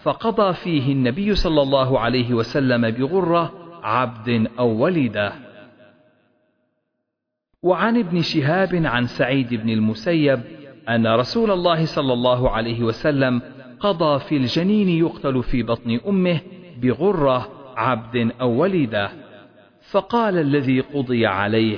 فقضى 0.03 0.53
فيه 0.53 0.91
النبي 0.91 1.35
صلى 1.35 1.61
الله 1.61 1.99
عليه 1.99 2.33
وسلم 2.33 2.91
بغرة 2.91 3.53
عبد 3.83 4.47
أو 4.59 4.67
وليدة. 4.67 5.44
وعن 7.65 7.97
ابن 7.97 8.21
شهاب 8.21 8.75
عن 8.85 9.05
سعيد 9.05 9.53
بن 9.53 9.69
المسيب 9.69 10.39
أن 10.89 11.07
رسول 11.07 11.51
الله 11.51 11.85
صلى 11.85 12.13
الله 12.13 12.49
عليه 12.49 12.83
وسلم 12.83 13.41
قضى 13.79 14.19
في 14.19 14.37
الجنين 14.37 14.89
يقتل 14.89 15.43
في 15.43 15.63
بطن 15.63 15.99
أمه 16.07 16.39
بغرة 16.81 17.47
عبد 17.77 18.31
أو 18.41 18.61
وليدة. 18.61 19.09
فقال 19.91 20.37
الذي 20.37 20.79
قضي 20.79 21.25
عليه 21.25 21.77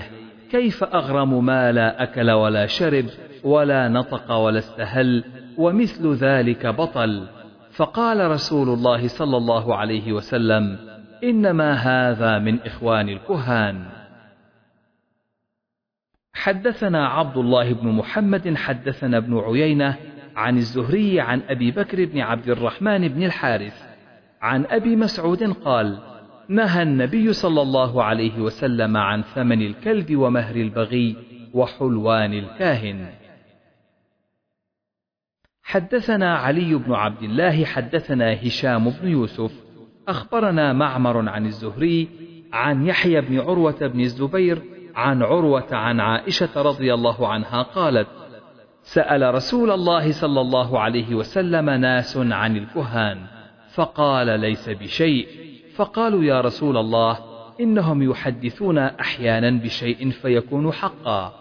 كيف 0.52 0.84
أغرم 0.84 1.46
ما 1.46 1.72
لا 1.72 2.04
أكل 2.04 2.32
ولا 2.32 2.66
شرب 2.66 3.06
ولا 3.44 3.88
نطق 3.88 4.32
ولا 4.32 4.60
استهل 4.60 5.24
ومثل 5.58 6.14
ذلك 6.14 6.66
بطل؟ 6.66 7.28
فقال 7.72 8.32
رسول 8.32 8.70
الله 8.70 9.08
صلى 9.08 9.38
الله 9.38 9.76
عليه 9.76 10.14
وسلم 10.14 10.78
إنما 11.24 11.74
هذا 11.74 12.40
من 12.40 12.60
إخوان 12.60 13.10
الكهان. 13.10 13.97
حدثنا 16.38 17.08
عبد 17.08 17.38
الله 17.38 17.74
بن 17.74 17.88
محمد 17.88 18.56
حدثنا 18.56 19.18
ابن 19.18 19.38
عيينة 19.38 19.96
عن 20.36 20.58
الزهري 20.58 21.20
عن 21.20 21.42
أبي 21.50 21.72
بكر 21.72 22.06
بن 22.06 22.20
عبد 22.20 22.50
الرحمن 22.50 23.08
بن 23.08 23.24
الحارث 23.24 23.84
عن 24.42 24.66
أبي 24.66 24.96
مسعود 24.96 25.44
قال 25.44 26.00
نهى 26.50 26.84
النبي 26.84 27.34
صلى 27.34 27.62
الله 27.62 28.04
عليه 28.04 28.40
وسلم 28.40 28.98
عن 28.98 29.22
ثمن 29.22 29.62
الكلب 29.62 30.16
ومهر 30.16 30.56
البغي 30.56 31.16
وحلوان 31.54 32.34
الكاهن. 32.34 33.10
حدثنا 35.64 36.36
علي 36.38 36.76
بن 36.76 36.94
عبد 36.94 37.24
الله 37.24 37.66
حدثنا 37.66 38.48
هشام 38.48 38.90
بن 38.90 39.08
يوسف 39.08 39.52
أخبرنا 40.08 40.74
معمر 40.74 41.30
عن 41.30 41.46
الزهري 41.46 42.08
عن 42.54 42.86
يحيى 42.86 43.22
بن 43.22 43.40
عروة 43.40 43.88
بن 43.88 44.00
الزبير 44.00 44.77
عن 44.98 45.24
عروة 45.24 45.76
عن 45.76 46.00
عائشة 46.00 46.62
رضي 46.62 46.94
الله 46.94 47.28
عنها 47.28 47.62
قالت 47.62 48.08
سأل 48.82 49.34
رسول 49.36 49.72
الله 49.72 50.12
صلى 50.12 50.42
الله 50.42 50.80
عليه 50.80 51.16
وسلم 51.16 51.70
ناس 51.70 52.18
عن 52.18 52.58
الكهان 52.58 53.26
فقال 53.74 54.40
ليس 54.40 54.70
بشيء. 54.70 55.28
فقالوا 55.76 56.24
يا 56.24 56.42
رسول 56.42 56.78
الله 56.78 57.18
إنهم 57.60 58.12
يحدثون 58.12 58.78
أحيانا 58.78 59.50
بشيء 59.64 60.10
فيكون 60.10 60.72
حقا. 60.72 61.34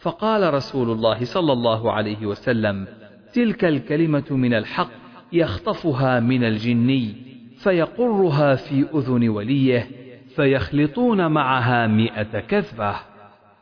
فقال 0.00 0.54
رسول 0.54 0.90
الله 0.90 1.24
صلى 1.24 1.52
الله 1.52 1.92
عليه 1.92 2.26
وسلم 2.26 2.86
تلك 3.32 3.64
الكلمة 3.64 4.24
من 4.30 4.54
الحق 4.54 4.90
يخطفها 5.32 6.20
من 6.20 6.44
الجني 6.44 7.14
فيقرها 7.58 8.54
في 8.54 8.86
أذن 8.94 9.28
وليه 9.28 10.05
فيخلطون 10.36 11.26
معها 11.26 11.86
مئة 11.86 12.40
كذبة. 12.40 12.94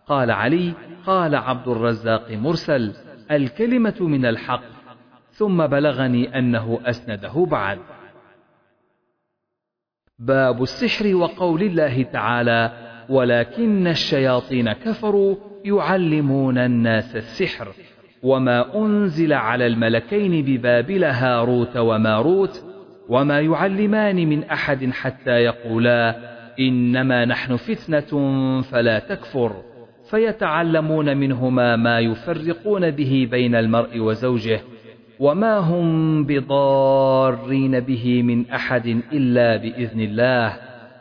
قال 0.06 0.30
علي 0.30 0.72
قال 1.06 1.34
عبد 1.34 1.68
الرزاق 1.68 2.30
مرسل 2.30 2.94
الكلمة 3.30 3.96
من 4.00 4.26
الحق. 4.26 4.62
ثم 5.30 5.66
بلغني 5.66 6.38
أنه 6.38 6.80
أسنده 6.84 7.46
بعد. 7.50 7.78
باب 10.18 10.62
السحر 10.62 11.14
وقول 11.14 11.62
الله 11.62 12.02
تعالى 12.02 12.72
ولكن 13.08 13.86
الشياطين 13.86 14.72
كفروا 14.72 15.36
يعلمون 15.64 16.58
الناس 16.58 17.16
السحر 17.16 17.68
وما 18.22 18.76
أنزل 18.76 19.32
على 19.32 19.66
الملكين 19.66 20.44
ببابل 20.44 21.04
هاروت 21.04 21.76
وماروت 21.76 22.64
وما 23.08 23.40
يعلمان 23.40 24.16
من 24.28 24.44
أحد 24.44 24.90
حتى 24.90 25.30
يقولا 25.30 26.33
إنما 26.60 27.24
نحن 27.24 27.56
فتنة 27.56 28.10
فلا 28.60 28.98
تكفر. 28.98 29.52
فيتعلمون 30.10 31.16
منهما 31.16 31.76
ما 31.76 32.00
يفرقون 32.00 32.90
به 32.90 33.28
بين 33.30 33.54
المرء 33.54 33.98
وزوجه 33.98 34.60
وما 35.20 35.58
هم 35.58 36.24
بضارين 36.24 37.80
به 37.80 38.22
من 38.22 38.50
أحد 38.50 38.86
إلا 39.12 39.56
بإذن 39.56 40.00
الله. 40.00 40.56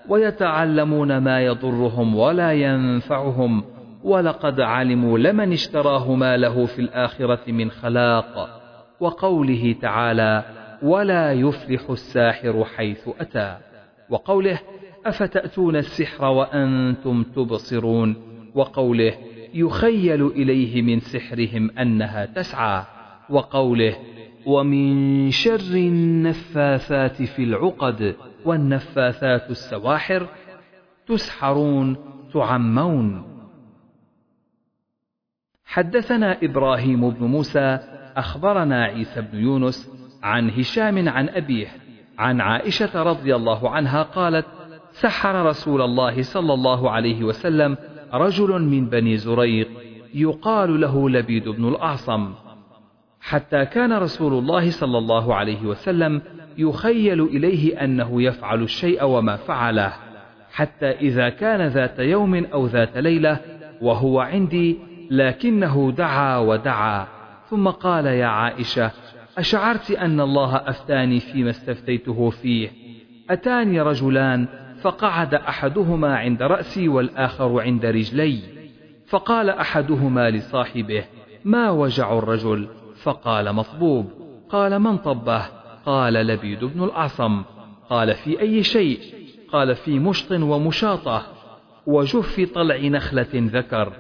ويتعلمون 0.10 1.18
ما 1.18 1.42
يضرهم 1.42 2.16
ولا 2.16 2.52
ينفعهم. 2.52 3.64
ولقد 4.04 4.60
علموا 4.62 5.20
لمن 5.20 5.52
اشتراه 5.52 6.16
ما 6.16 6.38
له 6.38 6.66
في 6.66 6.80
الآخرة 6.80 7.52
من 7.52 7.72
خلاق. 7.72 8.64
وقوله 9.00 9.76
تعالى 9.82 10.44
ولا 10.84 11.32
يفلح 11.32 11.90
الساحر 11.90 12.66
حيث 12.66 13.10
أتى 13.20 13.58
وقوله 14.10 14.60
أفتأتون 15.06 15.76
السحر 15.76 16.26
وأنتم 16.26 17.24
تبصرون؟ 17.24 18.16
وقوله 18.56 19.18
يخيل 19.54 20.28
إليه 20.28 20.82
من 20.82 21.00
سحرهم 21.00 21.72
أنها 21.72 22.26
تسعى. 22.26 22.84
وقوله 23.30 23.98
ومن 24.46 25.30
شر 25.32 25.76
النفاثات 25.76 27.22
في 27.22 27.44
العقد 27.44 28.16
والنفاثات 28.46 29.50
السواحر 29.50 30.28
تسحرون 31.08 31.98
تعمون. 32.34 33.34
حدثنا 35.66 36.38
إبراهيم 36.44 37.10
بن 37.10 37.26
موسى 37.26 37.80
أخبرنا 38.16 38.84
عيسى 38.84 39.22
بن 39.22 39.40
يونس 39.40 39.92
عن 40.24 40.50
هشام 40.50 41.10
عن 41.10 41.30
أبيه 41.30 41.68
عن 42.18 42.42
عائشة 42.42 43.04
رضي 43.04 43.36
الله 43.36 43.70
عنها 43.70 44.04
قالت 44.04 44.46
سحر 44.94 45.46
رسول 45.46 45.82
الله 45.82 46.22
صلى 46.22 46.54
الله 46.54 46.92
عليه 46.92 47.24
وسلم 47.24 47.78
رجل 48.14 48.62
من 48.62 48.90
بني 48.90 49.18
زريق 49.18 49.70
يقال 50.14 50.82
له 50.82 51.10
لبيد 51.10 51.50
بن 51.50 51.68
الأعصم. 51.68 52.34
حتى 53.22 53.66
كان 53.66 53.94
رسول 53.94 54.34
الله 54.34 54.72
صلى 54.72 54.98
الله 54.98 55.36
عليه 55.36 55.62
وسلم 55.62 56.22
يخيل 56.58 57.22
إليه 57.22 57.84
أنه 57.84 58.22
يفعل 58.22 58.64
الشيء 58.64 59.04
وما 59.04 59.36
فعله 59.36 59.94
حتى 60.52 60.92
إذا 60.92 61.30
كان 61.30 61.68
ذات 61.68 62.00
يوم 62.00 62.46
أو 62.46 62.66
ذات 62.66 62.98
ليلة 62.98 63.40
وهو 63.82 64.20
عندي 64.20 64.78
لكنه 65.12 65.94
دعا 65.98 66.38
ودعا. 66.38 67.08
ثم 67.50 67.68
قال 67.68 68.06
يا 68.06 68.26
عائشة 68.26 68.92
أشعرت 69.38 69.92
أن 69.92 70.20
الله 70.22 70.56
أفتاني 70.56 71.20
فيما 71.20 71.50
استفتيته 71.50 72.30
فيه. 72.30 72.70
أتاني 73.30 73.82
رجلان 73.82 74.48
فقعد 74.84 75.34
أحدهما 75.34 76.16
عند 76.16 76.44
رأسي 76.44 76.88
والآخر 76.88 77.62
عند 77.62 77.86
رجلي. 77.86 78.40
فقال 79.08 79.50
أحدهما 79.50 80.30
لصاحبه 80.30 81.04
ما 81.46 81.70
وجع 81.70 82.18
الرجل؟ 82.18 82.68
فقال 83.04 83.54
مطبوب 83.54 84.12
قال 84.50 84.80
من 84.80 84.98
طبه؟ 84.98 85.46
قال 85.86 86.14
لبيد 86.14 86.66
بن 86.66 86.84
الأعصم 86.84 87.44
قال 87.90 88.16
في 88.16 88.42
أي 88.42 88.64
شيء؟ 88.64 89.00
قال 89.52 89.76
في 89.76 90.00
مشط 90.00 90.32
ومشاطة. 90.32 91.24
وجف 91.86 92.52
طلع 92.56 92.78
نخلة 92.78 93.34
ذكر. 93.34 93.94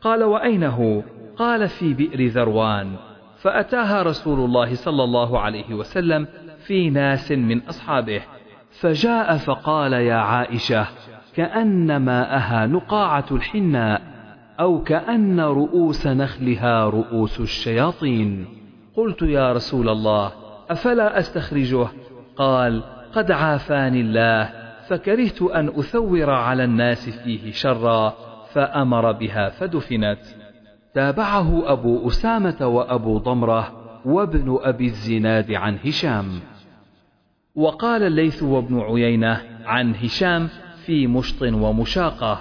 قال 0.00 0.24
وأين 0.24 0.64
هو 0.64 1.02
قال 1.36 1.68
في 1.68 1.94
بئر 1.94 2.26
ذروان. 2.26 2.96
فأتاها 3.38 4.02
رسول 4.02 4.40
الله 4.44 4.74
صلى 4.74 5.04
الله 5.04 5.40
عليه 5.40 5.74
وسلم 5.74 6.26
في 6.66 6.90
ناس 6.90 7.32
من 7.32 7.62
أصحابه. 7.62 8.22
فجاء 8.80 9.36
فقال 9.36 9.92
يا 9.92 10.14
عائشة 10.14 10.86
كأن 11.36 11.96
ماءها 11.96 12.66
نقاعة 12.66 13.26
الحناء 13.30 14.02
أو 14.60 14.82
كأن 14.82 15.40
رؤوس 15.40 16.06
نخلها 16.06 16.84
رؤوس 16.84 17.40
الشياطين. 17.40 18.46
قلت 18.96 19.22
يا 19.22 19.52
رسول 19.52 19.88
الله 19.88 20.32
أفلا 20.70 21.18
أستخرجه؟ 21.18 21.86
قال 22.36 22.82
قد 23.14 23.30
عافاني 23.30 24.00
الله 24.00 24.50
فكرهت 24.88 25.42
أن 25.42 25.68
أثور 25.68 26.30
على 26.30 26.64
الناس 26.64 27.08
فيه 27.08 27.52
شرا 27.52 28.14
فأمر 28.52 29.12
بها 29.12 29.48
فدفنت. 29.48 30.22
تابعه 30.94 31.72
أبو 31.72 32.08
أسامة 32.08 32.66
وأبو 32.66 33.18
ضمرة 33.18 33.72
وابن 34.04 34.58
أبي 34.62 34.86
الزناد 34.86 35.52
عن 35.52 35.78
هشام. 35.84 36.40
وقال 37.56 38.02
الليث 38.02 38.42
وابن 38.42 38.80
عيينة 38.80 39.42
عن 39.64 39.94
هشام 39.94 40.48
في 40.86 41.06
مشط 41.06 41.42
ومشاقة. 41.42 42.40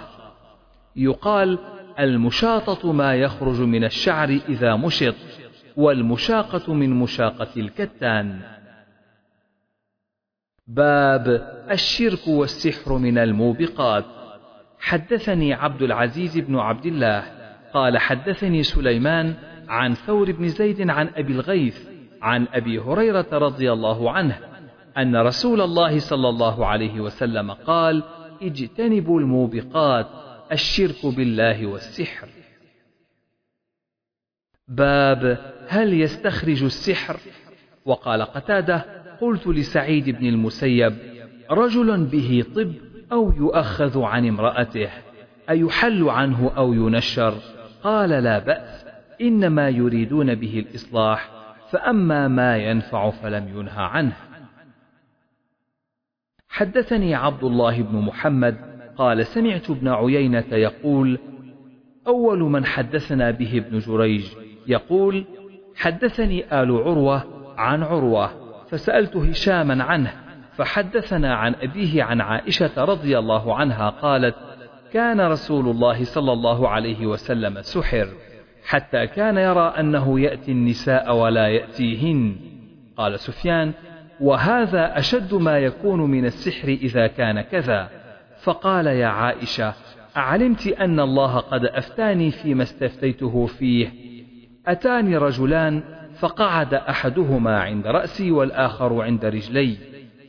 يقال 0.95 1.59
المشاطة 1.99 2.91
ما 2.91 3.16
يخرج 3.16 3.61
من 3.61 3.84
الشعر 3.84 4.30
إذا 4.49 4.76
مشط 4.76 5.16
والمشاقة 5.78 6.74
من 6.74 6.89
مشاقة 6.89 7.47
الكتان. 7.57 8.39
باب 10.68 11.28
الشرك 11.72 12.28
والسحر 12.28 12.97
من 12.97 13.18
الموبقات. 13.18 14.05
حدثني 14.80 15.53
عبد 15.53 15.82
العزيز 15.82 16.38
بن 16.38 16.55
عبد 16.55 16.86
الله 16.86 17.24
قال 17.74 17.97
حدثني 17.97 18.63
سليمان 18.63 19.34
عن 19.68 19.93
ثور 19.93 20.32
بن 20.32 20.47
زيد 20.47 20.89
عن 20.89 21.09
أبي 21.16 21.34
الغيث 21.34 21.88
عن 22.22 22.47
أبي 22.53 22.80
هريرة 22.80 23.28
رضي 23.34 23.72
الله 23.72 24.11
عنه 24.11 24.55
أن 24.97 25.15
رسول 25.15 25.61
الله 25.61 25.99
صلى 25.99 26.29
الله 26.29 26.65
عليه 26.65 26.99
وسلم 27.01 27.51
قال 27.51 28.03
اجتنبوا 28.41 29.19
الموبقات 29.19 30.07
الشرك 30.51 31.05
بالله 31.05 31.65
والسحر. 31.65 32.27
باب 34.67 35.53
هل 35.67 35.93
يستخرج 35.93 36.63
السحر؟ 36.63 37.19
وقال 37.85 38.21
قتادة 38.21 38.85
قلت 39.21 39.47
لسعيد 39.47 40.09
بن 40.09 40.25
المسيب 40.25 40.97
رجل 41.51 42.05
به 42.05 42.45
طب 42.55 42.73
أو 43.11 43.31
يؤخذ 43.31 44.01
عن 44.01 44.27
امرأته 44.27 44.89
أيحل 45.49 46.09
عنه 46.09 46.51
أو 46.57 46.73
ينشر؟ 46.73 47.33
قال 47.83 48.09
لا 48.09 48.39
بأس 48.39 48.85
إنما 49.21 49.69
يريدون 49.69 50.35
به 50.35 50.59
الإصلاح 50.59 51.29
فأما 51.71 52.27
ما 52.27 52.57
ينفع 52.57 53.09
فلم 53.09 53.59
ينهى 53.59 53.83
عنه. 53.83 54.15
حدثني 56.56 57.16
عبد 57.16 57.43
الله 57.43 57.82
بن 57.82 57.97
محمد 57.97 58.58
قال 58.97 59.26
سمعت 59.26 59.70
ابن 59.70 59.88
عيينة 59.88 60.45
يقول 60.51 61.20
أول 62.08 62.39
من 62.39 62.66
حدثنا 62.66 63.32
به 63.32 63.58
ابن 63.58 63.80
جريج 63.80 64.26
يقول 64.68 65.26
حدثني 65.76 66.62
آل 66.62 66.72
عروة 66.72 67.24
عن 67.58 67.84
عروة 67.84 68.30
فسألت 68.70 69.16
هشاما 69.18 69.84
عنه 69.84 70.12
فحدثنا 70.53 71.36
عن 71.36 71.56
أبيه 71.62 72.03
عن 72.03 72.22
عائشة 72.22 72.84
رضي 72.84 73.20
الله 73.20 73.56
عنها 73.56 73.89
قالت 73.89 74.36
كان 74.93 75.22
رسول 75.22 75.68
الله 75.68 76.03
صلى 76.03 76.34
الله 76.34 76.70
عليه 76.70 77.06
وسلم 77.06 77.62
سحر 77.62 78.08
حتى 78.66 79.08
كان 79.08 79.38
يرى 79.38 79.74
أنه 79.80 80.20
يأتي 80.20 80.51
النساء 80.51 81.16
ولا 81.16 81.47
يأتيهن. 81.47 82.36
قال 82.97 83.20
سفيان 83.20 83.74
وهذا 84.22 84.99
أشد 84.99 85.34
ما 85.34 85.57
يكون 85.57 85.99
من 85.99 86.26
السحر 86.26 86.68
إذا 86.68 87.07
كان 87.07 87.41
كذا. 87.41 87.89
فقال 88.43 88.88
يا 88.88 89.07
عائشة 89.07 89.74
أعلمت 90.18 90.68
أن 90.68 90.99
الله 90.99 91.39
قد 91.39 91.66
أفتاني 91.66 92.32
فيما 92.32 92.63
استفتيته 92.63 93.45
فيه. 93.45 93.91
أتاني 94.68 95.18
رجلان 95.18 95.84
فقعد 96.20 96.74
أحدهما 96.74 97.59
عند 97.59 97.88
رأسي 97.88 98.32
والآخر 98.32 99.01
عند 99.01 99.26
رجلي. 99.26 99.78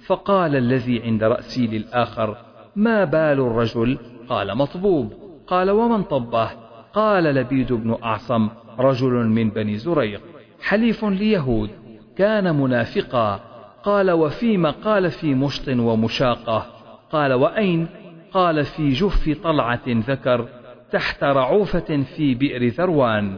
فقال 0.07 0.57
الذي 0.57 1.03
عند 1.03 1.25
رأسي 1.25 1.67
للآخر 1.67 2.37
ما 2.77 3.05
بال 3.05 3.41
الرجل؟ 3.41 3.99
قال 4.29 4.57
مطبوب. 4.57 5.13
قال 5.47 5.71
ومن 5.71 6.03
طبه؟ 6.03 6.51
قال 6.93 7.25
لبيد 7.25 7.73
بن 7.73 7.97
أعصم 8.03 8.49
رجل 8.79 9.13
من 9.13 9.51
بني 9.51 9.77
زريق 9.77 10.21
حليف 10.63 11.05
ليهود 11.05 11.71
كان 12.17 12.57
منافقا. 12.57 13.56
قال 13.87 14.11
وفيما 14.11 14.71
قال 14.71 15.11
في 15.11 15.35
مشط 15.35 15.69
ومشاقة 15.69 16.67
قال 17.11 17.33
وأين؟ 17.33 17.89
قال 18.33 18.65
في 18.65 18.91
جف 18.91 19.39
طلعة 19.43 19.81
ذكر 19.89 20.49
تحت 20.91 21.25
رعوفة 21.25 22.03
في 22.17 22.35
بئر 22.35 22.69
ذروان 22.69 23.37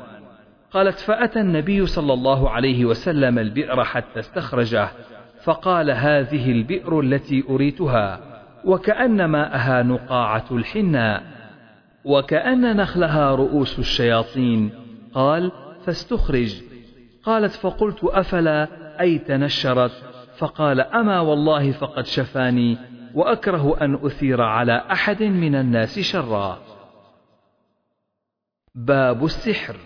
قالت 0.72 0.98
فأتى 0.98 1.40
النبي 1.40 1.86
صلى 1.86 2.12
الله 2.12 2.50
عليه 2.50 2.84
وسلم 2.84 3.38
البئر 3.38 3.84
حتى 3.84 4.20
استخرجه 4.20 4.88
فقال 5.44 5.90
هذه 5.90 6.52
البئر 6.52 7.00
التي 7.00 7.44
أريتها 7.50 8.20
وكأن 8.64 9.24
ماءها 9.24 9.82
نقاعة 9.82 10.44
الحناء 10.50 11.22
وكأن 12.04 12.76
نخلها 12.76 13.34
رؤوس 13.34 13.78
الشياطين 13.78 14.70
قال 15.14 15.52
فاستخرج 15.86 16.62
قالت 17.24 17.52
فقلت 17.52 18.04
أفلا 18.04 18.68
أي 19.00 19.18
تنشرت 19.18 20.07
فقال 20.38 20.80
أما 20.80 21.20
والله 21.20 21.72
فقد 21.72 22.06
شفاني 22.06 22.78
وأكره 23.14 23.76
أن 23.80 23.94
أثير 23.94 24.42
على 24.42 24.84
أحد 24.92 25.22
من 25.22 25.54
الناس 25.54 25.98
شرا. 25.98 26.58
باب 28.74 29.24
السحر. 29.24 29.76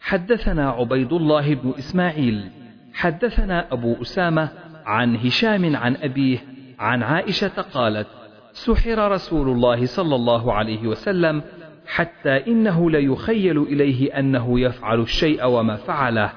حدثنا 0.00 0.70
عبيد 0.70 1.12
الله 1.12 1.54
بن 1.54 1.74
إسماعيل 1.78 2.50
حدثنا 2.94 3.72
أبو 3.72 4.02
أسامة 4.02 4.48
عن 4.84 5.16
هشام 5.16 5.76
عن 5.76 5.96
أبيه 5.96 6.38
عن 6.78 7.02
عائشة 7.02 7.62
قالت 7.62 8.06
سحر 8.52 9.12
رسول 9.12 9.48
الله 9.48 9.86
صلى 9.86 10.14
الله 10.14 10.52
عليه 10.52 10.86
وسلم 10.86 11.42
حتى 11.86 12.46
إنه 12.46 12.90
ليخيل 12.90 13.58
إليه 13.58 14.18
أنه 14.18 14.60
يفعل 14.60 15.00
الشيء 15.00 15.44
وما 15.44 15.76
فعله. 15.76 16.32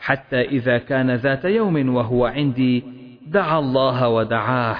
حتى 0.00 0.40
إذا 0.40 0.78
كان 0.78 1.14
ذات 1.14 1.44
يوم 1.44 1.94
وهو 1.94 2.26
عندي 2.26 2.84
دعا 3.26 3.58
الله 3.58 4.08
ودعاه. 4.08 4.76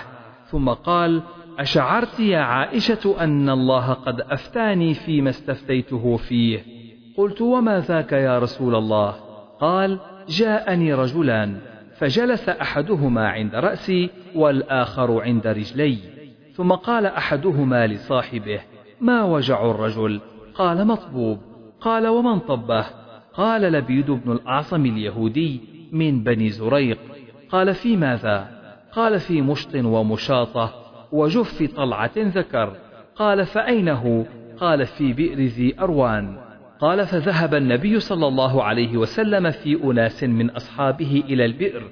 ثم 0.47 0.68
قال 0.68 1.23
أشعرت 1.59 2.21
يا 2.21 2.39
عائشة 2.39 3.16
أن 3.21 3.51
الله 3.51 3.93
قد 3.93 4.21
أفتاني 4.21 4.95
فيما 4.95 5.31
استفتيته 5.31 6.16
فيه. 6.16 6.61
قلت 7.16 7.41
وما 7.41 7.81
ذاك 7.81 8.12
يا 8.12 8.39
رسول 8.39 8.75
الله؟ 8.75 9.14
قال 9.61 9.99
جاءني 10.29 10.95
رجلان 10.95 11.59
فجلس 11.99 12.49
أحدهما 12.49 13.29
عند 13.29 13.55
رأسي 13.55 14.11
والآخر 14.35 15.21
عند 15.23 15.47
رجلي. 15.47 15.99
ثم 16.55 16.73
قال 16.73 17.07
أحدهما 17.07 17.87
لصاحبه 17.87 18.61
ما 19.01 19.23
وجع 19.23 19.71
الرجل؟ 19.71 20.21
قال 20.55 20.87
مطبوب. 20.87 21.39
قال 21.81 22.09
ومن 22.09 22.39
طبه؟ 22.39 22.99
قال 23.35 23.62
لبيد 23.62 24.11
بن 24.11 24.33
الأعصم 24.33 24.87
اليهودي 24.87 25.61
من 25.93 26.22
بني 26.22 26.51
زريق 26.51 26.99
قال 27.51 27.74
في 27.74 27.97
ماذا؟ 27.97 28.49
قال 28.93 29.20
في 29.20 29.43
مشط 29.43 29.74
ومشاطة 29.74 30.74
وجف 31.12 31.62
طلعة 31.76 32.11
ذكر 32.16 32.76
قال 33.16 33.47
فأين 33.47 33.89
هو 33.89 34.24
قال 34.61 34.87
في 34.87 35.12
بئر 35.12 35.39
ذي 35.39 35.81
أروان 35.81 36.37
قال 36.81 37.07
فذهب 37.07 37.55
النبي 37.55 38.01
صلى 38.01 38.26
الله 38.26 38.64
عليه 38.64 38.97
وسلم 38.97 39.51
في 39.51 39.85
أناس 39.85 40.24
من 40.24 40.51
أصحابه 40.51 41.24
إلى 41.28 41.45
البئر 41.45 41.83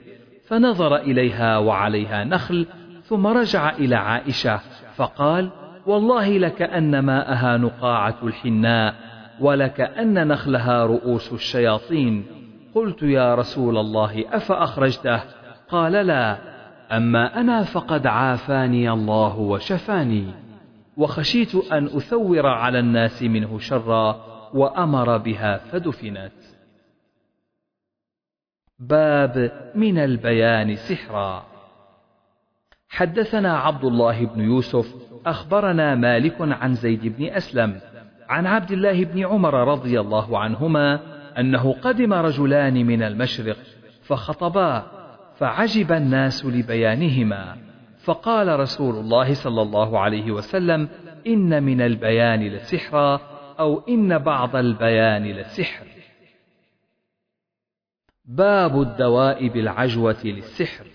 فنظر 0.46 0.96
إليها 0.96 1.58
وعليها 1.58 2.24
نخل 2.24 2.66
ثم 3.02 3.26
رجع 3.26 3.70
إلى 3.76 3.96
عائشة 3.96 4.60
فقال 4.96 5.50
والله 5.86 6.38
لكأن 6.38 6.98
ماءها 6.98 7.56
نقاعة 7.56 8.16
الحناء 8.22 8.94
ولكأن 9.40 10.28
نخلها 10.28 10.86
رؤوس 10.86 11.32
الشياطين. 11.32 12.26
قلت 12.74 13.02
يا 13.02 13.34
رسول 13.34 13.78
الله 13.78 14.24
أفأخرجته؟ 14.36 15.22
قال 15.68 15.92
لا 15.92 16.38
أما 16.96 17.40
أنا 17.40 17.62
فقد 17.62 18.06
عافاني 18.06 18.90
الله 18.90 19.38
وشفاني. 19.38 20.26
وخشيت 20.96 21.54
أن 21.54 21.86
أثور 21.86 22.46
على 22.46 22.78
الناس 22.78 23.22
منه 23.22 23.58
شرا 23.58 24.24
وأمر 24.54 25.16
بها 25.16 25.58
فدفنت. 25.58 26.32
باب 28.78 29.52
من 29.74 29.98
البيان 29.98 30.76
سحرا. 30.76 31.46
حدثنا 32.88 33.58
عبد 33.58 33.84
الله 33.84 34.26
بن 34.26 34.40
يوسف 34.40 34.94
أخبرنا 35.26 35.94
مالك 35.94 36.36
عن 36.40 36.74
زيد 36.74 37.16
بن 37.16 37.24
أسلم 37.24 37.80
عن 38.28 38.46
عبد 38.46 38.70
الله 38.70 39.04
بن 39.04 39.26
عمر 39.26 39.54
رضي 39.54 40.00
الله 40.00 40.38
عنهما 40.38 41.00
أنه 41.38 41.72
قدم 41.72 42.12
رجلان 42.12 42.86
من 42.86 43.02
المشرق 43.02 43.56
فخطبا 44.02 44.86
فعجب 45.36 45.92
الناس 45.92 46.46
لبيانهما. 46.46 47.56
فقال 48.04 48.60
رسول 48.60 48.96
الله 48.96 49.34
صلى 49.34 49.62
الله 49.62 49.98
عليه 49.98 50.30
وسلم 50.30 50.88
إن 51.26 51.62
من 51.62 51.80
البيان 51.80 52.48
لسحرا 52.48 53.20
أو 53.60 53.82
إن 53.88 54.18
بعض 54.18 54.56
البيان 54.56 55.24
لسحر. 55.24 55.86
باب 58.24 58.80
الدواء 58.80 59.48
بالعجوة 59.48 60.16
للسحر. 60.24 60.86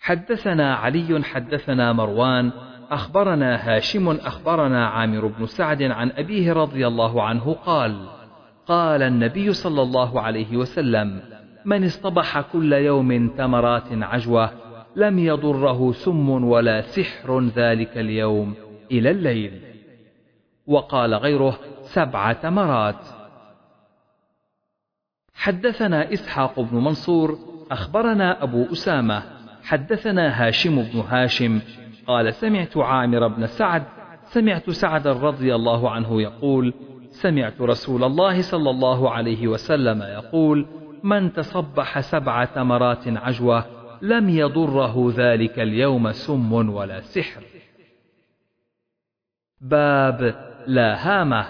حدثنا 0.00 0.74
علي 0.74 1.22
حدثنا 1.22 1.92
مروان 1.92 2.52
أخبرنا 2.90 3.56
هاشم 3.56 4.08
أخبرنا 4.08 4.86
عامر 4.86 5.26
بن 5.26 5.46
سعد 5.46 5.82
عن 5.82 6.10
أبيه 6.10 6.52
رضي 6.52 6.86
الله 6.86 7.22
عنه 7.22 7.52
قال 7.52 8.08
قال 8.66 9.02
النبي 9.02 9.52
صلى 9.52 9.82
الله 9.82 10.20
عليه 10.20 10.56
وسلم 10.56 11.20
من 11.64 11.84
اصطبح 11.84 12.40
كل 12.40 12.72
يوم 12.72 13.28
تمرات 13.28 13.84
عجوة 13.92 14.50
لم 14.96 15.18
يضره 15.18 15.92
سم 15.92 16.44
ولا 16.44 16.80
سحر 16.80 17.40
ذلك 17.40 17.98
اليوم 17.98 18.54
إلى 18.90 19.10
الليل 19.10 19.60
وقال 20.66 21.14
غيره 21.14 21.58
سبع 21.82 22.32
تمرات 22.32 23.00
حدثنا 25.34 26.12
إسحاق 26.12 26.60
بن 26.60 26.76
منصور 26.76 27.38
أخبرنا 27.70 28.42
أبو 28.42 28.66
أسامة 28.72 29.22
حدثنا 29.62 30.46
هاشم 30.46 30.82
بن 30.82 31.00
هاشم 31.00 31.60
قال 32.06 32.34
سمعت 32.34 32.76
عامر 32.76 33.28
بن 33.28 33.46
سعد 33.46 33.82
سمعت 34.22 34.70
سعد 34.70 35.06
رضي 35.06 35.54
الله 35.54 35.90
عنه 35.90 36.22
يقول 36.22 36.74
سمعت 37.10 37.60
رسول 37.60 38.04
الله 38.04 38.42
صلى 38.42 38.70
الله 38.70 39.10
عليه 39.10 39.48
وسلم 39.48 40.02
يقول 40.02 40.66
من 41.02 41.32
تصبح 41.32 42.00
سبع 42.00 42.44
تمرات 42.44 43.08
عجوة 43.08 43.64
لم 44.02 44.28
يضره 44.28 45.12
ذلك 45.16 45.58
اليوم 45.58 46.12
سم 46.12 46.52
ولا 46.52 47.00
سحر. 47.00 47.42
باب 49.60 50.34
لا 50.66 51.08
هامة 51.08 51.46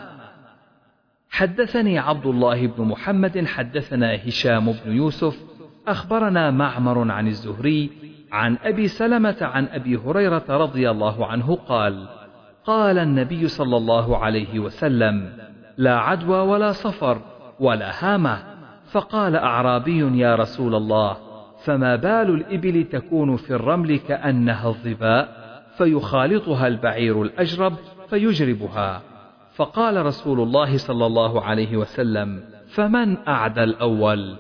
حدثني 1.31 1.99
عبد 1.99 2.27
الله 2.27 2.67
بن 2.67 2.85
محمد 2.85 3.45
حدثنا 3.47 4.15
هشام 4.15 4.73
بن 4.73 4.93
يوسف 4.93 5.43
أخبرنا 5.89 6.51
معمر 6.51 7.11
عن 7.13 7.27
الزهري 7.27 7.91
عن 8.33 8.57
أبي 8.65 8.89
سلمة 8.89 9.37
عن 9.41 9.67
أبي 9.67 9.97
هريرة 9.97 10.45
رضي 10.49 10.91
الله 10.91 11.27
عنه 11.27 11.59
قال 11.69 12.09
قال 12.65 12.99
النبي 12.99 13.49
صلى 13.49 13.77
الله 13.77 14.17
عليه 14.19 14.59
وسلم 14.59 15.33
لا 15.77 15.99
عدوى 15.99 16.39
ولا 16.39 16.73
صفر 16.73 17.21
ولا 17.61 17.93
هامة. 18.05 18.39
فقال 18.91 19.37
أعرابي 19.37 20.19
يا 20.19 20.37
رسول 20.37 20.75
الله 20.75 21.17
فما 21.65 21.97
بال 21.97 22.31
الإبل 22.35 22.85
تكون 22.85 23.37
في 23.37 23.51
الرمل 23.55 23.99
كأنها 23.99 24.69
الظباء 24.69 25.29
فيخالطها 25.79 26.67
البعير 26.67 27.23
الأجرب 27.23 27.73
فيجربها. 28.11 29.03
فقال 29.55 30.07
رسول 30.07 30.41
الله 30.41 30.77
صلى 30.77 31.07
الله 31.07 31.43
عليه 31.43 31.77
وسلم 31.77 32.45
فمن 32.69 33.29
أعدى 33.29 33.63
الأول؟ 33.65 34.37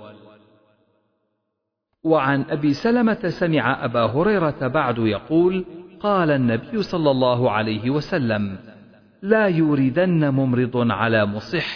وعن 2.06 2.44
أبي 2.50 2.72
سلمة 2.72 3.28
سمع 3.28 3.84
أبا 3.84 4.00
هريرة 4.00 4.68
بعد 4.68 4.98
يقول 4.98 5.64
قال 6.00 6.30
النبي 6.30 6.82
صلى 6.82 7.10
الله 7.10 7.50
عليه 7.50 7.90
وسلم 7.90 8.58
لا 9.22 9.46
يوردن 9.46 10.28
ممرض 10.28 10.90
على 10.90 11.26
مصح. 11.26 11.66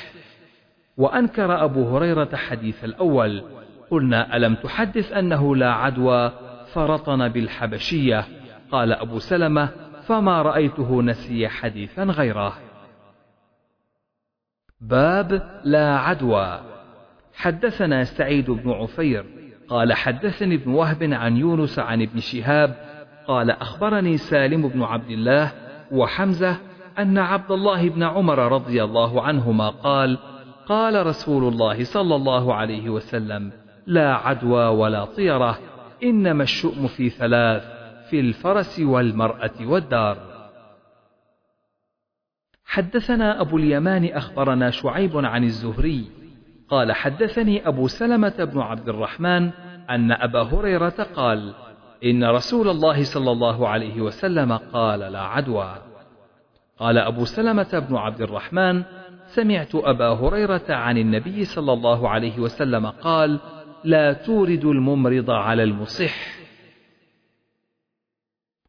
وأنكر 0.96 1.64
أبو 1.64 1.96
هريرة 1.96 2.36
حديث 2.36 2.84
الأول. 2.84 3.42
قلنا 3.90 4.36
ألم 4.36 4.54
تحدث 4.54 5.12
أنه 5.12 5.56
لا 5.56 5.72
عدوى؟ 5.72 6.32
فرطن 6.72 7.28
بالحبشية. 7.28 8.24
قال 8.70 8.92
أبو 8.92 9.18
سلمة 9.18 9.68
فما 10.06 10.42
رأيته 10.42 11.02
نسي 11.02 11.48
حديثا 11.48 12.02
غيره. 12.02 12.58
باب 14.80 15.60
لا 15.64 15.98
عدوى. 15.98 16.60
حدثنا 17.34 18.04
سعيد 18.04 18.50
بن 18.50 18.70
عفير 18.70 19.39
قال 19.70 19.92
حدثني 19.92 20.54
ابن 20.54 20.70
وهب 20.70 21.02
عن 21.02 21.36
يونس 21.36 21.78
عن 21.78 22.02
ابن 22.02 22.20
شهاب 22.20 22.74
قال 23.26 23.50
أخبرني 23.50 24.16
سالم 24.16 24.68
بن 24.68 24.82
عبد 24.82 25.10
الله 25.10 25.52
وحمزة 25.92 26.56
أن 26.98 27.18
عبد 27.18 27.50
الله 27.50 27.88
بن 27.88 28.02
عمر 28.02 28.38
رضي 28.52 28.84
الله 28.84 29.22
عنهما 29.22 29.68
قال 29.68 30.18
قال 30.66 31.06
رسول 31.06 31.52
الله 31.52 31.84
صلى 31.84 32.16
الله 32.16 32.54
عليه 32.54 32.90
وسلم 32.90 33.52
لا 33.86 34.14
عدوى 34.14 34.64
ولا 34.64 35.04
طيرة 35.04 35.58
إنما 36.02 36.42
الشؤم 36.42 36.86
في 36.86 37.10
ثلاث 37.10 37.62
في 38.10 38.20
الفرس 38.20 38.80
والمرأة 38.80 39.50
والدار. 39.60 40.16
حدثنا 42.64 43.40
أبو 43.40 43.56
اليمان 43.56 44.04
أخبرنا 44.04 44.70
شعيب 44.70 45.16
عن 45.16 45.44
الزهري 45.44 46.19
قال 46.70 46.92
حدثني 46.92 47.68
أبو 47.68 47.88
سلمة 47.88 48.44
بن 48.44 48.60
عبد 48.60 48.88
الرحمن 48.88 49.50
أن 49.90 50.12
أبا 50.12 50.42
هريرة 50.42 51.06
قال 51.14 51.54
إن 52.04 52.24
رسول 52.24 52.68
الله 52.68 53.04
صلى 53.04 53.32
الله 53.32 53.68
عليه 53.68 54.00
وسلم 54.00 54.52
قال 54.52 55.00
لا 55.00 55.22
عدوى. 55.22 55.74
قال 56.78 56.98
أبو 56.98 57.24
سلمة 57.24 57.78
بن 57.88 57.96
عبد 57.96 58.20
الرحمن 58.20 58.82
سمعت 59.26 59.74
أبا 59.74 60.08
هريرة 60.08 60.64
عن 60.68 60.98
النبي 60.98 61.44
صلى 61.44 61.72
الله 61.72 62.08
عليه 62.08 62.38
وسلم 62.38 62.86
قال 62.86 63.40
لا 63.84 64.12
تورد 64.12 64.64
الممرض 64.64 65.30
على 65.30 65.62
المصح. 65.62 66.40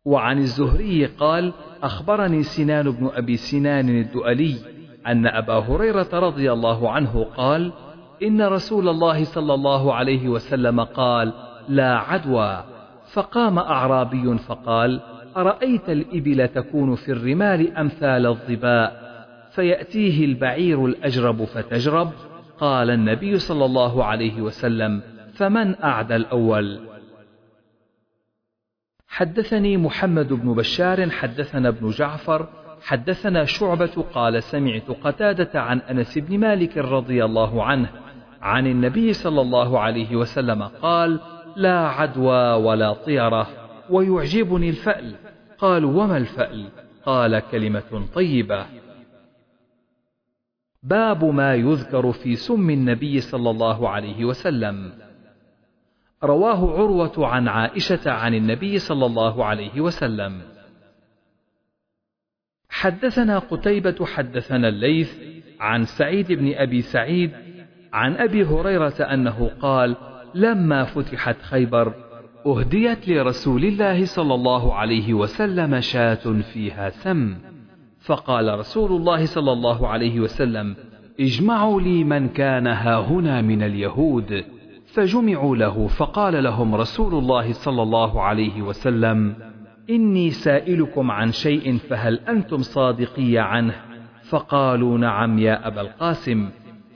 وعن 0.06 0.38
الزهري 0.38 1.06
قال 1.06 1.54
أخبرني 1.84 2.44
سنان 2.44 2.92
بن 2.92 3.10
أبي 3.14 3.38
سنان 3.38 3.90
الدؤلي 3.90 4.56
أن 5.08 5.28
أبا 5.28 5.54
هريرة 5.54 6.10
رضي 6.14 6.52
الله 6.52 6.92
عنه 6.92 7.24
قال 7.24 7.74
إن 8.24 8.42
رسول 8.42 8.90
الله 8.90 9.24
صلى 9.24 9.54
الله 9.54 9.94
عليه 9.94 10.30
وسلم 10.30 10.80
قال 10.80 11.34
لا 11.70 11.98
عدوى. 11.98 12.64
فقام 13.14 13.60
أعرابي 13.60 14.38
فقال 14.38 15.02
أرأيت 15.38 15.90
الإبل 15.90 16.48
تكون 16.48 16.96
في 16.96 17.12
الرمال 17.12 17.78
أمثال 17.78 18.26
الظباء 18.26 19.12
فيأتيه 19.52 20.26
البعير 20.26 20.86
الأجرب 20.86 21.44
فتجرب؟ 21.44 22.12
قال 22.58 22.90
النبي 22.90 23.40
صلى 23.40 23.66
الله 23.66 24.06
عليه 24.06 24.42
وسلم 24.42 25.02
فمن 25.34 25.84
أعدى 25.84 26.16
الأول؟ 26.16 26.80
حدثني 29.08 29.78
محمد 29.78 30.34
بن 30.34 30.54
بشار 30.54 31.10
حدثنا 31.10 31.70
ابن 31.70 31.90
جعفر 31.90 32.48
حدثنا 32.82 33.46
شعبة 33.46 34.06
قال 34.14 34.44
سمعت 34.44 34.92
قتادة 35.04 35.62
عن 35.62 35.80
أنس 35.80 36.18
بن 36.18 36.38
مالك 36.40 36.78
رضي 36.78 37.26
الله 37.26 37.64
عنه 37.64 37.90
عن 38.42 38.68
النبي 38.68 39.14
صلى 39.14 39.42
الله 39.42 39.80
عليه 39.80 40.16
وسلم 40.16 40.64
قال 40.64 41.20
لا 41.56 41.88
عدوى 41.88 42.54
ولا 42.54 42.94
طيرة 42.94 43.48
ويعجبني 43.90 44.70
الفأل. 44.70 45.16
قالوا 45.58 46.04
وما 46.04 46.18
الفأل؟ 46.18 46.70
قال 47.06 47.40
كلمة 47.40 48.08
طيبة. 48.14 48.66
باب 50.84 51.26
ما 51.26 51.56
يذكر 51.56 52.12
في 52.12 52.36
سم 52.36 52.70
النبي 52.70 53.22
صلى 53.22 53.50
الله 53.50 53.90
عليه 53.90 54.26
وسلم. 54.26 54.92
رواه 56.24 56.74
عروة 56.74 57.28
عن 57.28 57.48
عائشة 57.48 58.12
عن 58.12 58.34
النبي 58.34 58.80
صلى 58.80 59.06
الله 59.06 59.46
عليه 59.46 59.82
وسلم. 59.82 60.42
حدثنا 62.70 63.40
قتيبة 63.40 64.06
حدثنا 64.06 64.68
الليث 64.68 65.32
عن 65.60 65.84
سعيد 65.86 66.32
بن 66.32 66.54
أبي 66.54 66.82
سعيد 66.82 67.32
عن 67.94 68.16
أبي 68.16 68.46
هريرة 68.46 69.02
أنه 69.02 69.52
قال 69.62 69.96
لما 70.36 70.84
فتحت 70.84 71.42
خيبر 71.42 71.94
أهديت 72.46 73.10
لرسول 73.10 73.66
الله 73.66 74.06
صلى 74.06 74.34
الله 74.34 74.74
عليه 74.74 75.14
وسلم 75.14 75.80
شاة 75.80 76.42
فيها 76.54 76.90
سم 76.90 77.36
فقال 78.00 78.60
رسول 78.60 78.92
الله 78.92 79.26
صلى 79.26 79.52
الله 79.52 79.88
عليه 79.88 80.20
وسلم 80.20 80.76
اجمعوا 81.20 81.82
لي 81.82 82.04
من 82.04 82.30
كان 82.30 82.68
هاهنا 82.68 83.42
من 83.42 83.64
اليهود. 83.64 84.44
فجمعوا 84.94 85.56
له 85.56 85.88
فقال 85.88 86.44
لهم 86.44 86.76
رسول 86.76 87.14
الله 87.14 87.54
صلى 87.54 87.84
الله 87.84 88.22
عليه 88.22 88.62
وسلم 88.62 89.36
إني 89.90 90.30
سائلكم 90.30 91.12
عن 91.12 91.32
شيء 91.32 91.78
فهل 91.78 92.20
أنتم 92.30 92.58
صادقي 92.58 93.38
عنه؟ 93.38 93.76
فقالوا 94.30 94.98
نعم 94.98 95.40
يا 95.40 95.68
أبا 95.68 95.82
القاسم. 95.82 96.50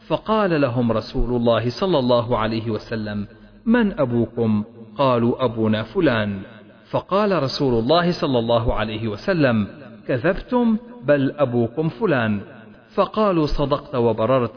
فقال 0.07 0.61
لهم 0.61 0.91
رسول 0.91 1.35
الله 1.35 1.69
صلى 1.69 1.99
الله 1.99 2.37
عليه 2.37 2.71
وسلم 2.71 3.27
من 3.65 3.99
أبوكم؟ 3.99 4.63
قالوا 4.97 5.45
أبونا 5.45 5.83
فلان. 5.83 6.41
فقال 6.89 7.43
رسول 7.43 7.83
الله 7.83 8.11
صلى 8.11 8.39
الله 8.39 8.73
عليه 8.73 9.07
وسلم 9.07 9.67
كذبتم 10.07 10.77
بل 11.03 11.31
أبوكم 11.37 11.89
فلان. 11.89 12.41
فقالوا 12.89 13.45
صدقت 13.45 13.95
وبررت. 13.95 14.51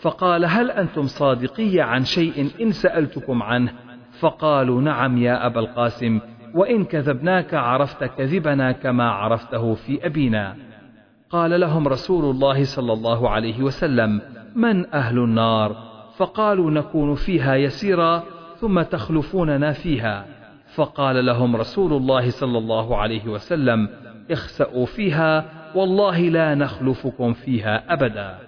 فقال 0.00 0.44
هل 0.44 0.70
أنتم 0.70 1.06
صادقي 1.06 1.80
عن 1.80 2.04
شيء 2.04 2.50
إن 2.60 2.72
سألتكم 2.72 3.42
عنه؟ 3.42 3.72
فقالوا 4.20 4.82
نعم 4.82 5.18
يا 5.18 5.46
أبا 5.46 5.60
القاسم 5.60 6.20
وإن 6.54 6.84
كذبناك 6.84 7.54
عرفت 7.54 8.04
كذبنا 8.04 8.72
كما 8.72 9.10
عرفته 9.10 9.74
في 9.74 10.06
أبينا. 10.06 10.56
قال 11.34 11.60
لهم 11.60 11.88
رسول 11.88 12.24
الله 12.24 12.64
صلى 12.64 12.92
الله 12.92 13.30
عليه 13.30 13.62
وسلم 13.62 14.20
من 14.54 14.94
أهل 14.94 15.18
النار؟ 15.18 15.76
فقالوا 16.16 16.70
نكون 16.70 17.14
فيها 17.14 17.54
يسيرا 17.54 18.22
ثم 18.56 18.82
تخلفوننا 18.82 19.72
فيها. 19.72 20.26
فقال 20.74 21.26
لهم 21.26 21.56
رسول 21.56 21.92
الله 21.92 22.30
صلى 22.30 22.58
الله 22.58 22.96
عليه 22.96 23.26
وسلم 23.28 23.88
اخسأوا 24.30 24.86
فيها 24.86 25.44
والله 25.74 26.20
لا 26.20 26.54
نخلفكم 26.54 27.32
فيها 27.32 27.92
أبدا. 27.92 28.38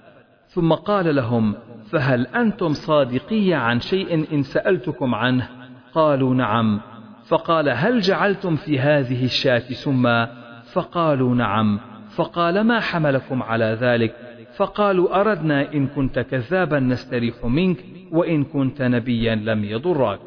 ثم 0.49 0.73
قال 0.73 1.17
لهم 1.17 1.55
فهل 1.91 2.27
أنتم 2.27 2.73
صادقي 2.73 3.53
عن 3.53 3.81
شيء 3.81 4.35
إن 4.35 4.43
سألتكم 4.43 5.15
عنه؟ 5.15 5.49
قالوا 5.95 6.35
نعم. 6.35 6.81
فقال 7.29 7.69
هل 7.69 8.01
جعلتم 8.01 8.57
في 8.57 8.81
هذه 8.81 9.25
الشاة 9.25 9.59
سما؟ 9.59 10.29
فقالوا 10.73 11.35
نعم. 11.35 11.96
فقال 12.17 12.61
ما 12.61 12.81
حملكم 12.81 13.43
على 13.43 13.79
ذلك؟ 13.81 14.15
فقالوا 14.57 15.21
أردنا 15.21 15.73
إن 15.75 15.87
كنت 15.87 16.19
كذابا 16.19 16.81
نستريح 16.81 17.45
منك 17.45 17.85
وإن 18.13 18.45
كنت 18.45 18.83
نبيا 18.83 19.35
لم 19.35 19.65
يضرك. 19.65 20.21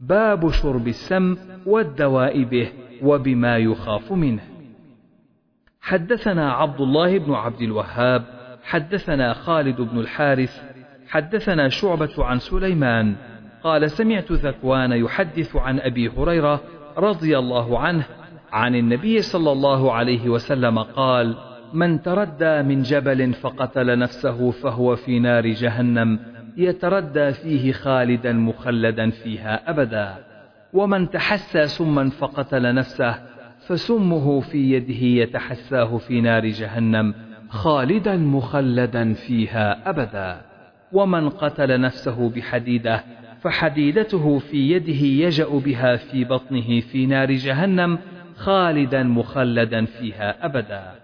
باب 0.00 0.50
شرب 0.50 0.88
السم 0.88 1.36
والدواء 1.66 2.42
به 2.42 2.72
وبما 3.02 3.58
يخاف 3.58 4.12
منه. 4.12 4.42
حدثنا 5.80 6.52
عبد 6.52 6.80
الله 6.80 7.18
بن 7.18 7.34
عبد 7.34 7.62
الوهاب 7.62 8.24
حدثنا 8.62 9.32
خالد 9.32 9.80
بن 9.80 9.98
الحارث 9.98 10.62
حدثنا 11.08 11.68
شعبة 11.68 12.24
عن 12.24 12.38
سليمان 12.38 13.16
قال 13.62 13.90
سمعت 13.90 14.32
ذكوان 14.32 14.92
يحدث 14.92 15.56
عن 15.56 15.80
أبي 15.80 16.08
هريرة 16.08 16.60
رضي 16.96 17.38
الله 17.38 17.78
عنه 17.78 18.04
عن 18.52 18.74
النبي 18.74 19.22
صلى 19.22 19.52
الله 19.52 19.92
عليه 19.92 20.28
وسلم 20.28 20.78
قال 20.78 21.36
من 21.72 22.02
تردى 22.02 22.62
من 22.62 22.82
جبل 22.82 23.32
فقتل 23.32 23.98
نفسه 23.98 24.50
فهو 24.50 24.96
في 24.96 25.18
نار 25.18 25.46
جهنم 25.46 26.18
يتردى 26.56 27.32
فيه 27.32 27.72
خالدا 27.72 28.32
مخلدا 28.32 29.10
فيها 29.10 29.70
أبدا. 29.70 30.14
ومن 30.72 31.10
تحسى 31.10 31.66
سما 31.66 32.10
فقتل 32.10 32.74
نفسه 32.74 33.14
فسمه 33.66 34.40
في 34.40 34.72
يده 34.72 35.22
يتحساه 35.22 35.96
في 35.96 36.20
نار 36.20 36.46
جهنم 36.46 37.14
خالدا 37.48 38.16
مخلدا 38.16 39.12
فيها 39.12 39.90
أبدا. 39.90 40.40
ومن 40.92 41.28
قتل 41.28 41.80
نفسه 41.80 42.30
بحديدة 42.30 43.04
فحديدته 43.40 44.38
في 44.38 44.70
يده 44.70 45.26
يجأ 45.26 45.48
بها 45.48 45.96
في 45.96 46.24
بطنه 46.24 46.80
في 46.80 47.06
نار 47.06 47.32
جهنم 47.32 47.98
خالدا 48.38 49.02
مخلدا 49.02 49.84
فيها 49.84 50.44
أبدا. 50.46 50.94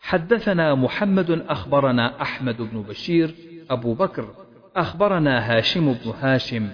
حدثنا 0.00 0.74
محمد 0.74 1.30
أخبرنا 1.48 2.22
أحمد 2.22 2.56
بن 2.56 2.82
بشير 2.82 3.34
أبو 3.70 3.94
بكر 3.94 4.28
أخبرنا 4.76 5.56
هاشم 5.56 5.92
بن 5.92 6.12
هاشم 6.20 6.68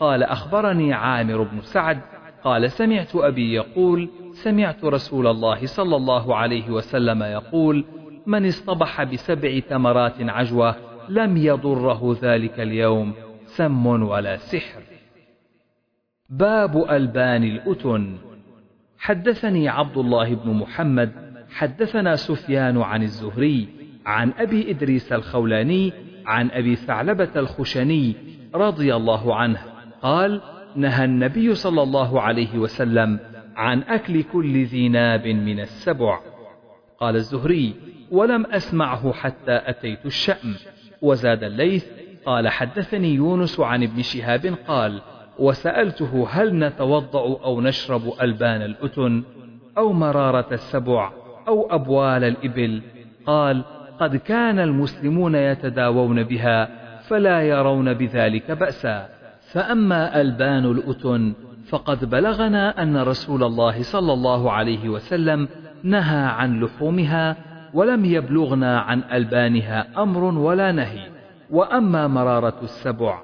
قال 0.00 0.22
أخبرني 0.22 0.92
عامر 0.92 1.42
بن 1.42 1.60
سعد 1.60 2.00
قال 2.44 2.70
سمعت 2.70 3.16
أبي 3.16 3.54
يقول 3.54 4.08
سمعت 4.32 4.84
رسول 4.84 5.26
الله 5.26 5.66
صلى 5.66 5.96
الله 5.96 6.36
عليه 6.36 6.70
وسلم 6.70 7.22
يقول 7.22 7.84
من 8.26 8.46
اصطبح 8.46 9.02
بسبع 9.02 9.58
تمرات 9.58 10.14
عجوة 10.20 10.76
لم 11.08 11.36
يضره 11.36 12.18
ذلك 12.22 12.60
اليوم 12.60 13.14
سم 13.46 13.86
ولا 13.86 14.36
سحر. 14.36 14.82
باب 16.28 16.90
ألبان 16.90 17.44
الأتن. 17.44 18.18
حدثني 18.98 19.68
عبد 19.68 19.96
الله 19.96 20.34
بن 20.34 20.50
محمد 20.50 21.12
حدثنا 21.50 22.16
سفيان 22.16 22.82
عن 22.82 23.02
الزهري 23.02 23.68
عن 24.06 24.32
أبي 24.38 24.70
إدريس 24.70 25.12
الخولاني 25.12 25.92
عن 26.26 26.50
أبي 26.50 26.76
ثعلبة 26.76 27.30
الخشني 27.36 28.16
رضي 28.54 28.94
الله 28.96 29.34
عنه 29.34 29.58
قال 30.02 30.40
نهى 30.76 31.04
النبي 31.04 31.54
صلى 31.54 31.82
الله 31.82 32.20
عليه 32.20 32.58
وسلم 32.58 33.18
عن 33.56 33.82
أكل 33.82 34.22
كل 34.22 34.64
ذي 34.64 34.88
ناب 34.88 35.26
من 35.26 35.60
السبع. 35.60 36.20
قال 37.00 37.16
الزهري 37.16 37.74
ولم 38.10 38.46
أسمعه 38.46 39.12
حتى 39.12 39.60
أتيت 39.66 40.06
الشأم. 40.06 40.54
وزاد 41.02 41.44
الليث 41.44 41.86
قال 42.26 42.48
حدثني 42.48 43.14
يونس 43.14 43.60
عن 43.60 43.82
ابن 43.82 44.02
شهاب 44.02 44.54
قال 44.66 45.02
وسألته 45.38 46.26
هل 46.30 46.58
نتوضأ 46.58 47.44
أو 47.44 47.60
نشرب 47.60 48.02
ألبان 48.22 48.62
الأتن 48.62 49.22
أو 49.78 49.92
مرارة 49.92 50.48
السبع 50.52 51.12
أو 51.48 51.68
أبوال 51.70 52.24
الإبل؟ 52.24 52.82
قال 53.26 53.64
قد 54.00 54.16
كان 54.16 54.58
المسلمون 54.58 55.34
يتداوون 55.34 56.22
بها 56.22 56.68
فلا 57.00 57.42
يرون 57.42 57.94
بذلك 57.94 58.50
بأسا. 58.50 59.08
فأما 59.52 60.20
ألبان 60.20 60.64
الأتن 60.64 61.34
فقد 61.68 62.10
بلغنا 62.10 62.82
أن 62.82 62.96
رسول 62.96 63.44
الله 63.44 63.82
صلى 63.82 64.12
الله 64.12 64.52
عليه 64.52 64.88
وسلم 64.88 65.48
نهى 65.82 66.24
عن 66.26 66.60
لحومها 66.60 67.36
ولم 67.74 68.04
يبلغنا 68.04 68.80
عن 68.80 69.02
ألبانها 69.12 70.02
أمر 70.02 70.24
ولا 70.24 70.72
نهي. 70.72 71.00
وأما 71.50 72.06
مرارة 72.06 72.56
السبع 72.62 73.22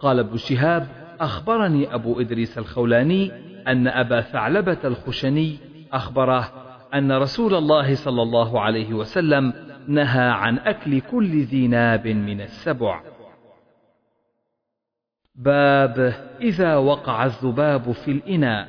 قال 0.00 0.18
ابن 0.18 0.36
شهاب 0.36 1.03
أخبرني 1.20 1.94
أبو 1.94 2.20
إدريس 2.20 2.58
الخولاني 2.58 3.32
أن 3.68 3.88
أبا 3.88 4.20
ثعلبة 4.20 4.78
الخشني 4.84 5.58
أخبره 5.92 6.52
أن 6.94 7.12
رسول 7.12 7.54
الله 7.54 7.94
صلى 7.94 8.22
الله 8.22 8.60
عليه 8.60 8.94
وسلم 8.94 9.52
نهى 9.88 10.28
عن 10.28 10.58
أكل 10.58 11.00
كل 11.00 11.42
ذي 11.42 11.68
ناب 11.68 12.06
من 12.06 12.40
السبع. 12.40 13.02
باب 15.34 16.14
إذا 16.40 16.76
وقع 16.76 17.24
الذباب 17.24 17.92
في 17.92 18.10
الإناء. 18.10 18.68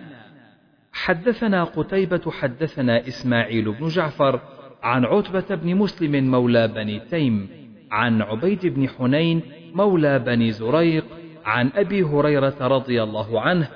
حدثنا 0.93 1.63
قتيبة 1.63 2.31
حدثنا 2.31 3.07
إسماعيل 3.07 3.71
بن 3.71 3.87
جعفر 3.87 4.39
عن 4.83 5.05
عتبة 5.05 5.55
بن 5.55 5.75
مسلم 5.75 6.31
مولى 6.31 6.67
بني 6.67 6.99
تيم 6.99 7.49
عن 7.91 8.21
عبيد 8.21 8.65
بن 8.65 8.89
حنين 8.89 9.41
مولى 9.73 10.19
بني 10.19 10.51
زريق 10.51 11.05
عن 11.45 11.69
أبي 11.75 12.03
هريرة 12.03 12.55
رضي 12.61 13.03
الله 13.03 13.41
عنه 13.41 13.67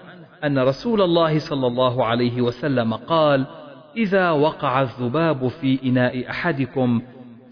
أن 0.44 0.60
رسول 0.60 1.02
الله 1.02 1.40
صلى 1.40 1.68
الله 1.68 2.06
عليه 2.06 2.42
وسلم 2.42 2.94
قال 2.94 3.46
إذا 3.98 4.32
وقع 4.32 4.82
الذباب 4.82 5.48
في 5.48 5.80
إناء 5.84 6.30
أحدكم 6.30 7.02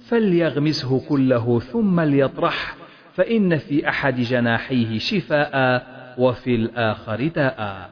فليغمسه 0.07 1.09
كله 1.09 1.59
ثم 1.59 1.99
ليطرح 1.99 2.75
فإن 3.13 3.57
في 3.57 3.89
أحد 3.89 4.15
جناحيه 4.19 4.99
شفاء 4.99 5.83
وفي 6.17 6.55
الآخر 6.55 7.27
داء. 7.27 7.89